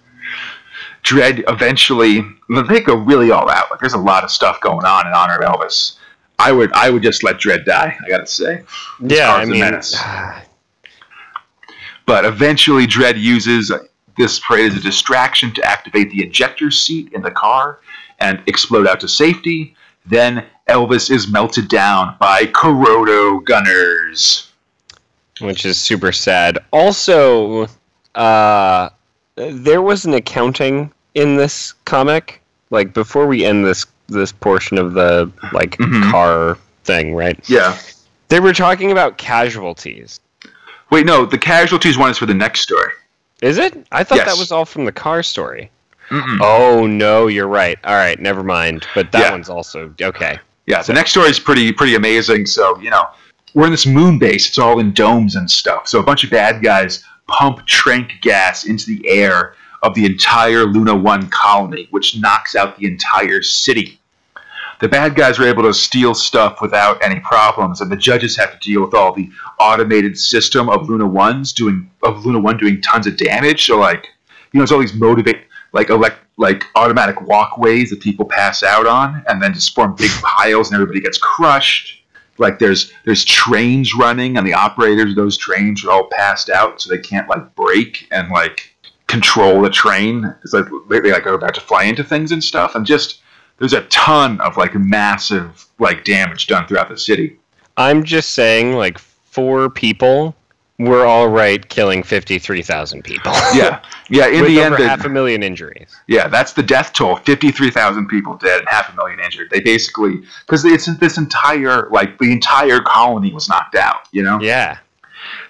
Dredd 1.04 1.44
eventually 1.48 2.22
they 2.68 2.80
go 2.80 2.96
really 2.96 3.32
all 3.32 3.50
out. 3.50 3.70
Like 3.70 3.80
there's 3.80 3.94
a 3.94 3.98
lot 3.98 4.24
of 4.24 4.32
stuff 4.32 4.60
going 4.62 4.86
on 4.86 5.06
in 5.08 5.14
honor 5.14 5.38
of 5.38 5.60
Elvis. 5.60 5.98
I 6.40 6.52
would 6.52 6.74
I 6.74 6.90
would 6.90 7.04
just 7.04 7.24
let 7.24 7.38
Dredd 7.38 7.66
die. 7.66 7.96
I 8.04 8.10
gotta 8.10 8.28
say. 8.28 8.64
Yeah, 9.02 9.34
I 9.34 9.46
mean, 9.46 9.60
menace. 9.60 9.96
But 12.06 12.26
eventually, 12.26 12.86
Dredd 12.86 13.20
uses 13.20 13.72
this 14.18 14.40
parade 14.40 14.72
as 14.72 14.78
a 14.78 14.82
distraction 14.82 15.54
to 15.54 15.64
activate 15.64 16.12
the 16.12 16.24
ejector 16.24 16.70
seat 16.70 17.12
in 17.14 17.22
the 17.22 17.32
car 17.32 17.80
and 18.20 18.42
explode 18.48 18.88
out 18.88 19.00
to 19.02 19.08
safety. 19.08 19.76
Then 20.06 20.46
Elvis 20.68 21.10
is 21.10 21.28
melted 21.28 21.70
down 21.70 22.16
by 22.20 22.46
Corrodo 22.46 23.44
gunners. 23.44 24.52
which 25.40 25.66
is 25.66 25.78
super 25.78 26.12
sad. 26.12 26.60
Also, 26.72 27.68
uh, 28.16 28.90
there 29.36 29.82
was 29.82 30.06
an 30.06 30.14
accounting 30.14 30.93
in 31.16 31.36
this 31.36 31.74
comic. 31.86 32.42
Like 32.70 32.94
before 32.94 33.28
we 33.28 33.46
end 33.46 33.66
this 33.66 33.86
this 34.10 34.32
portion 34.32 34.78
of 34.78 34.94
the 34.94 35.32
like 35.54 35.78
Mhm. 35.78 36.12
car 36.12 36.58
thing, 36.84 37.16
right? 37.16 37.40
Yeah. 37.50 37.78
They 38.30 38.40
were 38.40 38.54
talking 38.54 38.92
about 38.92 39.18
casualties. 39.18 40.20
Wait, 40.92 41.06
no, 41.06 41.26
the 41.26 41.38
casualties 41.38 41.98
one 41.98 42.10
is 42.12 42.18
for 42.18 42.26
the 42.26 42.34
next 42.34 42.62
story. 42.62 42.92
Is 43.42 43.58
it? 43.58 43.86
I 43.92 44.04
thought 44.04 44.18
Yes. 44.20 44.28
that 44.28 44.38
was 44.38 44.52
all 44.52 44.66
from 44.66 44.86
the 44.86 44.92
car 44.92 45.24
story. 45.24 45.70
Mm-mm. 46.10 46.40
Oh 46.42 46.86
no, 46.86 47.28
you're 47.28 47.48
right. 47.48 47.78
All 47.84 47.96
right, 47.96 48.20
never 48.20 48.44
mind. 48.44 48.86
But 48.94 49.12
that 49.14 49.22
Yeah. 49.22 49.32
one's 49.32 49.50
also 49.50 49.94
okay. 50.02 50.40
Yeah, 50.68 50.82
the 50.82 50.94
next 50.94 51.12
story 51.12 51.30
is 51.30 51.40
pretty 51.40 51.72
pretty 51.72 51.96
amazing. 51.96 52.46
So 52.46 52.78
you 52.80 52.90
know, 52.90 53.06
we're 53.54 53.66
in 53.66 53.72
this 53.72 53.86
moon 53.86 54.20
base. 54.20 54.48
It's 54.48 54.58
all 54.58 54.80
in 54.80 54.94
domes 54.94 55.36
and 55.36 55.50
stuff. 55.50 55.88
So 55.88 56.00
a 56.00 56.04
bunch 56.04 56.24
of 56.24 56.30
bad 56.30 56.62
guys 56.64 57.04
pump 57.28 57.66
trank 57.68 58.12
gas 58.22 58.66
into 58.66 58.86
the 58.86 59.08
air 59.08 59.56
of 59.84 59.94
the 59.94 60.06
entire 60.06 60.66
Luna 60.66 60.96
One 60.96 61.30
colony, 61.30 61.88
which 61.92 62.18
knocks 62.18 62.56
out 62.56 62.78
the 62.78 62.88
entire 62.88 63.44
city. 63.44 64.00
The 64.80 64.90
bad 64.90 65.16
guys 65.16 65.40
are 65.40 65.48
able 65.48 65.64
to 65.64 65.74
steal 65.74 66.16
stuff 66.16 66.62
without 66.62 67.04
any 67.04 67.20
problems, 67.20 67.82
and 67.82 67.92
the 67.92 67.98
judges 67.98 68.36
have 68.38 68.60
to 68.60 68.60
deal 68.60 68.82
with 68.82 68.94
all 68.94 69.14
the 69.14 69.30
automated 69.60 70.18
system 70.18 70.70
of 70.70 70.90
Luna 70.90 71.06
One's 71.06 71.54
doing 71.54 71.90
of 72.02 72.26
Luna 72.26 72.40
One 72.40 72.58
doing 72.58 72.82
tons 72.82 73.06
of 73.06 73.18
damage. 73.18 73.66
So 73.66 73.78
like, 73.78 74.08
you 74.52 74.58
know, 74.58 74.64
it's 74.64 74.72
all 74.72 74.80
these 74.80 74.96
motivate 74.96 75.42
like 75.74 75.90
elect 75.90 76.20
like 76.38 76.66
automatic 76.76 77.22
walkways 77.22 77.92
that 77.92 78.00
people 78.00 78.26
pass 78.26 78.64
out 78.64 78.88
on, 78.88 79.24
and 79.28 79.42
then 79.42 79.54
just 79.54 79.76
form 79.76 79.96
big 79.96 80.12
piles, 80.22 80.70
and 80.70 80.76
everybody 80.76 81.02
gets 81.02 81.18
crushed. 81.18 82.04
Like 82.38 82.58
there's 82.58 82.92
there's 83.06 83.24
trains 83.26 83.94
running, 83.96 84.38
and 84.38 84.48
the 84.48 84.54
operators 84.54 85.12
of 85.12 85.16
those 85.16 85.38
trains 85.38 85.86
are 85.86 85.92
all 85.92 86.08
passed 86.12 86.50
out, 86.50 86.82
so 86.82 86.90
they 86.90 87.02
can't 87.02 87.30
like 87.30 87.54
break 87.56 88.08
and 88.12 88.30
like 88.32 88.73
control 89.14 89.62
the 89.62 89.70
train. 89.70 90.34
It's 90.44 90.54
like 90.54 90.66
they, 90.90 91.00
they 91.00 91.12
like 91.12 91.26
are 91.28 91.34
about 91.36 91.54
to 91.56 91.62
fly 91.62 91.84
into 91.84 92.04
things 92.04 92.32
and 92.32 92.44
stuff, 92.44 92.76
and 92.76 92.86
just 92.86 93.22
there's 93.60 93.74
a 93.74 93.82
ton 93.84 94.42
of 94.42 94.58
like 94.58 94.74
massive 94.76 95.68
like 95.80 96.04
damage 96.04 96.48
done 96.48 96.68
throughout 96.68 96.90
the 96.90 96.98
city. 96.98 97.38
I'm 97.78 98.04
just 98.04 98.32
saying, 98.32 98.74
like 98.74 98.98
four 99.00 99.70
people 99.70 100.36
were 100.80 101.06
all 101.06 101.28
right 101.30 101.70
killing 101.70 102.02
fifty-three 102.04 102.64
thousand 102.64 103.04
people. 103.04 103.32
Yeah, 103.54 103.82
yeah. 104.10 104.28
In 104.28 104.46
the 104.50 104.60
over 104.62 104.76
end, 104.76 104.84
half 104.84 105.06
a 105.06 105.10
million 105.10 105.44
injuries. 105.44 105.96
Yeah, 106.08 106.28
that's 106.28 106.54
the 106.54 106.64
death 106.64 106.94
toll. 106.94 107.18
Fifty-three 107.18 107.70
thousand 107.70 108.08
people 108.08 108.36
dead 108.38 108.60
and 108.62 108.68
half 108.70 108.92
a 108.92 108.96
million 108.96 109.20
injured. 109.20 109.50
They 109.52 109.60
basically 109.60 110.24
because 110.46 110.66
it's 110.66 110.86
this 110.98 111.18
entire 111.18 111.88
like 111.92 112.18
the 112.18 112.32
entire 112.32 112.82
colony 112.82 113.32
was 113.32 113.48
knocked 113.48 113.76
out. 113.76 114.08
You 114.12 114.24
know, 114.24 114.40
Yeah. 114.42 114.80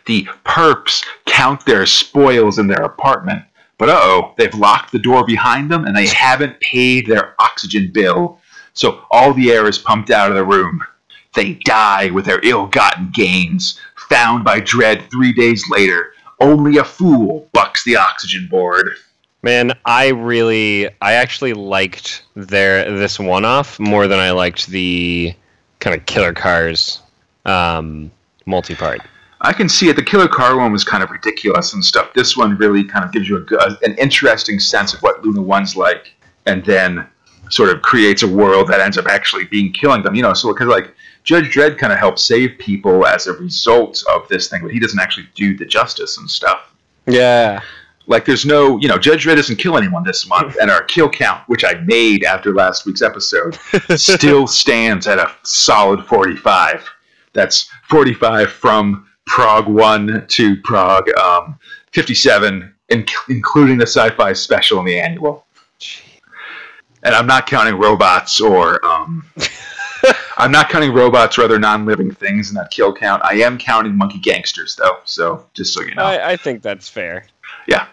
the 0.05 0.28
perps 0.45 1.03
count 1.26 1.66
their 1.66 1.86
spoils 1.86 2.59
in 2.59 2.68
their 2.68 2.84
apartment, 2.84 3.43
but 3.84 3.90
uh 3.90 4.00
oh, 4.02 4.34
they've 4.38 4.56
locked 4.56 4.94
the 4.94 4.98
door 4.98 5.26
behind 5.26 5.70
them 5.70 5.84
and 5.84 5.94
they 5.94 6.08
haven't 6.08 6.58
paid 6.62 7.06
their 7.06 7.36
oxygen 7.38 7.92
bill. 7.92 8.40
So 8.72 9.04
all 9.12 9.34
the 9.34 9.52
air 9.52 9.68
is 9.68 9.78
pumped 9.78 10.10
out 10.10 10.30
of 10.30 10.38
the 10.38 10.46
room. 10.46 10.82
They 11.36 11.56
die 11.66 12.10
with 12.12 12.24
their 12.24 12.40
ill-gotten 12.46 13.12
gains, 13.14 13.78
found 14.08 14.46
by 14.46 14.62
Dredd 14.62 15.12
three 15.12 15.34
days 15.34 15.66
later. 15.70 16.14
Only 16.40 16.78
a 16.78 16.84
fool 16.86 17.50
bucks 17.52 17.84
the 17.84 17.98
oxygen 17.98 18.48
board. 18.50 18.88
Man, 19.42 19.78
I 19.84 20.12
really, 20.12 20.88
I 21.02 21.16
actually 21.16 21.52
liked 21.52 22.24
their 22.36 22.90
this 22.90 23.20
one-off 23.20 23.82
more 23.82 24.08
than 24.08 24.18
I 24.18 24.32
liked 24.32 24.68
the 24.68 25.36
kind 25.82 25.94
of 25.94 26.06
Killer 26.06 26.32
Cars 26.32 27.02
um, 27.44 28.12
multi-part. 28.46 29.02
I 29.42 29.52
can 29.52 29.68
see 29.68 29.90
it. 29.90 29.98
The 29.98 30.04
Killer 30.04 30.30
Car 30.30 30.56
one 30.56 30.72
was 30.72 30.86
kind 30.86 31.04
of 31.04 31.12
ridiculous 31.12 31.74
and 31.74 31.84
stuff. 31.84 32.03
This 32.14 32.38
one 32.38 32.57
really 32.57 32.84
kind 32.84 33.05
of 33.05 33.11
gives 33.11 33.28
you 33.28 33.38
a, 33.38 33.78
an 33.84 33.95
interesting 33.97 34.59
sense 34.59 34.93
of 34.93 35.01
what 35.01 35.24
Luna 35.24 35.41
One's 35.41 35.76
like, 35.76 36.14
and 36.45 36.64
then 36.66 37.07
sort 37.49 37.70
of 37.70 37.82
creates 37.82 38.24
a 38.24 38.28
world 38.28 38.68
that 38.68 38.80
ends 38.80 38.97
up 38.97 39.05
actually 39.07 39.45
being 39.45 39.72
killing 39.72 40.01
them. 40.03 40.16
You 40.16 40.24
know, 40.24 40.34
so 40.34 40.53
because 40.53 40.68
like 40.68 40.93
Judge 41.24 41.53
Dredd 41.53 41.78
kind 41.78 41.93
of 41.93 41.99
helps 41.99 42.24
save 42.24 42.57
people 42.59 43.05
as 43.05 43.28
a 43.28 43.34
result 43.34 44.03
of 44.14 44.28
this 44.28 44.49
thing, 44.49 44.61
but 44.61 44.72
he 44.72 44.80
doesn't 44.80 44.99
actually 44.99 45.28
do 45.36 45.57
the 45.57 45.66
justice 45.66 46.18
and 46.18 46.30
stuff. 46.30 46.74
Yeah. 47.07 47.61
Like, 48.05 48.26
there's 48.26 48.45
no, 48.45 48.78
you 48.80 48.89
know, 48.89 48.97
Judge 48.97 49.26
Dredd 49.26 49.38
doesn't 49.38 49.55
kill 49.55 49.78
anyone 49.78 50.03
this 50.03 50.28
month, 50.28 50.57
and 50.61 50.70
our 50.70 50.84
kill 50.84 51.09
count, 51.09 51.47
which 51.47 51.64
I 51.64 51.76
made 51.86 52.26
after 52.26 52.53
last 52.53 52.86
week's 52.86 53.01
episode, 53.01 53.57
still 53.95 54.45
stands 54.45 55.07
at 55.07 55.20
a 55.20 55.32
solid 55.43 56.05
45. 56.05 56.89
That's 57.32 57.70
45 57.89 58.51
from 58.51 59.07
Prog 59.26 59.68
1 59.68 60.26
to 60.28 60.61
Prog 60.64 61.09
um, 61.18 61.57
57, 61.94 62.74
in- 62.89 63.06
including 63.30 63.78
the 63.78 63.86
sci 63.88 64.10
fi 64.12 64.34
special 64.34 64.80
and 64.80 64.88
the 64.88 65.00
annual. 65.00 65.46
And 67.04 67.14
I'm 67.14 67.28
not 67.28 67.48
counting 67.48 67.76
robots 67.76 68.39
or. 68.39 68.84
Um, 68.86 69.26
I'm 70.38 70.52
not 70.52 70.70
counting 70.70 70.94
robots 70.94 71.38
or 71.38 71.44
other 71.44 71.60
non 71.60 71.86
living 71.86 72.12
things 72.12 72.50
in 72.50 72.56
that 72.56 72.72
kill 72.72 72.94
count. 72.94 73.24
I 73.24 73.36
am 73.36 73.58
counting 73.58 73.96
monkey 73.96 74.20
gangsters, 74.20 74.76
though, 74.76 74.98
so 75.06 75.46
just 75.54 75.74
so 75.74 75.82
you 75.82 75.96
know. 75.96 76.04
I, 76.04 76.32
I 76.32 76.36
think 76.36 76.62
that's 76.62 76.89
fair. 76.89 77.26
yeah. 77.68 77.88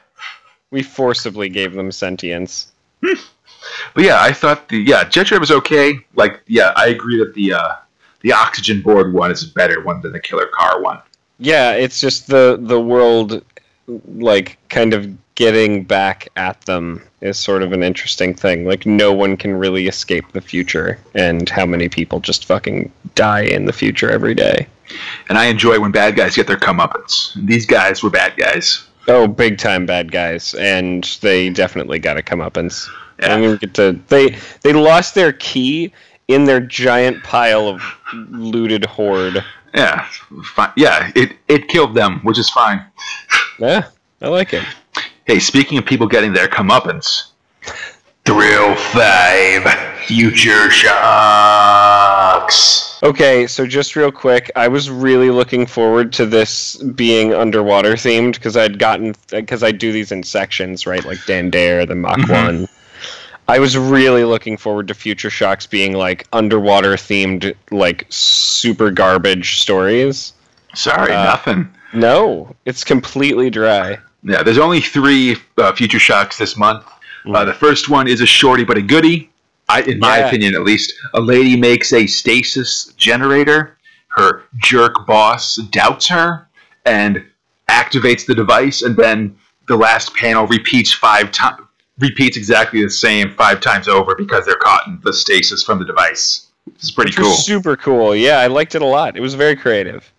We 0.73 0.83
forcibly 0.83 1.49
gave 1.49 1.75
them 1.75 1.91
sentience. 1.93 2.73
But 3.01 4.05
yeah, 4.05 4.19
I 4.21 4.33
thought 4.33 4.69
the 4.69 4.79
yeah 4.79 5.05
Jet 5.05 5.31
was 5.39 5.51
okay. 5.51 5.99
Like 6.15 6.41
yeah, 6.47 6.73
I 6.77 6.89
agree 6.89 7.19
that 7.19 7.35
the 7.35 7.53
uh, 7.55 7.75
the 8.21 8.33
oxygen 8.33 8.81
board 8.81 9.13
one 9.13 9.31
is 9.31 9.43
a 9.43 9.53
better 9.53 9.83
one 9.83 10.01
than 10.01 10.13
the 10.13 10.21
killer 10.21 10.47
car 10.47 10.81
one. 10.81 11.01
Yeah, 11.39 11.73
it's 11.73 12.01
just 12.01 12.27
the 12.27 12.59
the 12.61 12.81
world 12.81 13.45
like 14.17 14.59
kind 14.69 14.95
of 14.95 15.09
getting 15.35 15.85
back 15.85 16.29
at 16.37 16.61
them 16.63 17.03
is 17.23 17.39
sort 17.39 17.63
of 17.63 17.73
an 17.73 17.83
interesting 17.83 18.35
thing. 18.35 18.65
Like 18.67 18.85
no 18.87 19.13
one 19.13 19.37
can 19.37 19.55
really 19.55 19.87
escape 19.87 20.31
the 20.33 20.41
future 20.41 20.99
and 21.15 21.49
how 21.49 21.65
many 21.67 21.89
people 21.89 22.21
just 22.21 22.45
fucking 22.45 22.93
die 23.15 23.43
in 23.43 23.65
the 23.65 23.73
future 23.73 24.11
every 24.11 24.35
day. 24.35 24.67
And 25.29 25.39
I 25.39 25.47
enjoy 25.47 25.79
when 25.81 25.93
bad 25.93 26.17
guys 26.17 26.35
get 26.37 26.47
their 26.47 26.57
comeuppance. 26.59 27.33
These 27.47 27.65
guys 27.67 28.03
were 28.03 28.11
bad 28.11 28.37
guys. 28.37 28.87
Oh, 29.09 29.27
big 29.27 29.57
time 29.59 29.87
bad 29.87 30.13
guys, 30.13 30.55
and 30.55 31.05
they 31.23 31.49
definitely 31.49 31.99
got 31.99 32.15
to 32.15 32.23
come 32.23 32.41
up 32.41 32.57
and 32.57 32.71
I 33.21 33.27
Yeah. 33.27 33.39
don't 33.39 33.61
get 33.61 33.75
to 33.75 33.99
they 34.09 34.37
they 34.63 34.73
lost 34.73 35.15
their 35.15 35.33
key 35.33 35.93
in 36.29 36.45
their 36.45 36.61
giant 36.61 37.23
pile 37.25 37.67
of 37.69 37.83
looted 38.31 38.85
hoard. 38.85 39.43
Yeah, 39.75 40.07
fine. 40.45 40.73
Yeah, 40.77 41.11
it 41.15 41.37
it 41.49 41.69
killed 41.69 41.95
them, 41.95 42.21
which 42.23 42.39
is 42.39 42.51
fine. 42.51 42.85
Yeah, 43.59 43.87
I 44.23 44.29
like 44.29 44.53
it. 44.53 44.65
Hey, 45.27 45.39
speaking 45.39 45.79
of 45.79 45.85
people 45.87 46.07
getting 46.07 46.33
their 46.33 46.49
comeuppance, 46.49 47.29
Thrill 48.25 48.75
Five 48.75 49.63
Future 50.07 50.71
Shocks. 51.71 52.99
Okay, 53.03 53.47
so 53.47 53.67
just 53.67 53.97
real 53.97 54.13
quick, 54.13 54.51
I 54.57 54.69
was 54.69 54.91
really 54.91 55.31
looking 55.31 55.65
forward 55.67 56.13
to 56.15 56.27
this 56.27 56.77
being 56.77 57.33
underwater 57.33 57.93
themed 57.95 58.35
because 58.35 58.57
I'd 58.59 58.79
gotten 58.79 59.15
because 59.31 59.63
I 59.63 59.73
do 59.73 59.91
these 59.93 60.13
in 60.13 60.23
sections, 60.23 60.87
right? 60.87 61.05
Like 61.05 61.19
Dan 61.27 61.49
Dare, 61.51 61.87
the 61.87 61.95
Mach 61.95 62.19
Mhm. 62.19 62.45
One. 62.45 62.69
I 63.51 63.59
was 63.59 63.77
really 63.77 64.23
looking 64.25 64.57
forward 64.57 64.87
to 64.89 64.95
Future 64.95 65.29
Shocks 65.29 65.67
being 65.67 65.93
like 65.95 66.27
underwater 66.33 66.93
themed, 66.95 67.53
like 67.73 68.07
super 68.09 68.93
garbage 68.93 69.59
stories. 69.61 70.35
Sorry, 70.75 71.13
Uh, 71.13 71.25
nothing. 71.25 71.69
No, 71.93 72.55
it's 72.65 72.85
completely 72.85 73.51
dry. 73.51 73.99
Yeah, 74.23 74.45
there's 74.45 74.59
only 74.59 74.81
three 74.81 75.37
uh, 75.59 75.73
Future 75.73 75.99
Shocks 75.99 76.39
this 76.39 76.57
month. 76.57 76.85
Uh, 77.27 77.31
Mm. 77.43 77.47
the 77.47 77.55
first 77.55 77.89
one 77.89 78.07
is 78.07 78.21
a 78.21 78.27
shorty 78.27 78.63
but 78.63 78.79
a 78.79 78.83
goodie. 78.83 79.31
I, 79.69 79.81
in 79.83 79.99
my 79.99 80.19
Yeah. 80.19 80.27
opinion, 80.29 80.55
at 80.55 80.63
least, 80.63 80.93
a 81.15 81.21
lady 81.21 81.57
makes 81.57 81.93
a 81.93 82.07
stasis 82.07 82.93
generator. 82.97 83.77
Her 84.17 84.45
jerk 84.63 85.07
boss 85.09 85.57
doubts 85.57 86.07
her 86.09 86.47
and 86.87 87.25
activates 87.69 88.27
the 88.27 88.35
device, 88.35 88.83
and 88.83 88.97
then 88.97 89.35
the 89.67 89.77
last 89.77 90.15
panel 90.15 90.47
repeats 90.47 90.93
five 90.93 91.33
times. 91.33 91.61
Repeats 92.01 92.37
exactly 92.37 92.83
the 92.83 92.91
same 92.91 93.31
five 93.33 93.61
times 93.61 93.89
over 93.89 94.15
because 94.15 94.47
they're 94.47 94.57
caught 94.57 94.87
in 94.87 95.01
the 95.03 95.13
stasis 95.13 95.63
from 95.63 95.79
the 95.79 95.85
device. 95.85 96.49
This 96.75 96.85
is 96.85 96.91
pretty 96.91 97.11
Which 97.11 97.19
cool. 97.19 97.33
super 97.33 97.77
cool. 97.77 98.15
Yeah, 98.15 98.39
I 98.39 98.47
liked 98.47 98.75
it 98.75 98.83
a 98.83 98.87
lot. 98.87 99.17
It 99.17 99.21
was 99.21 99.35
very 99.35 99.57
creative. 99.57 100.11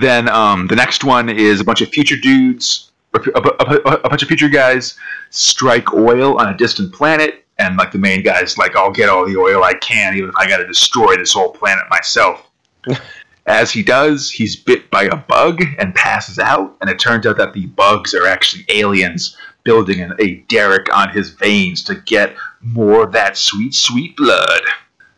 Then 0.00 0.28
um, 0.28 0.66
the 0.66 0.76
next 0.76 1.04
one 1.04 1.28
is 1.28 1.60
a 1.60 1.64
bunch 1.64 1.80
of 1.80 1.88
future 1.88 2.16
dudes, 2.16 2.90
a, 3.14 3.20
a, 3.34 3.40
a, 3.40 3.92
a 4.04 4.08
bunch 4.08 4.22
of 4.22 4.28
future 4.28 4.48
guys 4.48 4.96
strike 5.30 5.92
oil 5.92 6.38
on 6.40 6.52
a 6.52 6.56
distant 6.56 6.92
planet, 6.92 7.44
and 7.58 7.76
like 7.76 7.92
the 7.92 7.98
main 7.98 8.22
guy's 8.22 8.56
like, 8.56 8.76
"I'll 8.76 8.92
get 8.92 9.08
all 9.08 9.26
the 9.26 9.36
oil 9.36 9.64
I 9.64 9.74
can, 9.74 10.16
even 10.16 10.28
if 10.28 10.36
I 10.36 10.48
got 10.48 10.58
to 10.58 10.66
destroy 10.66 11.16
this 11.16 11.32
whole 11.32 11.50
planet 11.50 11.84
myself." 11.90 12.48
As 13.46 13.72
he 13.72 13.82
does, 13.82 14.30
he's 14.30 14.54
bit 14.54 14.88
by 14.90 15.04
a 15.04 15.16
bug 15.16 15.60
and 15.78 15.94
passes 15.94 16.38
out, 16.38 16.76
and 16.80 16.88
it 16.88 17.00
turns 17.00 17.26
out 17.26 17.36
that 17.38 17.52
the 17.52 17.66
bugs 17.66 18.14
are 18.14 18.26
actually 18.26 18.64
aliens 18.68 19.36
building 19.70 20.00
an, 20.00 20.12
a 20.18 20.34
derrick 20.48 20.92
on 20.92 21.10
his 21.10 21.30
veins 21.30 21.84
to 21.84 21.94
get 21.94 22.34
more 22.60 23.04
of 23.04 23.12
that 23.12 23.36
sweet, 23.36 23.72
sweet 23.72 24.16
blood. 24.16 24.62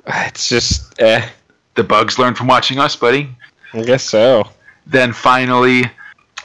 It's 0.26 0.46
just, 0.48 1.00
eh, 1.00 1.26
The 1.74 1.84
bugs 1.84 2.18
learn 2.18 2.34
from 2.34 2.48
watching 2.48 2.78
us, 2.78 2.94
buddy. 2.94 3.34
I 3.72 3.82
guess 3.82 4.04
so. 4.04 4.44
Then 4.86 5.14
finally, 5.14 5.84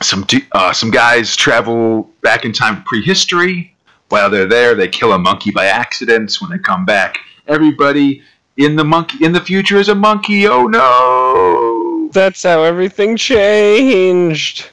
some 0.01 0.25
uh, 0.53 0.71
some 0.71 0.91
guys 0.91 1.35
travel 1.35 2.09
back 2.21 2.45
in 2.45 2.53
time 2.53 2.77
to 2.77 2.83
prehistory. 2.85 3.75
While 4.09 4.29
they're 4.29 4.45
there, 4.45 4.73
they 4.75 4.87
kill 4.87 5.11
a 5.11 5.19
monkey 5.19 5.51
by 5.51 5.65
accident. 5.65 6.37
When 6.39 6.51
they 6.51 6.59
come 6.59 6.85
back, 6.85 7.17
everybody 7.47 8.21
in 8.55 8.77
the 8.77 8.85
monkey 8.85 9.25
in 9.25 9.33
the 9.33 9.41
future 9.41 9.77
is 9.77 9.89
a 9.89 9.95
monkey. 9.95 10.47
Oh 10.47 10.67
no! 10.67 12.09
That's 12.13 12.43
how 12.43 12.63
everything 12.63 13.17
changed. 13.17 14.69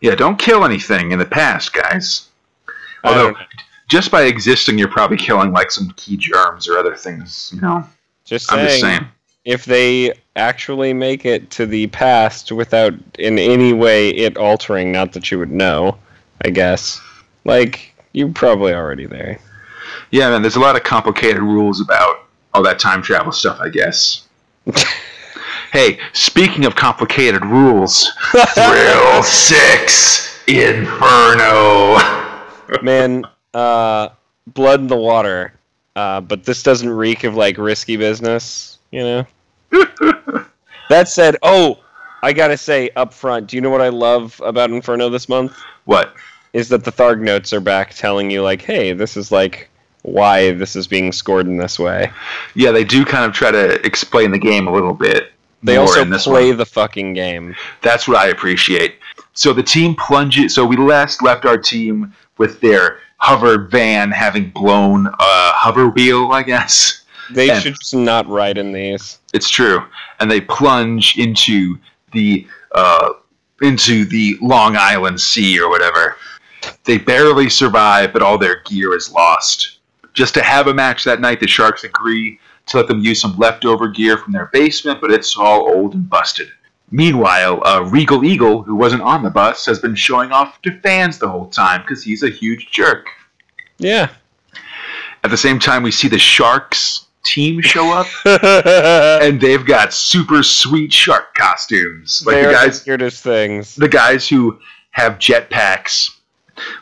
Yeah, 0.00 0.14
don't 0.14 0.38
kill 0.38 0.64
anything 0.64 1.12
in 1.12 1.18
the 1.18 1.30
past, 1.40 1.72
guys. 1.72 2.29
I 3.04 3.08
Although, 3.08 3.34
just 3.88 4.10
by 4.10 4.22
existing, 4.22 4.78
you're 4.78 4.88
probably 4.88 5.16
killing 5.16 5.52
like 5.52 5.70
some 5.70 5.90
key 5.96 6.16
germs 6.16 6.68
or 6.68 6.78
other 6.78 6.94
things. 6.96 7.50
You 7.54 7.60
know, 7.60 7.84
Just 8.24 8.52
I'm 8.52 8.58
saying, 8.58 8.68
just 8.68 8.80
saying. 8.80 9.08
if 9.44 9.64
they 9.64 10.12
actually 10.36 10.92
make 10.92 11.24
it 11.24 11.50
to 11.50 11.66
the 11.66 11.86
past 11.88 12.52
without 12.52 12.94
in 13.18 13.38
any 13.38 13.72
way 13.72 14.10
it 14.10 14.36
altering, 14.36 14.92
not 14.92 15.12
that 15.12 15.30
you 15.30 15.38
would 15.38 15.50
know, 15.50 15.96
I 16.44 16.50
guess. 16.50 17.00
Like, 17.44 17.94
you're 18.12 18.28
probably 18.32 18.72
already 18.74 19.06
there. 19.06 19.38
Yeah, 20.10 20.30
man. 20.30 20.42
There's 20.42 20.56
a 20.56 20.60
lot 20.60 20.76
of 20.76 20.82
complicated 20.82 21.42
rules 21.42 21.80
about 21.80 22.26
all 22.54 22.62
that 22.62 22.78
time 22.78 23.02
travel 23.02 23.32
stuff. 23.32 23.58
I 23.60 23.68
guess. 23.68 24.26
Hey, 25.72 26.00
speaking 26.14 26.64
of 26.64 26.74
complicated 26.74 27.46
rules, 27.46 28.10
Thrill 28.54 29.22
Six 29.22 30.42
Inferno. 30.48 31.94
Man, 32.82 33.24
uh, 33.54 34.10
blood 34.46 34.80
in 34.80 34.86
the 34.86 34.96
water. 34.96 35.52
Uh, 35.96 36.20
but 36.20 36.44
this 36.44 36.62
doesn't 36.62 36.90
reek 36.90 37.24
of 37.24 37.34
like 37.34 37.58
risky 37.58 37.96
business, 37.96 38.78
you 38.90 39.00
know. 39.00 39.26
that 40.88 41.08
said, 41.08 41.36
oh, 41.42 41.78
I 42.22 42.32
gotta 42.32 42.56
say 42.56 42.90
up 42.96 43.12
front, 43.12 43.48
do 43.48 43.56
you 43.56 43.60
know 43.60 43.70
what 43.70 43.80
I 43.80 43.88
love 43.88 44.40
about 44.44 44.70
Inferno 44.70 45.08
this 45.08 45.28
month? 45.28 45.56
What? 45.84 46.14
Is 46.52 46.68
that 46.68 46.84
the 46.84 46.92
Tharg 46.92 47.20
notes 47.20 47.52
are 47.52 47.60
back 47.60 47.94
telling 47.94 48.30
you 48.30 48.42
like, 48.42 48.62
hey, 48.62 48.92
this 48.92 49.16
is 49.16 49.32
like 49.32 49.68
why 50.02 50.52
this 50.52 50.76
is 50.76 50.86
being 50.86 51.12
scored 51.12 51.46
in 51.46 51.58
this 51.58 51.78
way. 51.78 52.10
Yeah, 52.54 52.70
they 52.70 52.84
do 52.84 53.04
kind 53.04 53.24
of 53.24 53.32
try 53.32 53.50
to 53.50 53.84
explain 53.84 54.30
the 54.30 54.38
game 54.38 54.66
a 54.68 54.72
little 54.72 54.94
bit. 54.94 55.32
They 55.62 55.76
also 55.76 56.04
play 56.18 56.48
one. 56.48 56.56
the 56.56 56.66
fucking 56.66 57.12
game. 57.12 57.54
That's 57.82 58.08
what 58.08 58.16
I 58.16 58.28
appreciate. 58.28 58.94
So 59.34 59.52
the 59.52 59.62
team 59.62 59.94
plunges. 59.94 60.54
So 60.54 60.64
we 60.64 60.76
last 60.76 61.22
left 61.22 61.44
our 61.44 61.58
team 61.58 62.14
with 62.40 62.58
their 62.62 63.00
hover 63.18 63.58
van 63.58 64.10
having 64.10 64.48
blown 64.48 65.06
a 65.06 65.12
hover 65.52 65.90
wheel, 65.90 66.32
I 66.32 66.42
guess. 66.42 67.02
They 67.30 67.46
Yeah. 67.48 67.60
should 67.60 67.74
just 67.78 67.94
not 67.94 68.26
ride 68.26 68.56
in 68.56 68.72
these. 68.72 69.18
It's 69.34 69.50
true, 69.50 69.84
and 70.18 70.28
they 70.30 70.40
plunge 70.40 71.16
into 71.18 71.78
the 72.12 72.46
uh, 72.74 73.10
into 73.60 74.04
the 74.06 74.38
Long 74.40 74.74
Island 74.76 75.20
Sea 75.20 75.60
or 75.60 75.68
whatever. 75.68 76.16
They 76.84 76.96
barely 76.98 77.50
survive, 77.50 78.12
but 78.12 78.22
all 78.22 78.38
their 78.38 78.62
gear 78.64 78.96
is 78.96 79.12
lost. 79.12 79.78
Just 80.14 80.32
to 80.34 80.42
have 80.42 80.66
a 80.66 80.74
match 80.74 81.04
that 81.04 81.20
night, 81.20 81.40
the 81.40 81.46
Sharks 81.46 81.84
agree 81.84 82.40
to 82.66 82.76
let 82.78 82.86
them 82.88 83.00
use 83.00 83.20
some 83.20 83.36
leftover 83.36 83.88
gear 83.88 84.16
from 84.16 84.32
their 84.32 84.46
basement, 84.52 85.00
but 85.00 85.10
it's 85.10 85.36
all 85.36 85.68
old 85.68 85.94
and 85.94 86.08
busted. 86.08 86.48
Meanwhile, 86.90 87.64
uh, 87.66 87.82
Regal 87.82 88.24
Eagle, 88.24 88.62
who 88.62 88.74
wasn't 88.74 89.02
on 89.02 89.22
the 89.22 89.30
bus, 89.30 89.64
has 89.66 89.78
been 89.78 89.94
showing 89.94 90.32
off 90.32 90.60
to 90.62 90.80
fans 90.80 91.18
the 91.18 91.28
whole 91.28 91.48
time 91.48 91.82
because 91.82 92.02
he's 92.02 92.22
a 92.22 92.30
huge 92.30 92.70
jerk. 92.70 93.06
Yeah. 93.78 94.10
At 95.22 95.30
the 95.30 95.36
same 95.36 95.58
time, 95.58 95.82
we 95.82 95.90
see 95.90 96.08
the 96.08 96.18
Sharks 96.18 97.06
team 97.22 97.60
show 97.60 97.92
up, 97.92 98.06
and 99.22 99.40
they've 99.40 99.64
got 99.64 99.92
super 99.92 100.42
sweet 100.42 100.92
shark 100.92 101.34
costumes. 101.34 102.22
Like 102.26 102.36
the 102.36 102.48
are 102.48 102.52
guys, 102.52 102.82
the 102.82 102.90
weirdest 102.90 103.22
things. 103.22 103.76
the 103.76 103.88
guys 103.88 104.28
who 104.28 104.58
have 104.92 105.18
jetpacks, 105.18 106.10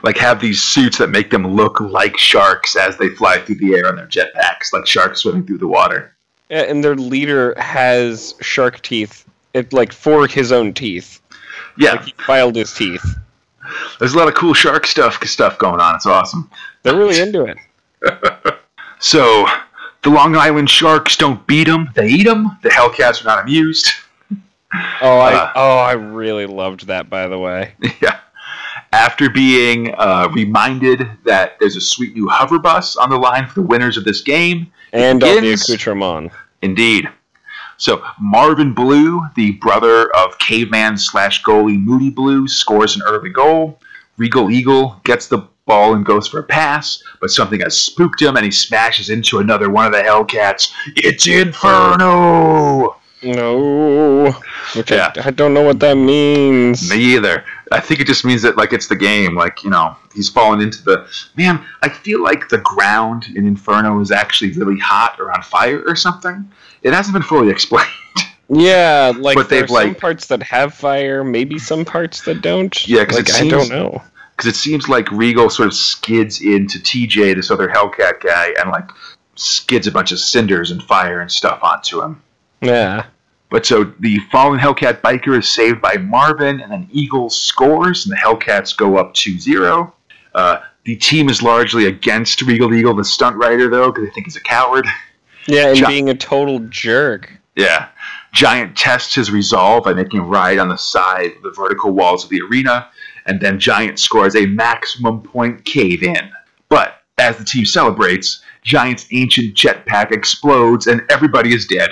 like 0.03 0.17
have 0.19 0.41
these 0.41 0.63
suits 0.63 0.99
that 0.99 1.09
make 1.09 1.31
them 1.31 1.47
look 1.47 1.81
like 1.81 2.17
sharks 2.17 2.77
as 2.77 2.97
they 2.97 3.09
fly 3.09 3.39
through 3.39 3.57
the 3.57 3.75
air 3.75 3.89
on 3.89 3.97
their 3.97 4.07
jetpacks, 4.07 4.73
like 4.73 4.87
sharks 4.87 5.21
swimming 5.21 5.47
through 5.47 5.59
the 5.59 5.69
water. 5.69 6.15
Yeah, 6.49 6.63
and 6.63 6.83
their 6.83 6.97
leader 6.97 7.55
has 7.59 8.35
shark 8.41 8.81
teeth. 8.81 9.28
It 9.59 9.73
like 9.73 9.93
for 9.93 10.27
his 10.27 10.53
own 10.53 10.73
teeth. 10.75 11.21
Yeah, 11.77 11.93
Like 11.93 12.05
he 12.05 12.15
filed 12.27 12.57
his 12.57 12.73
teeth. 12.75 13.05
there's 13.99 14.15
a 14.15 14.19
lot 14.19 14.29
of 14.29 14.35
cool 14.35 14.55
shark 14.55 14.87
stuff 14.87 15.23
stuff 15.27 15.59
going 15.59 15.81
on. 15.81 15.95
It's 15.97 16.07
awesome. 16.07 16.51
They're 16.83 16.97
really 16.97 17.21
into 17.21 17.45
it. 17.45 17.59
So 19.01 19.47
the 20.03 20.11
Long 20.11 20.35
Island 20.35 20.69
Sharks 20.69 21.17
don't 21.17 21.47
beat 21.47 21.69
them; 21.69 21.89
they 21.95 22.09
eat 22.09 22.25
them. 22.25 22.59
The 22.65 22.69
Hellcats 22.71 23.21
are 23.23 23.25
not 23.27 23.43
amused. 23.45 23.93
Oh, 25.01 25.19
I 25.19 25.33
Uh. 25.35 25.53
oh 25.55 25.79
I 25.79 25.93
really 25.93 26.45
loved 26.47 26.89
that. 26.89 27.09
By 27.09 27.27
the 27.27 27.39
way, 27.39 27.73
yeah. 28.03 28.19
After 28.93 29.31
being 29.31 29.95
uh, 29.97 30.29
reminded 30.33 31.09
that 31.25 31.59
there's 31.59 31.77
a 31.77 31.81
sweet 31.81 32.15
new 32.15 32.29
hover 32.29 32.59
bus 32.59 32.95
on 32.97 33.09
the 33.09 33.17
line 33.17 33.47
for 33.47 33.55
the 33.61 33.67
winners 33.67 33.97
of 33.97 34.05
this 34.05 34.21
game, 34.21 34.71
and 34.93 35.23
all 35.23 35.31
the 35.37 35.41
begins- 35.41 35.69
accoutrement. 35.71 36.33
Indeed. 36.61 37.09
So 37.79 38.05
Marvin 38.21 38.75
Blue, 38.75 39.23
the 39.37 39.53
brother 39.53 40.15
of 40.17 40.39
caveman 40.39 40.99
slash 40.99 41.43
goalie 41.43 41.81
Moody 41.81 42.11
Blue, 42.11 42.49
scores 42.49 42.97
an 42.97 43.03
early 43.07 43.31
goal. 43.31 43.81
Regal 44.17 44.51
Eagle 44.51 45.01
gets 45.05 45.29
the 45.29 45.49
ball 45.65 45.95
and 45.95 46.05
goes 46.05 46.27
for 46.27 46.41
a 46.41 46.43
pass, 46.43 47.01
but 47.21 47.31
something 47.31 47.61
has 47.61 47.79
spooked 47.79 48.21
him 48.21 48.37
and 48.37 48.45
he 48.45 48.51
smashes 48.51 49.11
into 49.11 49.39
another 49.39 49.71
one 49.71 49.87
of 49.87 49.93
the 49.93 49.99
Hellcats. 49.99 50.73
It's 50.97 51.27
Inferno! 51.29 52.97
No, 53.23 54.31
which 54.75 54.91
Yeah. 54.91 55.13
I, 55.17 55.29
I 55.29 55.31
don't 55.31 55.53
know 55.53 55.63
what 55.63 55.81
that 55.81 55.97
means. 55.97 56.89
Me 56.89 57.17
either. 57.17 57.45
I 57.73 57.81
think 57.81 58.01
it 58.01 58.07
just 58.07 58.25
means 58.25 58.43
that 58.43 58.57
like 58.57 58.73
it's 58.73 58.87
the 58.87 58.97
game. 58.97 59.35
Like 59.35 59.65
you 59.65 59.71
know, 59.71 59.97
he's 60.15 60.29
fallen 60.29 60.61
into 60.61 60.83
the 60.85 61.09
man. 61.37 61.65
I 61.83 61.89
feel 61.89 62.23
like 62.23 62.49
the 62.49 62.59
ground 62.59 63.27
in 63.35 63.45
Inferno 63.45 64.01
is 64.01 64.13
actually 64.13 64.53
really 64.53 64.79
hot 64.79 65.17
or 65.19 65.33
on 65.33 65.43
fire 65.43 65.83
or 65.87 65.97
something. 65.97 66.49
It 66.83 66.93
hasn't 66.93 67.13
been 67.15 67.23
fully 67.23 67.51
explained. 67.57 67.89
Yeah, 68.51 69.13
like 69.17 69.37
But 69.37 69.51
there 69.51 69.65
are 69.65 69.69
some 69.69 69.95
parts 69.95 70.27
that 70.29 70.43
have 70.43 70.73
fire, 70.75 71.23
maybe 71.23 71.59
some 71.59 71.85
parts 71.85 72.23
that 72.23 72.41
don't. 72.41 72.87
Yeah, 72.89 73.05
'cause 73.05 73.17
like 73.17 73.29
it 73.29 73.35
I 73.35 73.39
seems- 73.41 73.53
don't 73.53 73.69
know. 73.69 74.03
because 74.37 74.51
it 74.51 74.57
seems 74.57 74.89
like 74.89 75.11
Regal 75.11 75.51
sort 75.51 75.67
of 75.69 75.75
skids 75.75 76.41
into 76.41 76.79
TJ, 76.79 77.35
this 77.35 77.51
other 77.51 77.69
Hellcat 77.69 78.21
guy, 78.23 78.55
and 78.61 78.71
like 78.71 78.89
skids 79.35 79.87
a 79.87 79.93
bunch 79.93 80.13
of 80.13 80.19
cinders 80.19 80.71
and 80.71 80.83
fire 80.83 81.21
and 81.21 81.31
stuff 81.31 81.59
onto 81.63 82.01
him. 82.03 82.23
Yeah, 82.63 83.05
But 83.51 83.65
so 83.67 83.93
the 84.01 84.19
fallen 84.33 84.59
Hellcat 84.59 85.01
biker 85.01 85.39
is 85.39 85.49
saved 85.49 85.81
by 85.81 85.95
Marvin, 85.97 86.61
and 86.61 86.73
then 86.73 86.89
Eagle 86.91 87.29
scores, 87.31 88.07
and 88.07 88.13
the 88.13 88.17
Hellcats 88.17 88.77
go 88.77 88.97
up 88.97 89.13
2 89.15 89.39
0. 89.39 89.93
Uh, 90.35 90.59
the 90.85 90.97
team 90.97 91.29
is 91.29 91.43
largely 91.43 91.87
against 91.87 92.41
Regal 92.43 92.73
Eagle, 92.75 92.95
the 92.95 93.05
stunt 93.05 93.37
rider, 93.37 93.69
though, 93.69 93.91
because 93.93 94.07
they 94.09 94.11
think 94.15 94.27
he's 94.27 94.37
a 94.37 94.41
coward. 94.41 94.87
yeah, 95.49 95.69
and 95.69 95.77
Gi- 95.77 95.87
being 95.87 96.09
a 96.11 96.15
total 96.15 96.61
jerk. 96.69 97.33
Yeah. 97.57 97.89
Giant 98.35 98.77
tests 98.77 99.15
his 99.15 99.31
resolve 99.31 99.85
by 99.85 99.95
making 99.95 100.21
him 100.21 100.29
ride 100.29 100.59
on 100.59 100.69
the 100.69 100.77
side 100.77 101.33
of 101.37 101.43
the 101.43 101.51
vertical 101.51 101.93
walls 101.93 102.23
of 102.25 102.31
the 102.31 102.41
arena, 102.49 102.89
and 103.27 103.41
then 103.41 103.59
Giant 103.59 103.99
scores 103.99 104.37
a 104.37 104.47
maximum 104.47 105.23
point 105.23 105.65
cave 105.65 106.03
in. 106.03 106.31
But 106.69 107.03
as 107.19 107.37
the 107.39 107.45
team 107.45 107.65
celebrates, 107.65 108.43
Giant's 108.63 109.07
ancient 109.13 109.55
jetpack 109.57 110.13
explodes 110.13 110.87
and 110.87 111.03
everybody 111.11 111.55
is 111.55 111.67
dead. 111.67 111.91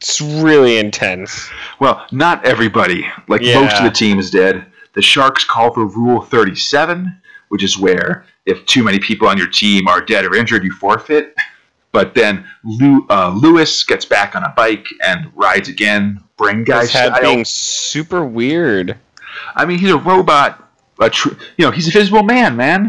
It's 0.00 0.20
really 0.20 0.78
intense. 0.78 1.48
Well, 1.78 2.04
not 2.10 2.44
everybody. 2.44 3.06
Like 3.28 3.42
Yeah. 3.42 3.60
most 3.60 3.76
of 3.76 3.84
the 3.84 3.90
team 3.90 4.18
is 4.18 4.30
dead. 4.30 4.66
The 4.94 5.02
Sharks 5.02 5.44
call 5.44 5.72
for 5.72 5.86
Rule 5.86 6.22
37, 6.22 7.14
which 7.50 7.62
is 7.62 7.78
where 7.78 8.24
if 8.46 8.64
too 8.66 8.82
many 8.82 8.98
people 8.98 9.28
on 9.28 9.38
your 9.38 9.46
team 9.46 9.86
are 9.86 10.00
dead 10.00 10.24
or 10.24 10.34
injured, 10.34 10.64
you 10.64 10.72
forfeit. 10.72 11.34
But 11.92 12.14
then 12.14 12.44
Lew- 12.64 13.06
uh, 13.10 13.30
Lewis 13.30 13.84
gets 13.84 14.04
back 14.04 14.34
on 14.34 14.42
a 14.44 14.48
bike 14.56 14.86
and 15.04 15.30
rides 15.34 15.68
again, 15.68 16.20
bring 16.38 16.64
guy 16.64 16.80
His 16.82 16.90
style. 16.90 17.20
being 17.20 17.44
super 17.44 18.24
weird. 18.24 18.96
I 19.54 19.64
mean, 19.66 19.78
he's 19.78 19.90
a 19.90 19.98
robot. 19.98 20.58
A 21.00 21.10
tr- 21.10 21.34
you 21.58 21.64
know, 21.66 21.70
he's 21.70 21.88
a 21.88 21.90
visible 21.90 22.22
man, 22.22 22.56
man. 22.56 22.88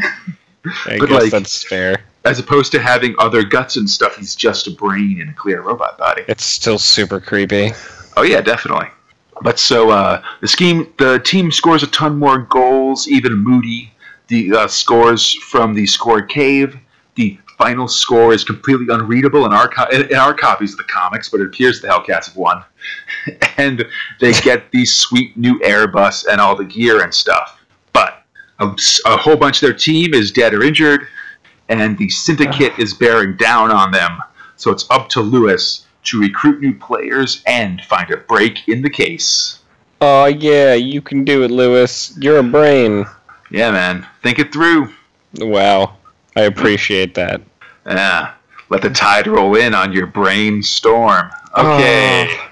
I 0.85 0.97
But, 0.99 1.09
guess 1.09 1.21
like- 1.23 1.31
that's 1.31 1.63
fair. 1.67 1.97
As 2.25 2.39
opposed 2.39 2.71
to 2.71 2.79
having 2.79 3.13
other 3.19 3.43
guts 3.43 3.75
and 3.75 3.89
stuff, 3.89 4.15
he's 4.15 4.33
just 4.33 4.67
a 4.67 4.71
brain 4.71 5.19
in 5.19 5.27
a 5.27 5.33
clear 5.33 5.61
robot 5.61 5.97
body. 5.97 6.23
It's 6.29 6.45
still 6.45 6.79
super 6.79 7.19
creepy. 7.19 7.71
Oh 8.15 8.21
yeah, 8.21 8.39
definitely. 8.39 8.87
But 9.41 9.59
so 9.59 9.89
uh, 9.89 10.21
the 10.39 10.47
scheme, 10.47 10.93
the 10.97 11.19
team 11.19 11.51
scores 11.51 11.83
a 11.83 11.87
ton 11.87 12.17
more 12.17 12.37
goals. 12.37 13.09
Even 13.09 13.33
Moody, 13.35 13.91
the 14.29 14.53
uh, 14.55 14.67
scores 14.67 15.33
from 15.33 15.73
the 15.73 15.85
scored 15.85 16.29
cave. 16.29 16.77
The 17.15 17.37
final 17.57 17.87
score 17.87 18.33
is 18.33 18.43
completely 18.43 18.85
unreadable 18.89 19.45
in 19.45 19.53
our 19.53 19.67
co- 19.67 19.89
in 19.89 20.15
our 20.15 20.33
copies 20.33 20.71
of 20.71 20.77
the 20.77 20.83
comics, 20.85 21.29
but 21.29 21.39
it 21.39 21.47
appears 21.47 21.81
the 21.81 21.87
Hellcats 21.87 22.25
have 22.25 22.35
won, 22.35 22.63
and 23.57 23.85
they 24.19 24.33
get 24.33 24.71
the 24.71 24.85
sweet 24.85 25.35
new 25.37 25.59
Airbus 25.59 26.25
and 26.27 26.39
all 26.39 26.55
the 26.55 26.65
gear 26.65 27.03
and 27.03 27.13
stuff. 27.13 27.59
But 27.93 28.23
a, 28.59 28.75
a 29.05 29.17
whole 29.17 29.37
bunch 29.37 29.57
of 29.57 29.67
their 29.67 29.77
team 29.77 30.13
is 30.13 30.31
dead 30.31 30.53
or 30.53 30.63
injured, 30.63 31.07
and 31.69 31.97
the 31.97 32.09
syndicate 32.09 32.77
is 32.77 32.93
bearing 32.93 33.37
down 33.37 33.71
on 33.71 33.91
them. 33.91 34.19
So 34.55 34.71
it's 34.71 34.89
up 34.89 35.09
to 35.09 35.21
Lewis 35.21 35.85
to 36.05 36.19
recruit 36.19 36.61
new 36.61 36.73
players 36.75 37.41
and 37.47 37.81
find 37.81 38.09
a 38.11 38.17
break 38.17 38.67
in 38.67 38.81
the 38.81 38.89
case. 38.89 39.59
Oh 40.01 40.25
yeah, 40.25 40.73
you 40.73 41.01
can 41.01 41.23
do 41.23 41.43
it, 41.43 41.51
Lewis. 41.51 42.17
You're 42.19 42.39
a 42.39 42.43
brain. 42.43 43.05
Yeah, 43.49 43.71
man. 43.71 44.05
Think 44.21 44.39
it 44.39 44.51
through. 44.51 44.93
Wow, 45.39 45.95
I 46.35 46.41
appreciate 46.41 47.15
that. 47.15 47.41
Yeah. 47.85 48.33
Let 48.69 48.81
the 48.81 48.89
tide 48.89 49.27
roll 49.27 49.55
in 49.55 49.73
on 49.73 49.93
your 49.93 50.07
brainstorm. 50.07 51.29
Okay. 51.57 52.27
Ah. 52.29 52.49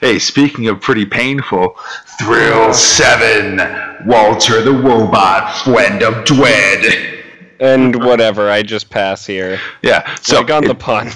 Hey, 0.00 0.18
speaking 0.18 0.68
of 0.68 0.80
pretty 0.80 1.04
painful, 1.04 1.76
Thrill 2.18 2.72
7, 2.72 4.06
Walter 4.06 4.62
the 4.62 4.70
Wobot, 4.70 5.62
friend 5.64 6.02
of 6.02 6.24
Dwed. 6.24 7.22
And 7.58 8.04
whatever, 8.04 8.48
I 8.48 8.62
just 8.62 8.90
pass 8.90 9.26
here. 9.26 9.60
Yeah, 9.82 10.14
so 10.16 10.40
like 10.40 10.50
on 10.50 10.64
the 10.64 10.74
pun. 10.74 11.10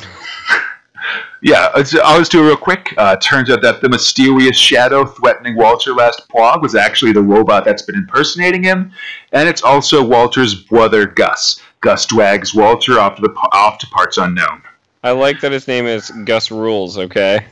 Yeah, 1.45 1.69
it's, 1.77 1.95
I'll 1.95 2.19
just 2.19 2.33
do 2.33 2.43
it 2.43 2.47
real 2.47 2.57
quick. 2.57 2.95
Uh, 2.97 3.17
turns 3.17 3.51
out 3.51 3.61
that 3.61 3.83
the 3.83 3.89
mysterious 3.91 4.57
shadow 4.57 5.05
threatening 5.05 5.57
Walter 5.57 5.93
last 5.93 6.27
Pog 6.31 6.63
was 6.63 6.75
actually 6.75 7.13
the 7.13 7.21
robot 7.21 7.67
that's 7.67 7.83
been 7.83 7.97
impersonating 7.97 8.63
him, 8.63 8.91
and 9.33 9.47
it's 9.47 9.63
also 9.63 10.03
Walter's 10.03 10.55
brother 10.55 11.05
Gus. 11.05 11.61
Gus 11.83 12.07
drags 12.07 12.55
Walter 12.55 12.99
off 12.99 13.17
to 13.17 13.21
the 13.21 13.29
off 13.53 13.77
to 13.81 13.87
parts 13.89 14.17
unknown. 14.17 14.63
I 15.03 15.11
like 15.11 15.43
that 15.43 15.53
his 15.53 15.69
name 15.69 15.85
is 15.85 16.11
Gus 16.25 16.51
Rules. 16.51 16.97
Okay. 16.97 17.45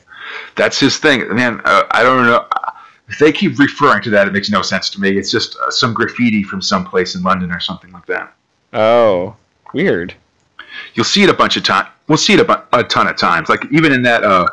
That's 0.57 0.81
his 0.81 0.97
thing, 0.97 1.29
man. 1.35 1.61
Uh, 1.67 1.83
I 1.91 2.03
don't 2.03 2.25
know. 2.25 2.47
If 3.09 3.19
they 3.19 3.31
keep 3.31 3.59
referring 3.59 4.03
to 4.05 4.11
that, 4.11 4.27
it 4.27 4.33
makes 4.33 4.49
no 4.49 4.63
sense 4.63 4.89
to 4.89 5.03
me. 5.03 5.19
It's 5.19 5.31
just 5.31 5.59
uh, 5.59 5.71
some 5.71 5.93
graffiti 5.93 6.43
from 6.43 6.63
someplace 6.63 7.15
in 7.15 7.23
London 7.23 7.53
or 7.53 7.61
something 7.61 7.93
like 7.93 8.07
that. 8.07 8.33
Oh, 8.73 9.37
weird. 9.75 10.15
You'll 10.95 11.05
see 11.05 11.25
it 11.25 11.29
a 11.29 11.35
bunch 11.35 11.59
of 11.59 11.63
times. 11.63 11.91
We'll 12.09 12.17
see 12.17 12.33
it 12.33 12.41
a, 12.41 12.45
bu- 12.45 12.62
a 12.73 12.85
ton 12.85 13.07
of 13.07 13.17
times. 13.17 13.49
Like 13.49 13.65
even 13.71 13.93
in 13.93 14.03
that, 14.03 14.25
uh, 14.25 14.47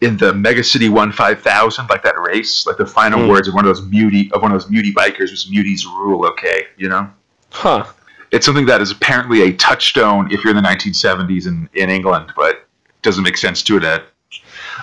in 0.00 0.16
the 0.16 0.32
Mega 0.34 0.62
City 0.62 0.88
One 0.88 1.12
Five 1.12 1.40
Thousand, 1.42 1.88
like 1.88 2.02
that 2.02 2.18
race, 2.20 2.66
like 2.66 2.76
the 2.76 2.86
final 2.86 3.20
Hmm. 3.22 3.28
words 3.28 3.48
of 3.48 3.54
one 3.54 3.64
of 3.66 3.74
those 3.74 3.86
muty 3.86 4.30
of 4.32 4.42
one 4.42 4.52
of 4.52 4.60
those 4.60 4.70
muty 4.70 4.92
bikers 4.92 5.30
was 5.30 5.48
"Muties 5.50 5.84
rule." 5.84 6.26
Okay, 6.26 6.66
you 6.76 6.88
know. 6.88 7.08
Huh. 7.50 7.84
It's 8.32 8.44
something 8.44 8.66
that 8.66 8.80
is 8.80 8.90
apparently 8.90 9.42
a 9.42 9.52
touchstone 9.52 10.30
if 10.32 10.42
you're 10.42 10.56
in 10.56 10.60
the 10.60 10.68
1970s 10.68 11.46
in, 11.46 11.68
in 11.74 11.88
England, 11.88 12.32
but 12.36 12.66
doesn't 13.02 13.22
make 13.22 13.36
sense 13.36 13.62
to 13.62 13.76
it 13.76 13.84
at 13.84 14.06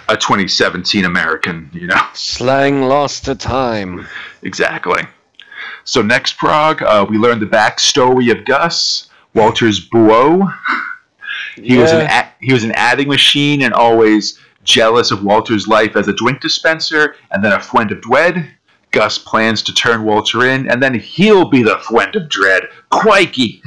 a 0.07 0.15
2017 0.15 1.03
American, 1.03 1.69
you 1.73 1.85
know. 1.87 2.01
Slang 2.13 2.83
lost 2.83 3.25
to 3.25 3.35
time. 3.35 4.07
Exactly. 4.43 5.01
So 5.83 6.01
next 6.01 6.37
prog, 6.37 6.81
uh, 6.81 7.05
we 7.09 7.17
learn 7.17 7.39
the 7.41 7.45
backstory 7.45 8.31
of 8.31 8.45
Gus, 8.45 9.09
Walter's 9.33 9.81
beau. 9.81 10.47
He 11.55 11.77
was 11.77 11.91
an 11.91 12.01
Yeah. 12.01 12.27
a- 12.27 12.45
he 12.45 12.53
was 12.53 12.63
an 12.63 12.71
adding 12.73 13.07
machine 13.07 13.61
and 13.63 13.73
always 13.73 14.37
jealous 14.63 15.09
of 15.11 15.23
Walter's 15.23 15.67
life 15.67 15.95
as 15.95 16.07
a 16.07 16.13
drink 16.13 16.39
dispenser, 16.41 17.15
and 17.31 17.43
then 17.43 17.51
a 17.51 17.59
friend 17.59 17.91
of 17.91 18.01
Dwed. 18.01 18.47
Gus 18.91 19.17
plans 19.17 19.61
to 19.63 19.73
turn 19.73 20.03
Walter 20.03 20.45
in, 20.45 20.69
and 20.69 20.83
then 20.83 20.93
he'll 20.93 21.45
be 21.45 21.63
the 21.63 21.77
friend 21.79 22.13
of 22.15 22.23
Dredd. 22.23 22.65
Crikey! 22.89 23.63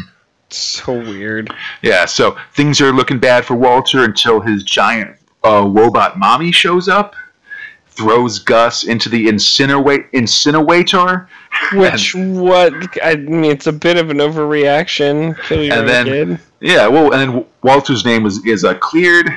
So 0.51 0.93
weird. 0.93 1.51
Yeah, 1.81 2.05
so 2.05 2.37
things 2.53 2.79
are 2.83 2.93
looking 2.93 3.19
bad 3.19 3.47
for 3.47 3.55
Walter 3.55 4.05
until 4.05 4.41
his 4.43 4.63
giant 4.65 5.17
uh, 5.43 5.65
robot 5.67 6.19
mommy 6.19 6.53
shows 6.53 6.89
up, 6.89 7.17
throws 7.89 8.39
Gus 8.39 8.85
into 8.85 9.09
the 9.09 9.29
incinerator, 9.29 11.29
Which 11.73 12.15
what? 12.15 12.75
I 13.03 13.17
mean, 13.17 13.51
it's 13.51 13.67
a 13.67 13.73
bit 13.73 13.97
of 13.97 14.11
an 14.11 14.19
overreaction. 14.19 15.37
And 15.51 15.89
then- 15.89 16.07
kid. 16.07 16.39
Yeah, 16.65 16.87
well, 16.87 17.13
and 17.13 17.21
then 17.21 17.45
Walter's 17.63 18.07
name 18.07 18.25
is 18.25 18.45
is 18.47 18.65
uh, 18.65 18.73
cleared. 18.73 19.29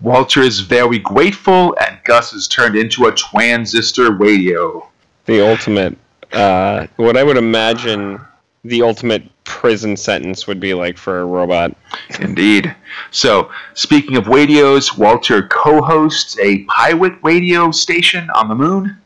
Walter 0.00 0.40
is 0.40 0.60
very 0.60 0.98
grateful, 0.98 1.76
and 1.78 1.98
Gus 2.04 2.32
is 2.32 2.48
turned 2.48 2.74
into 2.74 3.04
a 3.04 3.12
transistor 3.12 4.12
radio. 4.12 4.88
The 5.26 5.46
ultimate. 5.46 5.98
Uh, 6.32 6.86
what 6.96 7.18
I 7.18 7.22
would 7.22 7.36
imagine 7.36 8.18
the 8.64 8.80
ultimate 8.80 9.24
prison 9.44 9.94
sentence 9.94 10.46
would 10.46 10.58
be 10.58 10.72
like 10.72 10.96
for 10.96 11.20
a 11.20 11.26
robot. 11.26 11.76
Indeed. 12.18 12.74
So, 13.10 13.50
speaking 13.74 14.16
of 14.16 14.28
radios, 14.28 14.96
Walter 14.96 15.48
co-hosts 15.48 16.38
a 16.38 16.64
pirate 16.64 17.18
radio 17.22 17.70
station 17.72 18.30
on 18.30 18.48
the 18.48 18.54
moon. 18.54 18.96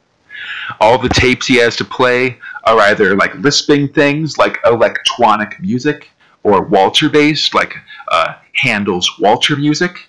All 0.80 0.96
the 0.96 1.08
tapes 1.08 1.48
he 1.48 1.56
has 1.56 1.74
to 1.76 1.84
play 1.84 2.38
are 2.62 2.78
either 2.78 3.16
like 3.16 3.34
lisping 3.34 3.88
things 3.88 4.38
like 4.38 4.60
electronic 4.64 5.60
music, 5.60 6.10
or 6.44 6.62
Walter-based 6.62 7.54
like 7.54 7.74
uh, 8.08 8.34
Handel's 8.54 9.10
Walter 9.18 9.56
music. 9.56 10.08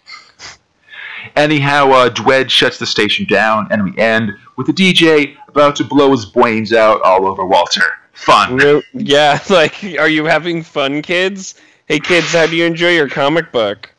Anyhow, 1.36 1.90
uh, 1.92 2.10
Dwed 2.10 2.52
shuts 2.52 2.78
the 2.78 2.86
station 2.86 3.26
down, 3.26 3.68
and 3.72 3.84
we 3.84 3.98
end 3.98 4.32
with 4.58 4.68
the 4.68 4.74
DJ 4.74 5.36
about 5.48 5.76
to 5.78 5.84
blow 5.84 6.12
his 6.12 6.26
brains 6.26 6.72
out 6.72 7.02
all 7.02 7.26
over 7.26 7.46
Walter. 7.46 7.82
Fun. 8.14 8.58
No, 8.58 8.82
yeah, 8.94 9.40
like, 9.50 9.84
are 9.98 10.08
you 10.08 10.26
having 10.26 10.62
fun, 10.62 11.02
kids? 11.02 11.56
Hey, 11.88 12.00
kids, 12.00 12.32
how 12.32 12.46
do 12.46 12.56
you 12.56 12.66
enjoy 12.66 12.90
your 12.92 13.10
comic 13.10 13.52
book? 13.52 13.94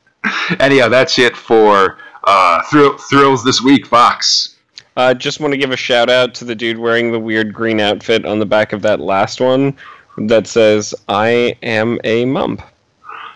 Anyhow, 0.61 0.89
that's 0.89 1.19
it 1.19 1.37
for 1.37 1.99
uh, 2.25 2.63
thrill- 2.71 2.99
Thrills 2.99 3.45
this 3.45 3.61
week, 3.61 3.87
Fox. 3.87 4.57
Uh, 4.97 5.13
just 5.13 5.41
want 5.41 5.53
to 5.53 5.59
give 5.59 5.73
a 5.73 5.77
shout 5.77 6.09
out 6.09 6.35
to 6.35 6.45
the 6.45 6.55
dude 6.55 6.79
wearing 6.79 7.13
the 7.13 7.21
weird 7.21 7.53
green 7.53 7.81
outfit 7.81 8.25
on 8.25 8.39
the 8.39 8.47
back 8.47 8.73
of 8.73 8.81
that 8.83 8.99
last 8.99 9.41
one 9.41 9.77
that 10.19 10.47
says, 10.47 10.95
I 11.09 11.57
am 11.63 11.99
a 12.05 12.25
mump. 12.25 12.63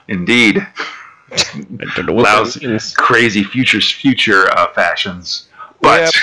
Indeed. 0.09 0.67
I 1.33 1.37
don't 1.95 2.07
know 2.07 2.13
what 2.15 2.25
Lousy, 2.25 2.61
that 2.61 2.69
means. 2.69 2.95
crazy 2.95 3.45
futures, 3.45 3.91
future 3.91 4.51
uh, 4.51 4.73
fashions. 4.73 5.49
But 5.81 6.01
Yep. 6.01 6.15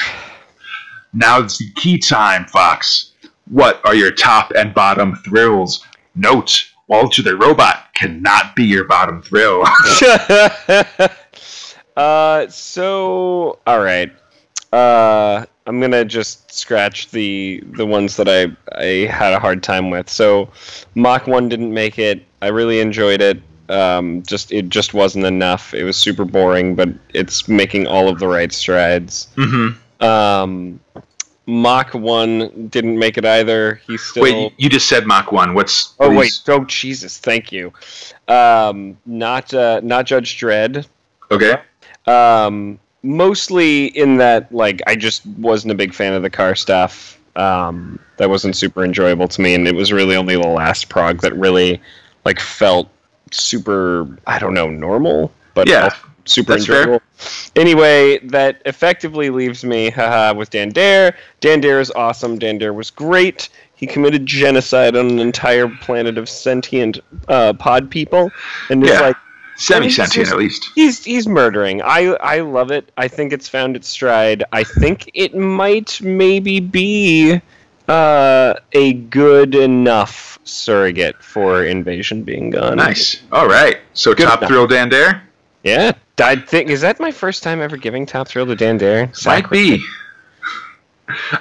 now 1.14 1.40
it's 1.40 1.58
the 1.58 1.72
key 1.76 1.98
time, 1.98 2.46
Fox. 2.46 3.12
What 3.50 3.80
are 3.86 3.96
your 3.96 4.12
top 4.12 4.52
and 4.58 4.74
bottom 4.74 5.16
thrills? 5.24 5.86
Note: 6.16 6.66
Walter 6.88 7.22
the 7.22 7.38
robot 7.38 7.94
cannot 7.96 8.56
be 8.56 8.66
your 8.66 8.84
bottom 8.84 9.22
thrill. 9.22 9.64
uh, 11.96 12.48
so 12.50 13.60
all 13.66 13.80
right. 13.80 14.12
Uh, 14.74 15.46
I'm 15.68 15.80
gonna 15.82 16.06
just 16.06 16.52
scratch 16.52 17.12
the 17.12 17.62
the 17.76 17.86
ones 17.86 18.16
that 18.18 18.28
I 18.30 18.48
I 18.80 19.06
had 19.12 19.34
a 19.34 19.40
hard 19.40 19.62
time 19.62 19.90
with. 19.90 20.10
So, 20.10 20.50
Mach 20.96 21.28
One 21.28 21.50
didn't 21.50 21.74
make 21.74 22.00
it. 22.00 22.24
I 22.42 22.48
really 22.48 22.80
enjoyed 22.80 23.22
it. 23.22 23.42
Um, 23.70 24.24
just 24.24 24.52
it 24.54 24.70
just 24.70 24.94
wasn't 24.94 25.26
enough. 25.26 25.74
It 25.74 25.84
was 25.84 25.98
super 25.98 26.24
boring, 26.24 26.74
but 26.74 26.90
it's 27.14 27.48
making 27.50 27.86
all 27.86 28.08
of 28.08 28.20
the 28.20 28.28
right 28.28 28.52
strides. 28.52 29.28
mm-hmm. 29.36 30.04
Um, 30.04 30.80
Mach 31.48 31.94
One 31.94 32.68
didn't 32.70 32.98
make 32.98 33.18
it 33.18 33.26
either. 33.26 33.82
He's 33.86 34.02
still. 34.02 34.24
Wait, 34.24 34.54
you- 34.58 34.70
just 34.70 34.88
said 34.88 35.06
Mach 35.06 35.32
one. 35.34 35.54
What's 35.54 35.96
Oh 36.00 36.10
wait! 36.10 36.16
please- 36.16 36.44
Oh 36.48 36.64
Jesus! 36.66 37.18
Thank 37.18 37.52
you. 37.52 37.74
Um, 38.30 38.98
not 39.06 39.54
uh, 39.54 39.82
not 39.84 40.06
Judge 40.06 40.38
Dredd. 40.40 40.86
Okay. 41.30 41.56
Um, 42.06 42.80
mostly 43.08 43.86
in 43.88 44.18
that 44.18 44.52
like 44.54 44.82
I 44.86 44.96
just 44.96 45.26
wasn't 45.26 45.72
a 45.72 45.76
big 45.76 45.94
fan 45.94 46.14
of 46.14 46.22
the 46.22 46.30
car 46.30 46.56
stuff. 46.56 47.18
Um, 47.36 48.00
that 48.18 48.30
wasn't 48.30 48.56
super 48.56 48.84
enjoyable 48.84 49.28
to 49.28 49.42
me, 49.42 49.54
and 49.54 49.68
it 49.68 49.76
was 49.76 49.94
really 49.94 50.16
only 50.16 50.36
the 50.36 50.48
last 50.48 50.90
prog 50.90 51.22
that 51.22 51.36
really 51.36 51.80
like 52.26 52.40
felt 52.40 52.90
super. 53.32 54.08
I 54.26 54.40
don't 54.40 54.54
know, 54.54 54.70
normal, 54.70 55.32
but 55.54 55.70
Yeah, 55.70 55.94
super 56.26 56.54
that's 56.54 56.66
fair. 56.66 56.80
enjoyable. 56.82 57.02
Anyway, 57.56 58.18
that 58.20 58.62
effectively 58.66 59.30
leaves 59.30 59.64
me 59.64 59.90
haha, 59.92 60.34
with 60.34 60.50
Dan 60.50 60.70
Dare. 60.70 61.16
Dan 61.40 61.62
Dare 61.62 61.80
is 61.80 61.92
awesome. 61.92 62.38
Dan 62.40 62.58
Dare 62.58 62.74
was 62.74 62.90
great. 62.90 63.50
He 63.76 63.86
committed 63.86 64.26
genocide 64.26 64.96
on 64.96 65.08
an 65.08 65.20
entire 65.20 65.68
planet 65.70 66.18
of 66.18 66.28
sentient 66.28 67.00
uh, 67.28 67.54
pod 67.54 67.90
people, 67.92 68.32
and 68.72 68.84
Yeah. 68.84 69.00
like 69.02 69.16
Semi-sentient 69.58 70.26
just- 70.28 70.32
at 70.32 70.38
least. 70.38 70.70
he's 70.76 71.04
he's 71.04 71.28
murdering. 71.28 71.82
I 71.82 72.14
I 72.22 72.42
love 72.42 72.72
it. 72.72 72.92
I 72.98 73.08
think 73.08 73.34
it's 73.34 73.48
found 73.50 73.76
its 73.76 73.88
stride. 73.88 74.44
I 74.52 74.64
think 74.64 75.10
it 75.14 75.36
might 75.36 76.00
maybe 76.02 76.60
be 76.60 77.42
Uh, 77.88 78.54
a 78.74 78.92
good 78.94 79.56
enough 79.56 80.38
surrogate 80.44 81.16
for 81.24 81.64
invasion 81.64 82.22
being 82.24 82.50
gone. 82.50 82.76
Nice. 82.76 83.22
All 83.32 83.48
right. 83.48 83.78
So 83.94 84.14
Good 84.14 84.26
top 84.26 84.40
enough. 84.40 84.50
thrill 84.50 84.68
Dan 84.68 84.90
Dare 84.90 85.24
Yeah. 85.64 85.94
I 86.20 86.36
think 86.36 86.70
is 86.70 86.82
that 86.82 87.00
my 87.00 87.12
first 87.12 87.44
time 87.44 87.62
ever 87.62 87.78
giving 87.78 88.06
top 88.06 88.28
thrill 88.28 88.46
to 88.48 88.56
Dan 88.56 88.78
Dare? 88.78 89.10
might 89.26 89.50
be. 89.50 89.82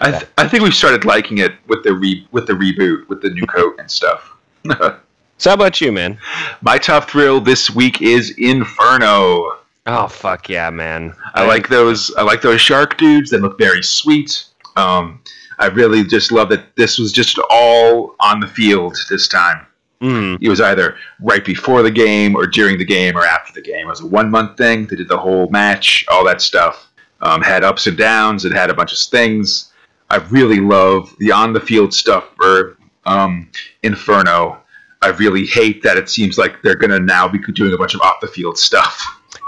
I, 0.00 0.10
th- 0.12 0.26
I 0.38 0.46
think 0.46 0.62
we've 0.62 0.74
started 0.74 1.04
liking 1.04 1.38
it 1.38 1.52
with 1.66 1.82
the 1.82 1.92
re- 1.92 2.24
with 2.30 2.46
the 2.46 2.52
reboot 2.52 3.08
with 3.08 3.20
the 3.22 3.30
new 3.30 3.46
coat 3.46 3.74
and 3.80 3.90
stuff. 3.90 4.30
So 5.39 5.51
how 5.51 5.55
about 5.55 5.80
you, 5.80 5.93
man? 5.93 6.18
My 6.62 6.78
top 6.78 7.11
thrill 7.11 7.41
this 7.41 7.70
week 7.70 8.01
is 8.03 8.30
Inferno. 8.39 9.53
Oh 9.89 10.09
fuck 10.09 10.49
yeah, 10.49 10.70
man! 10.70 11.14
I 11.34 11.47
like 11.47 11.68
those. 11.68 12.12
I 12.16 12.22
like 12.22 12.43
those 12.43 12.61
shark 12.61 12.97
dudes. 12.99 13.30
They 13.30 13.39
look 13.39 13.57
very 13.59 13.82
sweet. 13.82 14.45
Um, 14.76 15.20
I 15.59 15.66
really 15.66 16.05
just 16.05 16.32
love 16.32 16.49
that 16.51 16.74
this 16.76 16.99
was 16.99 17.12
just 17.12 17.39
all 17.51 18.14
on 18.20 18.41
the 18.41 18.49
field 18.49 18.97
this 19.09 19.28
time. 19.28 19.66
Mm, 20.03 20.39
It 20.43 20.49
was 20.51 20.61
either 20.61 20.97
right 21.20 21.45
before 21.45 21.82
the 21.82 21.91
game 21.91 22.34
or 22.37 22.47
during 22.47 22.76
the 22.78 22.84
game 22.84 23.16
or 23.16 23.24
after 23.24 23.53
the 23.55 23.62
game. 23.62 23.87
It 23.87 23.89
was 23.89 24.01
a 24.03 24.07
one 24.07 24.30
month 24.30 24.57
thing. 24.59 24.87
They 24.87 24.97
did 24.97 25.09
the 25.09 25.16
whole 25.16 25.49
match, 25.51 26.05
all 26.11 26.24
that 26.26 26.43
stuff. 26.43 26.89
Um, 27.22 27.41
had 27.41 27.64
ups 27.64 27.87
and 27.87 27.97
downs. 27.97 28.45
It 28.45 28.53
had 28.53 28.68
a 28.70 28.74
bunch 28.74 28.93
of 28.93 28.99
things. 28.99 29.72
I 30.11 30.16
really 30.16 30.61
love 30.61 31.14
the 31.18 31.32
on 31.32 31.53
the 31.55 31.61
field 31.61 31.95
stuff 31.95 32.24
for 32.37 32.76
um, 33.07 33.49
Inferno. 33.82 34.61
I 35.03 35.09
really 35.09 35.47
hate 35.47 35.82
that 35.82 35.97
it 35.97 36.09
seems 36.09 36.38
like 36.38 36.62
they're 36.62 36.76
gonna 36.76 36.99
now 36.99 37.28
be 37.28 37.38
doing 37.53 37.72
a 37.72 37.78
bunch 37.78 37.94
of 37.94 38.01
off 38.01 38.20
the 38.20 38.26
field 38.26 38.59
stuff. 38.59 39.03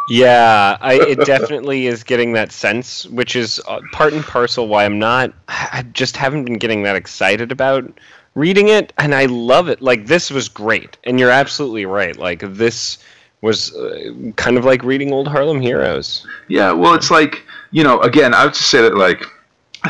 yeah, 0.09 0.76
I, 0.80 0.94
it 0.94 1.20
definitely 1.24 1.86
is 1.86 2.03
getting 2.05 2.32
that 2.34 2.53
sense, 2.53 3.07
which 3.07 3.36
is 3.36 3.61
uh, 3.68 3.80
part 3.92 4.12
and 4.12 4.24
parcel 4.24 4.68
why 4.68 4.84
I'm 4.84 4.99
not. 4.99 5.32
I 5.49 5.84
just 5.92 6.16
haven't 6.16 6.44
been 6.44 6.59
getting 6.59 6.82
that 6.84 6.96
excited 6.96 7.53
about 7.53 7.90
reading 8.34 8.68
it, 8.68 8.92
and 8.99 9.14
I 9.14 9.26
love 9.26 9.68
it. 9.68 9.82
Like 9.82 10.07
this 10.07 10.30
was 10.30 10.49
great, 10.49 10.96
and 11.05 11.18
you're 11.18 11.30
absolutely 11.30 11.86
right. 11.86 12.16
Like 12.16 12.40
this 12.40 12.99
was 13.40 13.74
uh, 13.74 14.12
kind 14.36 14.57
of 14.57 14.64
like 14.64 14.82
reading 14.82 15.12
old 15.12 15.28
Harlem 15.28 15.61
Heroes. 15.61 16.26
Yeah, 16.49 16.72
well, 16.72 16.94
it's 16.94 17.11
like 17.11 17.44
you 17.70 17.84
know. 17.84 18.01
Again, 18.01 18.34
I 18.34 18.44
would 18.44 18.55
just 18.55 18.70
say 18.70 18.80
that 18.80 18.96
like 18.96 19.24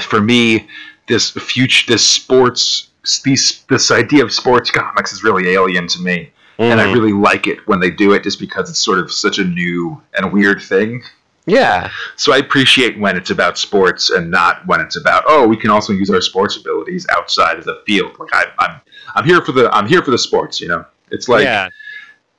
for 0.03 0.21
me, 0.21 0.69
this 1.09 1.31
future, 1.31 1.87
this 1.91 2.07
sports, 2.07 2.88
these 3.17 3.65
this 3.69 3.91
idea 3.91 4.23
of 4.23 4.33
sports 4.33 4.71
comics 4.71 5.13
is 5.13 5.25
really 5.25 5.51
alien 5.51 5.87
to 5.89 6.01
me, 6.03 6.31
and 6.59 6.81
I 6.81 6.85
Mhm. 6.87 6.95
really 6.95 7.13
like 7.13 7.47
it 7.47 7.59
when 7.67 7.81
they 7.81 7.91
do 7.91 8.13
it, 8.13 8.23
just 8.23 8.39
because 8.39 8.69
it's 8.71 8.79
sort 8.79 8.99
of 8.99 9.11
such 9.13 9.39
a 9.39 9.45
new 9.45 10.01
and 10.17 10.33
weird 10.33 10.61
thing. 10.63 11.03
Yeah, 11.47 11.89
So 12.17 12.35
I 12.35 12.37
appreciate 12.39 12.99
when 12.99 13.17
it's 13.17 13.31
about 13.31 13.57
sports 13.57 14.11
and 14.11 14.31
not 14.31 14.67
when 14.67 14.81
it's 14.83 14.97
about 14.97 15.23
oh 15.27 15.47
we 15.47 15.57
can 15.57 15.71
also 15.71 15.95
use 15.95 16.11
our 16.11 16.21
sports 16.21 16.57
abilities 16.59 17.07
outside 17.11 17.57
of 17.59 17.65
the 17.65 17.81
field. 17.87 18.13
Like 18.19 18.35
I, 18.35 18.45
I'm 18.59 18.75
I'm 19.15 19.25
here 19.25 19.41
for 19.41 19.53
the 19.53 19.71
I'm 19.75 19.87
here 19.89 20.03
for 20.03 20.11
the 20.11 20.19
sports. 20.19 20.61
You 20.61 20.69
know, 20.69 20.85
it's 21.11 21.27
like 21.29 21.45
yeah, 21.45 21.69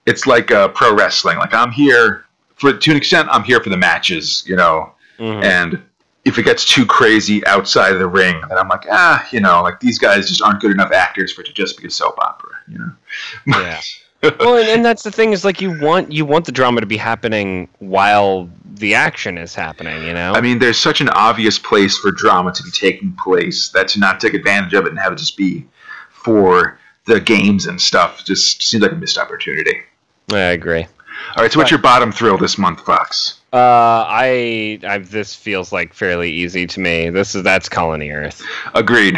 it's 0.06 0.28
like 0.28 0.52
uh, 0.52 0.68
pro 0.70 0.94
wrestling. 0.94 1.38
Like 1.40 1.56
I'm 1.56 1.72
here 1.72 2.26
for 2.56 2.72
to 2.72 2.92
an 2.92 2.98
extent. 2.98 3.28
I'm 3.32 3.44
here 3.44 3.60
for 3.64 3.70
the 3.72 3.78
matches. 3.78 4.44
You 4.46 4.58
know, 4.58 4.94
Mhm. 5.20 5.44
and 5.44 5.82
if 6.26 6.38
it 6.38 6.44
gets 6.44 6.66
too 6.66 6.86
crazy 6.86 7.46
outside 7.48 7.94
of 7.94 8.00
the 8.00 8.08
ring, 8.08 8.42
then 8.50 8.58
I'm 8.58 8.68
like, 8.68 8.86
ah, 8.92 9.26
you 9.32 9.40
know, 9.40 9.62
like 9.64 9.80
these 9.80 9.98
guys 9.98 10.28
just 10.28 10.42
aren't 10.42 10.60
good 10.60 10.72
enough 10.72 10.92
actors 10.92 11.32
for 11.32 11.42
it 11.42 11.48
to 11.48 11.54
just 11.54 11.78
be 11.78 11.88
a 11.88 11.92
soap 11.92 12.16
opera, 12.20 12.52
you 12.68 12.78
know? 12.78 12.92
Yeah. 13.48 13.82
well, 14.40 14.58
and, 14.58 14.68
and 14.68 14.86
that's 14.86 15.04
the 15.04 15.12
thing 15.12 15.32
is 15.32 15.46
like 15.46 15.62
you 15.62 15.80
want 15.80 16.12
you 16.12 16.26
want 16.26 16.46
the 16.46 16.52
drama 16.52 16.82
to 16.82 16.86
be 16.86 16.98
happening 16.98 17.70
while 17.80 18.50
the 18.66 18.94
action 18.94 19.38
is 19.38 19.56
happening. 19.56 20.06
You 20.06 20.14
know. 20.14 20.34
I 20.34 20.42
mean, 20.42 20.60
there's 20.60 20.78
such 20.78 21.00
an 21.00 21.08
obvious 21.10 21.58
place 21.58 21.98
for 21.98 22.12
drama 22.12 22.52
to 22.52 22.64
be 22.64 22.72
taking 22.72 23.16
place 23.24 23.70
that 23.70 23.88
to 23.90 24.00
not 24.00 24.20
take 24.20 24.34
advantage 24.34 24.74
of 24.74 24.86
it 24.86 24.90
and 24.90 25.00
have 25.00 25.14
it 25.14 25.20
just 25.20 25.38
be 25.38 25.66
for 26.10 26.78
the 27.06 27.20
games 27.22 27.66
and 27.66 27.82
stuff 27.82 28.26
just 28.26 28.62
seems 28.62 28.84
like 28.84 28.92
a 28.92 28.96
missed 28.96 29.18
opportunity. 29.18 29.80
I 30.32 30.40
agree. 30.40 30.86
All 31.36 31.44
right, 31.44 31.52
so 31.52 31.60
what's 31.60 31.72
your 31.72 31.80
bottom 31.80 32.12
thrill 32.12 32.38
this 32.38 32.58
month, 32.58 32.82
Fox? 32.82 33.39
Uh, 33.52 34.06
I, 34.08 34.80
I 34.88 35.00
this 35.00 35.34
feels 35.34 35.72
like 35.72 35.94
fairly 35.94 36.32
easy 36.32 36.68
to 36.68 36.80
me. 36.80 37.10
This 37.10 37.34
is 37.34 37.44
that's 37.44 37.68
Colony 37.68 38.12
Earth. 38.12 38.44
Agreed. 38.76 39.18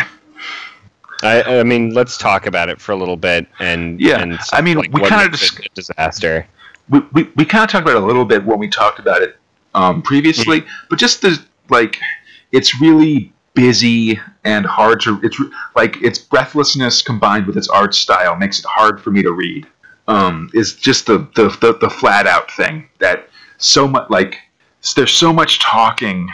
I, 1.23 1.59
I 1.59 1.63
mean, 1.63 1.93
let's 1.93 2.17
talk 2.17 2.45
about 2.47 2.69
it 2.69 2.79
for 2.81 2.93
a 2.93 2.95
little 2.95 3.17
bit 3.17 3.45
and 3.59 3.99
Yeah, 3.99 4.21
And 4.21 4.39
I 4.53 4.61
mean, 4.61 4.77
like, 4.77 4.91
we 4.91 5.01
what 5.01 5.09
kinda 5.09 5.29
dis- 5.29 5.59
disaster. 5.75 6.47
we, 6.89 6.99
we, 7.13 7.29
we 7.35 7.45
kind 7.45 7.63
of 7.63 7.69
talked 7.69 7.83
about 7.87 7.97
it 7.97 8.03
a 8.03 8.05
little 8.05 8.25
bit 8.25 8.43
when 8.43 8.57
we 8.57 8.67
talked 8.67 8.99
about 8.99 9.21
it 9.21 9.37
um, 9.75 10.01
previously, 10.01 10.63
but 10.89 10.97
just 10.97 11.21
the 11.21 11.39
like, 11.69 11.99
it's 12.51 12.81
really 12.81 13.31
busy 13.53 14.19
and 14.43 14.65
hard 14.65 14.99
to. 15.01 15.19
It's 15.23 15.37
like 15.75 16.01
its 16.01 16.17
breathlessness 16.17 17.01
combined 17.01 17.45
with 17.47 17.57
its 17.57 17.67
art 17.67 17.93
style 17.93 18.35
makes 18.35 18.59
it 18.59 18.65
hard 18.67 19.01
for 19.01 19.11
me 19.11 19.21
to 19.23 19.31
read. 19.31 19.67
Um, 20.07 20.49
is 20.53 20.73
just 20.73 21.05
the, 21.05 21.19
the 21.35 21.49
the 21.61 21.77
the 21.79 21.89
flat 21.89 22.27
out 22.27 22.51
thing 22.51 22.89
that 22.99 23.29
so 23.61 23.87
much 23.87 24.09
like 24.09 24.37
there's 24.95 25.11
so 25.13 25.31
much 25.31 25.59
talking 25.59 26.29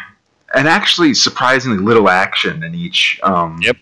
and 0.56 0.68
actually 0.68 1.14
surprisingly 1.14 1.78
little 1.78 2.10
action 2.10 2.64
in 2.64 2.74
each 2.74 3.20
um, 3.24 3.60
Yep. 3.62 3.78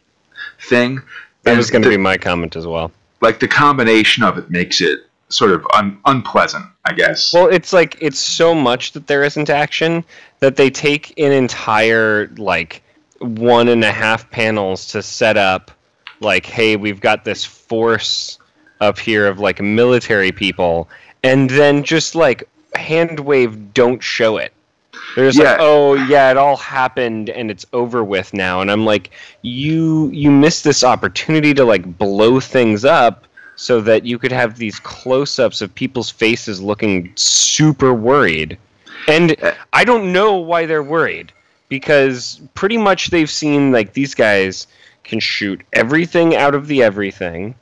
thing. 0.67 0.95
That 1.43 1.51
And 1.51 1.57
was 1.57 1.69
going 1.69 1.83
to 1.83 1.89
be 1.89 1.97
my 1.97 2.17
comment 2.17 2.55
as 2.55 2.65
well. 2.67 2.91
like 3.21 3.39
the 3.39 3.47
combination 3.47 4.23
of 4.23 4.37
it 4.37 4.49
makes 4.49 4.81
it 4.81 4.99
sort 5.29 5.51
of 5.51 5.65
un- 5.75 5.97
unpleasant, 6.05 6.65
I 6.85 6.93
guess. 6.93 7.33
Well, 7.33 7.47
it's 7.47 7.71
like 7.73 7.97
it's 8.01 8.19
so 8.19 8.53
much 8.55 8.91
that 8.93 9.05
there 9.07 9.23
isn't 9.23 9.49
action 9.49 10.03
that 10.39 10.55
they 10.55 10.69
take 10.69 11.17
an 11.19 11.31
entire 11.31 12.27
like 12.37 12.81
one 13.19 13.67
and 13.69 13.83
a 13.83 13.91
half 13.91 14.29
panels 14.31 14.87
to 14.87 15.01
set 15.03 15.37
up 15.37 15.71
like, 16.19 16.45
hey, 16.45 16.75
we've 16.75 16.99
got 16.99 17.25
this 17.25 17.45
force 17.45 18.39
up 18.81 18.97
here 18.99 19.27
of 19.27 19.39
like 19.39 19.61
military 19.61 20.31
people, 20.31 20.89
and 21.23 21.49
then 21.51 21.83
just 21.83 22.15
like 22.15 22.43
hand 22.77 23.19
wave, 23.19 23.73
don't 23.73 24.01
show 24.01 24.37
it. 24.37 24.53
They're 25.15 25.27
just 25.27 25.37
Yeah. 25.39 25.51
like, 25.51 25.57
oh 25.61 25.93
yeah, 25.93 26.31
it 26.31 26.37
all 26.37 26.57
happened 26.57 27.29
and 27.29 27.49
it's 27.51 27.65
over 27.73 28.03
with 28.03 28.33
now, 28.33 28.61
and 28.61 28.71
I'm 28.71 28.85
like, 28.85 29.11
you 29.41 30.09
you 30.11 30.31
missed 30.31 30.63
this 30.63 30.83
opportunity 30.83 31.53
to 31.53 31.63
like 31.65 31.97
blow 31.97 32.39
things 32.39 32.83
up 32.85 33.25
so 33.55 33.79
that 33.81 34.05
you 34.05 34.19
could 34.19 34.31
have 34.33 34.57
these 34.57 34.79
close-ups 34.79 35.61
of 35.61 35.73
people's 35.75 36.09
faces 36.09 36.61
looking 36.61 37.11
super 37.15 37.93
worried. 37.93 38.57
And 39.07 39.35
uh, 39.41 39.53
I 39.71 39.85
don't 39.85 40.11
know 40.11 40.35
why 40.35 40.65
they're 40.65 40.83
worried 40.83 41.31
because 41.69 42.41
pretty 42.53 42.77
much 42.77 43.07
they've 43.11 43.29
seen 43.29 43.71
like 43.71 43.93
these 43.93 44.13
guys 44.13 44.67
can 45.03 45.19
shoot 45.19 45.61
everything 45.73 46.35
out 46.35 46.55
of 46.55 46.67
the 46.67 46.83
everything. 46.83 47.55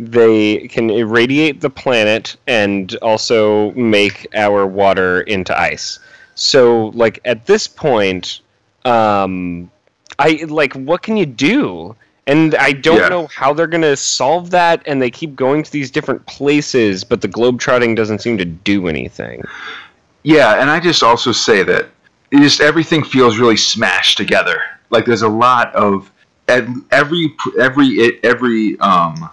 They 0.00 0.66
can 0.68 0.88
irradiate 0.88 1.60
the 1.60 1.68
planet 1.68 2.36
and 2.46 2.96
also 3.02 3.72
make 3.72 4.26
our 4.34 4.66
water 4.66 5.20
into 5.22 5.58
ice. 5.58 5.98
So 6.34 6.86
like 6.94 7.20
at 7.26 7.44
this 7.44 7.68
point 7.68 8.40
um 8.86 9.70
I 10.18 10.44
like 10.48 10.72
what 10.72 11.02
can 11.02 11.18
you 11.18 11.26
do? 11.26 11.94
And 12.26 12.54
I 12.54 12.72
don't 12.72 12.96
Yeah. 12.96 13.08
know 13.08 13.26
how 13.26 13.52
they're 13.52 13.66
going 13.66 13.82
to 13.82 13.96
solve 13.96 14.50
that 14.50 14.82
and 14.86 15.02
they 15.02 15.10
keep 15.10 15.36
going 15.36 15.62
to 15.64 15.70
these 15.70 15.90
different 15.90 16.24
places 16.26 17.04
but 17.04 17.20
the 17.20 17.28
globetrotting 17.28 17.94
doesn't 17.94 18.20
seem 18.20 18.38
to 18.38 18.44
do 18.46 18.88
anything. 18.88 19.42
Yeah, 20.22 20.60
and 20.60 20.70
I 20.70 20.80
just 20.80 21.02
also 21.02 21.32
say 21.32 21.62
that 21.64 21.88
it 22.30 22.38
just 22.38 22.62
everything 22.62 23.04
feels 23.04 23.38
really 23.38 23.56
smashed 23.58 24.16
together. 24.16 24.62
Like 24.88 25.04
there's 25.04 25.22
a 25.22 25.28
lot 25.28 25.74
of 25.74 26.10
at 26.48 26.64
every 26.90 27.34
every 27.58 28.22
every 28.24 28.78
um 28.80 29.28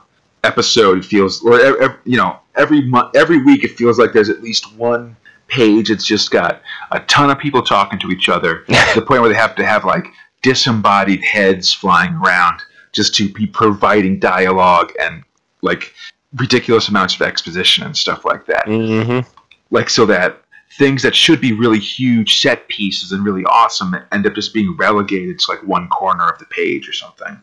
episode 0.48 1.06
feels 1.06 1.44
or 1.44 1.60
ev- 1.60 1.82
ev- 1.82 2.00
you 2.06 2.18
know 2.18 2.40
every 2.56 2.82
month 2.82 3.16
every 3.16 3.40
week 3.44 3.64
it 3.64 3.72
feels 3.80 3.98
like 4.00 4.12
there's 4.14 4.30
at 4.30 4.42
least 4.42 4.64
one 4.78 5.16
page 5.48 5.90
it's 5.92 6.06
just 6.06 6.32
got 6.32 6.62
a 6.92 7.00
ton 7.02 7.30
of 7.30 7.38
people 7.40 7.62
talking 7.62 8.00
to 8.00 8.10
each 8.10 8.28
other 8.30 8.60
to 8.68 8.92
the 9.00 9.02
point 9.08 9.22
where 9.22 9.30
they 9.30 9.36
have 9.46 9.56
to 9.56 9.66
have 9.66 9.84
like 9.86 10.06
disembodied 10.42 11.22
heads 11.24 11.74
flying 11.74 12.14
around 12.16 12.62
just 12.94 13.14
to 13.16 13.32
be 13.34 13.46
providing 13.46 14.20
dialogue 14.20 14.92
and 15.02 15.24
like 15.62 15.94
ridiculous 16.36 16.88
amounts 16.90 17.16
of 17.16 17.22
exposition 17.22 17.84
and 17.86 17.96
stuff 17.96 18.24
like 18.26 18.46
that 18.46 18.66
Mhm. 18.66 19.26
like 19.72 19.90
so 19.90 20.06
that 20.06 20.42
things 20.78 21.02
that 21.04 21.16
should 21.16 21.40
be 21.42 21.54
really 21.54 21.80
huge 21.80 22.40
set 22.40 22.68
pieces 22.68 23.12
and 23.12 23.24
really 23.24 23.44
awesome 23.46 23.96
end 24.12 24.28
up 24.28 24.36
just 24.36 24.54
being 24.54 24.76
relegated 24.78 25.40
to 25.40 25.52
like 25.52 25.64
one 25.64 25.88
corner 25.90 26.28
of 26.30 26.38
the 26.40 26.46
page 26.46 26.88
or 26.90 26.94
something 26.94 27.42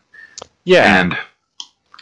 Yeah. 0.63 1.01
and 1.01 1.17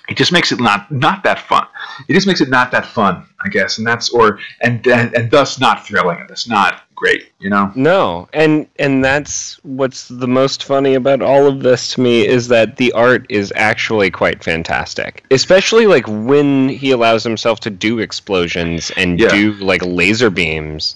it 0.09 0.17
just 0.17 0.31
makes 0.31 0.51
it 0.51 0.59
not 0.59 0.91
not 0.91 1.23
that 1.23 1.39
fun 1.39 1.65
it 2.07 2.13
just 2.13 2.27
makes 2.27 2.41
it 2.41 2.49
not 2.49 2.71
that 2.71 2.85
fun 2.85 3.25
i 3.45 3.49
guess 3.49 3.77
and 3.77 3.87
that's 3.87 4.09
or 4.09 4.39
and 4.61 4.85
and, 4.87 5.13
and 5.15 5.31
thus 5.31 5.59
not 5.59 5.85
thrilling 5.85 6.19
and 6.19 6.29
that's 6.29 6.47
not 6.47 6.81
great 6.95 7.31
you 7.39 7.49
know 7.49 7.71
No, 7.75 8.29
and 8.33 8.67
and 8.79 9.03
that's 9.03 9.59
what's 9.63 10.07
the 10.07 10.27
most 10.27 10.63
funny 10.63 10.93
about 10.93 11.21
all 11.21 11.47
of 11.47 11.61
this 11.61 11.93
to 11.93 12.01
me 12.01 12.25
is 12.25 12.47
that 12.49 12.77
the 12.77 12.91
art 12.93 13.25
is 13.29 13.51
actually 13.57 14.09
quite 14.09 14.41
fantastic. 14.43 15.25
Especially 15.31 15.85
like 15.85 16.05
when 16.07 16.69
he 16.69 16.91
allows 16.91 17.23
himself 17.23 17.59
to 17.61 17.69
do 17.69 17.99
explosions 17.99 18.89
and 18.95 19.19
Yeah. 19.19 19.29
do 19.29 19.51
like 19.53 19.81
laser 19.85 20.29
beams. 20.29 20.95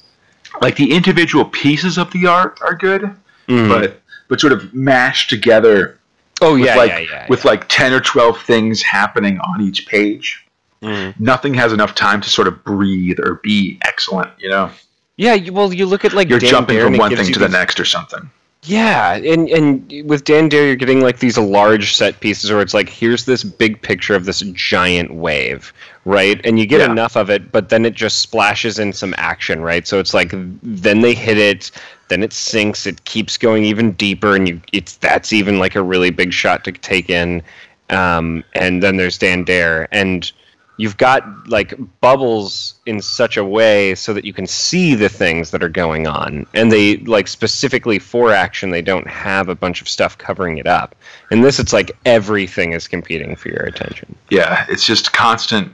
like 0.62 0.76
the 0.78 0.92
individual 0.94 1.46
pieces 1.46 1.98
of 1.98 2.12
the 2.14 2.26
art 2.26 2.58
are 2.62 2.74
good 2.76 3.04
Mhm. 3.50 3.68
but 3.70 4.02
but 4.30 4.40
sort 4.40 4.54
of 4.54 4.74
mashed 4.74 5.30
together 5.30 5.98
Oh 6.42 6.56
yeah, 6.56 6.76
like 6.76 6.90
yeah, 6.92 7.00
yeah. 7.00 7.26
with 7.30 7.46
like 7.46 7.68
10 7.68 7.94
or 7.94 8.00
12 8.00 8.42
things 8.42 8.82
happening 8.82 9.40
on 9.40 9.62
each 9.62 9.88
page. 9.88 10.44
yeah. 10.82 10.90
Mhm. 10.90 11.20
Nothing 11.20 11.54
has 11.56 11.74
enough 11.74 11.96
time 11.96 12.22
to 12.22 12.30
sort 12.30 12.48
of 12.48 12.64
breathe 12.64 13.20
or 13.20 13.36
be 13.36 13.80
excellent, 13.82 14.30
you 14.38 14.50
know. 14.50 14.70
Yeah, 15.16 15.34
you, 15.34 15.52
well, 15.52 15.74
you 15.74 15.88
look 15.88 16.06
at 16.06 16.14
like 16.14 16.30
You're 16.30 16.38
Dan 16.40 16.52
jumping 16.52 16.80
from 16.80 16.98
one 16.98 17.16
thing 17.16 17.34
to 17.34 17.40
the 17.40 17.50
next 17.50 17.80
or 17.80 17.86
something. 17.86 18.30
Yeah, 18.64 19.16
and 19.16 19.48
and 19.50 20.10
with 20.10 20.26
Dan 20.26 20.50
Dare, 20.50 20.66
you're 20.66 20.76
getting 20.76 21.00
like 21.02 21.20
these 21.20 21.38
large 21.38 21.96
set 21.96 22.20
pieces 22.20 22.52
where 22.52 22.62
it's 22.62 22.74
like, 22.74 22.90
here's 22.90 23.24
this 23.26 23.44
big 23.44 23.82
picture 23.82 24.16
of 24.16 24.26
this 24.26 24.42
giant 24.54 25.14
wave, 25.14 25.72
right? 26.06 26.42
And 26.44 26.60
you 26.60 26.66
get 26.66 26.82
Yeah. 26.82 26.92
enough 26.92 27.16
of 27.16 27.30
it, 27.30 27.52
but 27.52 27.70
then 27.70 27.86
it 27.86 27.94
just 27.94 28.20
splashes 28.20 28.78
in 28.80 28.92
some 28.92 29.14
action, 29.18 29.62
right? 29.62 29.88
So 29.88 30.00
it's 30.00 30.14
like 30.14 30.32
then 30.34 31.02
they 31.02 31.14
hit 31.14 31.38
it, 31.38 31.72
then 32.10 32.24
it 32.24 32.34
sinks, 32.34 32.86
it 32.86 33.04
keeps 33.06 33.38
going 33.38 33.64
even 33.64 33.92
deeper, 33.94 34.36
and 34.36 34.48
you 34.48 34.62
it's 34.74 34.98
that's 34.98 35.32
even 35.32 35.60
like 35.60 35.76
a 35.76 35.84
really 35.84 36.10
big 36.10 36.34
shot 36.34 36.64
to 36.66 36.72
take 36.72 37.10
in. 37.10 37.44
Um, 37.90 38.44
and 38.54 38.84
then 38.84 38.98
there's 38.98 39.18
Dan 39.18 39.46
Dare, 39.46 39.88
and 39.94 40.30
you've 40.78 40.98
got 40.98 41.24
like 41.50 41.74
bubbles 42.02 42.76
in 42.86 43.02
such 43.02 43.36
a 43.38 43.44
way 43.44 43.96
so 43.96 44.14
that 44.14 44.24
you 44.26 44.32
can 44.34 44.46
see 44.48 44.94
the 44.96 45.10
things 45.10 45.52
that 45.52 45.64
are 45.64 45.70
going 45.70 46.06
on 46.08 46.46
and 46.54 46.72
they 46.72 46.98
like 46.98 47.28
specifically 47.28 47.98
for 48.00 48.32
action 48.32 48.70
they 48.70 48.82
don't 48.82 49.08
have 49.08 49.50
a 49.50 49.56
bunch 49.56 49.82
of 49.82 49.90
stuff 49.90 50.18
covering 50.18 50.58
it 50.60 50.68
up 50.68 50.96
in 51.32 51.42
this 51.42 51.60
it's 51.60 51.74
like 51.74 51.92
everything 52.06 52.74
is 52.74 52.88
competing 52.88 53.36
for 53.36 53.50
your 53.50 53.64
attention 53.64 54.16
Yeah, 54.30 54.66
it's 54.70 54.86
just 54.86 55.12
constant 55.14 55.72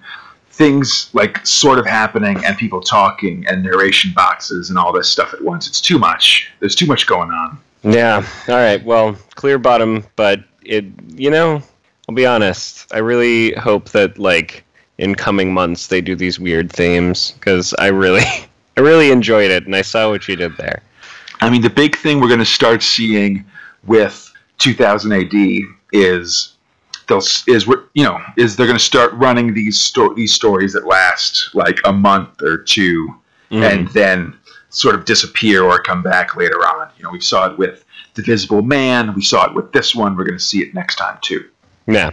things 0.52 1.10
like 1.14 1.46
sort 1.46 1.80
of 1.80 1.86
happening 1.86 2.38
and 2.46 2.56
people 2.58 2.80
talking 2.80 3.44
and 3.48 3.64
narration 3.64 4.12
boxes 4.16 4.70
and 4.70 4.78
all 4.78 4.94
this 4.94 5.10
stuff 5.10 5.34
at 5.34 5.44
once. 5.44 5.68
It's 5.68 5.82
too 5.82 5.98
much. 5.98 6.52
There's 6.60 6.76
too 6.76 6.86
much 6.86 7.08
going 7.08 7.32
on. 7.32 7.58
yeah 7.84 8.26
all 8.48 8.56
right 8.56 8.82
well 8.86 9.14
clear 9.36 9.58
bottom 9.58 10.06
but 10.16 10.40
it 10.64 10.86
you 11.10 11.30
know 11.30 11.62
i'll 12.08 12.16
be 12.16 12.26
honest 12.26 12.88
i 12.94 13.00
really 13.00 13.52
hope 13.56 13.90
that 13.90 14.18
like 14.18 14.64
in 15.04 15.16
coming 15.16 15.54
months 15.54 15.88
they 15.88 16.02
do 16.02 16.16
these 16.16 16.40
weird 16.40 16.72
themes 16.72 17.32
because 17.32 17.74
i 17.80 17.88
really 17.88 18.24
i 18.78 18.82
really 18.82 19.12
enjoyed 19.12 19.52
it 19.52 19.66
and 19.66 19.76
i 19.76 19.82
saw 19.82 20.10
what 20.10 20.28
you 20.28 20.36
did 20.36 20.56
there 20.58 20.82
I 21.44 21.50
mean, 21.50 21.62
the 21.62 21.70
big 21.70 21.98
thing 21.98 22.22
we're 22.22 22.30
going 22.30 22.40
to 22.40 22.46
start 22.46 22.82
seeing 22.82 23.44
with 23.86 24.32
2000 24.60 25.12
AD 25.12 25.34
is 25.92 26.56
they'll 27.08 27.18
is 27.18 27.68
you 27.94 28.04
know 28.04 28.18
is 28.38 28.56
they're 28.56 28.66
going 28.66 28.78
to 28.78 28.84
start 28.84 29.12
running 29.16 29.54
these 29.54 29.78
sto- 29.78 30.14
these 30.14 30.34
stories 30.34 30.72
that 30.72 30.86
last 30.86 31.50
like 31.54 31.80
a 31.84 31.92
month 31.92 32.42
or 32.42 32.58
2 32.58 33.08
mm-hmm. 33.52 33.62
and 33.62 33.90
then 33.90 34.34
sort 34.70 34.96
of 34.96 35.04
disappear 35.04 35.64
or 35.64 35.82
come 35.82 36.02
back 36.02 36.38
later 36.38 36.66
on. 36.66 36.90
You 36.98 37.04
know, 37.04 37.10
we 37.12 37.20
saw 37.20 37.52
it 37.52 37.58
with 37.58 37.84
The 38.14 38.22
Visible 38.22 38.62
Man. 38.62 39.14
We 39.14 39.22
saw 39.22 39.46
it 39.46 39.54
with 39.54 39.74
this 39.74 39.94
one. 39.94 40.16
We're 40.16 40.24
going 40.24 40.38
to 40.38 40.44
see 40.44 40.62
it 40.62 40.74
next 40.74 40.96
time 40.96 41.20
too. 41.22 41.50
yeah 41.88 42.12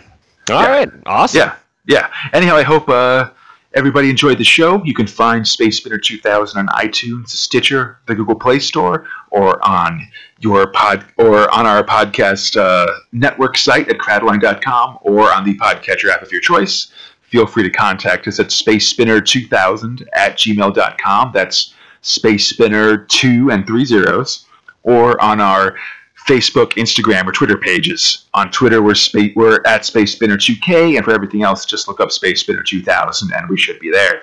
All 0.51 0.63
right, 0.63 0.91
awesome 1.07 1.39
Yeah, 1.39 1.55
yeah. 1.91 2.09
Anyhow, 2.33 2.55
I 2.55 2.63
hope 2.63 2.89
uh, 2.89 3.31
everybody 3.75 4.09
enjoyed 4.09 4.39
the 4.39 4.45
show. 4.45 4.83
You 4.85 4.95
can 4.95 5.09
find 5.09 5.47
Space 5.47 5.79
Spinner 5.79 5.99
2000 5.99 6.57
on 6.59 6.69
iTunes, 6.69 7.31
Stitcher, 7.31 7.99
the 8.07 8.15
Google 8.15 8.37
Play 8.37 8.61
Store, 8.61 9.07
or 9.31 9.59
on 9.69 10.01
your 10.39 10.71
pod 10.71 11.05
or 11.19 11.53
on 11.53 11.67
our 11.67 11.83
podcast 11.83 12.57
uh, 12.57 12.87
network 13.11 13.59
site 13.59 13.89
at 13.89 13.99
cradline.com 13.99 14.99
or 15.03 15.33
on 15.33 15.45
the 15.45 15.57
podcatcher 15.59 16.09
app 16.11 16.23
of 16.23 16.31
your 16.31 16.41
choice. 16.41 16.93
Feel 17.23 17.47
free 17.47 17.65
to 17.65 17.71
contact 17.71 18.29
us 18.29 18.39
at 18.39 18.47
spacespinner2000 18.47 20.07
at 20.15 20.39
gmail.com. 20.39 21.33
That's 21.35 21.75
Space 22.03 22.49
Spinner 22.49 22.99
2 22.99 23.51
and 23.51 23.67
three 23.67 23.85
zeros. 23.85 24.47
Or 24.85 25.21
on 25.21 25.41
our 25.41 25.77
Facebook, 26.27 26.73
Instagram, 26.75 27.27
or 27.27 27.33
Twitter 27.33 27.57
pages. 27.57 28.27
On 28.35 28.51
Twitter, 28.51 28.83
we're, 28.83 28.95
spa- 28.95 29.33
we're 29.35 29.63
at 29.67 29.85
Space 29.85 30.13
Spinner 30.13 30.37
2K, 30.37 30.97
and 30.97 31.05
for 31.05 31.13
everything 31.13 31.43
else, 31.43 31.65
just 31.65 31.89
look 31.89 32.01
up 32.01 32.13
Space 32.13 32.41
Spinner 32.41 32.63
2000, 32.63 33.33
and 33.35 33.49
we 33.49 33.57
should 33.57 33.79
be 33.81 33.91
there. 33.91 34.23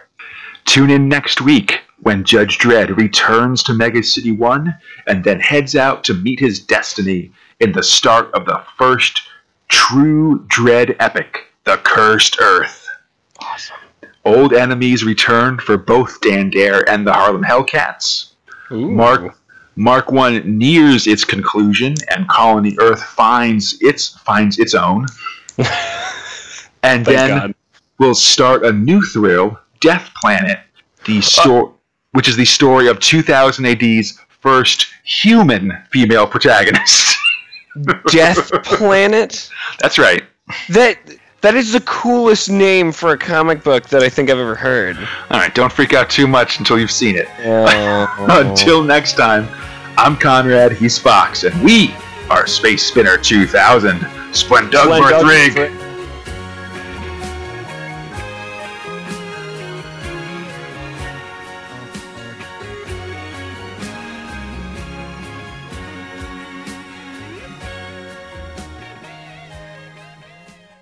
Tune 0.65 0.89
in 0.89 1.07
next 1.07 1.41
week 1.41 1.81
when 2.01 2.23
Judge 2.23 2.57
Dredd 2.59 2.95
returns 2.97 3.63
to 3.63 3.73
Mega 3.73 4.03
City 4.03 4.31
1 4.31 4.75
and 5.07 5.23
then 5.23 5.39
heads 5.39 5.75
out 5.75 6.03
to 6.05 6.13
meet 6.13 6.39
his 6.39 6.59
destiny 6.59 7.31
in 7.59 7.71
the 7.71 7.83
start 7.83 8.31
of 8.33 8.45
the 8.45 8.61
first 8.77 9.21
true 9.69 10.45
Dredd 10.47 10.95
epic, 10.99 11.45
The 11.63 11.77
Cursed 11.77 12.37
Earth. 12.39 12.87
awesome 13.39 13.77
Old 14.25 14.53
enemies 14.53 15.05
return 15.05 15.57
for 15.57 15.77
both 15.77 16.19
Dan 16.19 16.49
Dare 16.49 16.87
and 16.89 17.07
the 17.07 17.13
Harlem 17.13 17.43
Hellcats. 17.43 18.33
Ooh. 18.71 18.91
Mach 18.91 19.37
Mach 19.77 20.11
One 20.11 20.57
nears 20.57 21.05
its 21.05 21.23
conclusion, 21.23 21.95
and 22.09 22.27
Colony 22.27 22.75
Earth 22.79 23.01
finds 23.03 23.77
its 23.79 24.09
finds 24.09 24.57
its 24.57 24.73
own. 24.73 25.05
and 25.57 27.05
Thank 27.05 27.05
then 27.05 27.29
God. 27.29 27.55
we'll 27.99 28.15
start 28.15 28.65
a 28.65 28.71
new 28.71 29.01
thrill, 29.03 29.57
Death 29.79 30.09
Planet, 30.19 30.59
the 31.05 31.21
story, 31.21 31.71
which 32.11 32.27
is 32.27 32.35
the 32.35 32.45
story 32.45 32.87
of 32.87 32.99
2000 32.99 33.65
AD's 33.65 34.19
first 34.41 34.87
human 35.03 35.71
female 35.91 36.25
protagonist. 36.25 37.15
Death 38.07 38.51
Planet. 38.63 39.49
That's 39.79 39.99
right. 39.99 40.23
That 40.69 40.97
that 41.41 41.55
is 41.55 41.73
the 41.73 41.81
coolest 41.81 42.49
name 42.49 42.91
for 42.91 43.11
a 43.11 43.17
comic 43.17 43.63
book 43.63 43.87
that 43.89 44.03
I 44.03 44.09
think 44.09 44.29
I've 44.29 44.39
ever 44.39 44.55
heard. 44.55 44.97
All 44.97 45.39
right, 45.39 45.53
don't 45.53 45.71
freak 45.71 45.93
out 45.93 46.09
too 46.09 46.27
much 46.27 46.59
until 46.59 46.79
you've 46.79 46.91
seen 46.91 47.15
it. 47.15 47.27
Oh. 47.39 48.25
Until 48.47 48.83
next 48.83 49.13
time, 49.13 49.47
I'm 49.97 50.15
Conrad, 50.17 50.73
he's 50.73 50.97
Fox, 50.97 51.43
and 51.43 51.63
we 51.63 51.93
are 52.29 52.45
Space 52.47 52.85
Spinner 52.85 53.17
2000. 53.17 53.99
Splundig 54.31 54.71
Splundig 54.71 55.27
Rig. 55.27 55.57
Rig. 55.57 55.86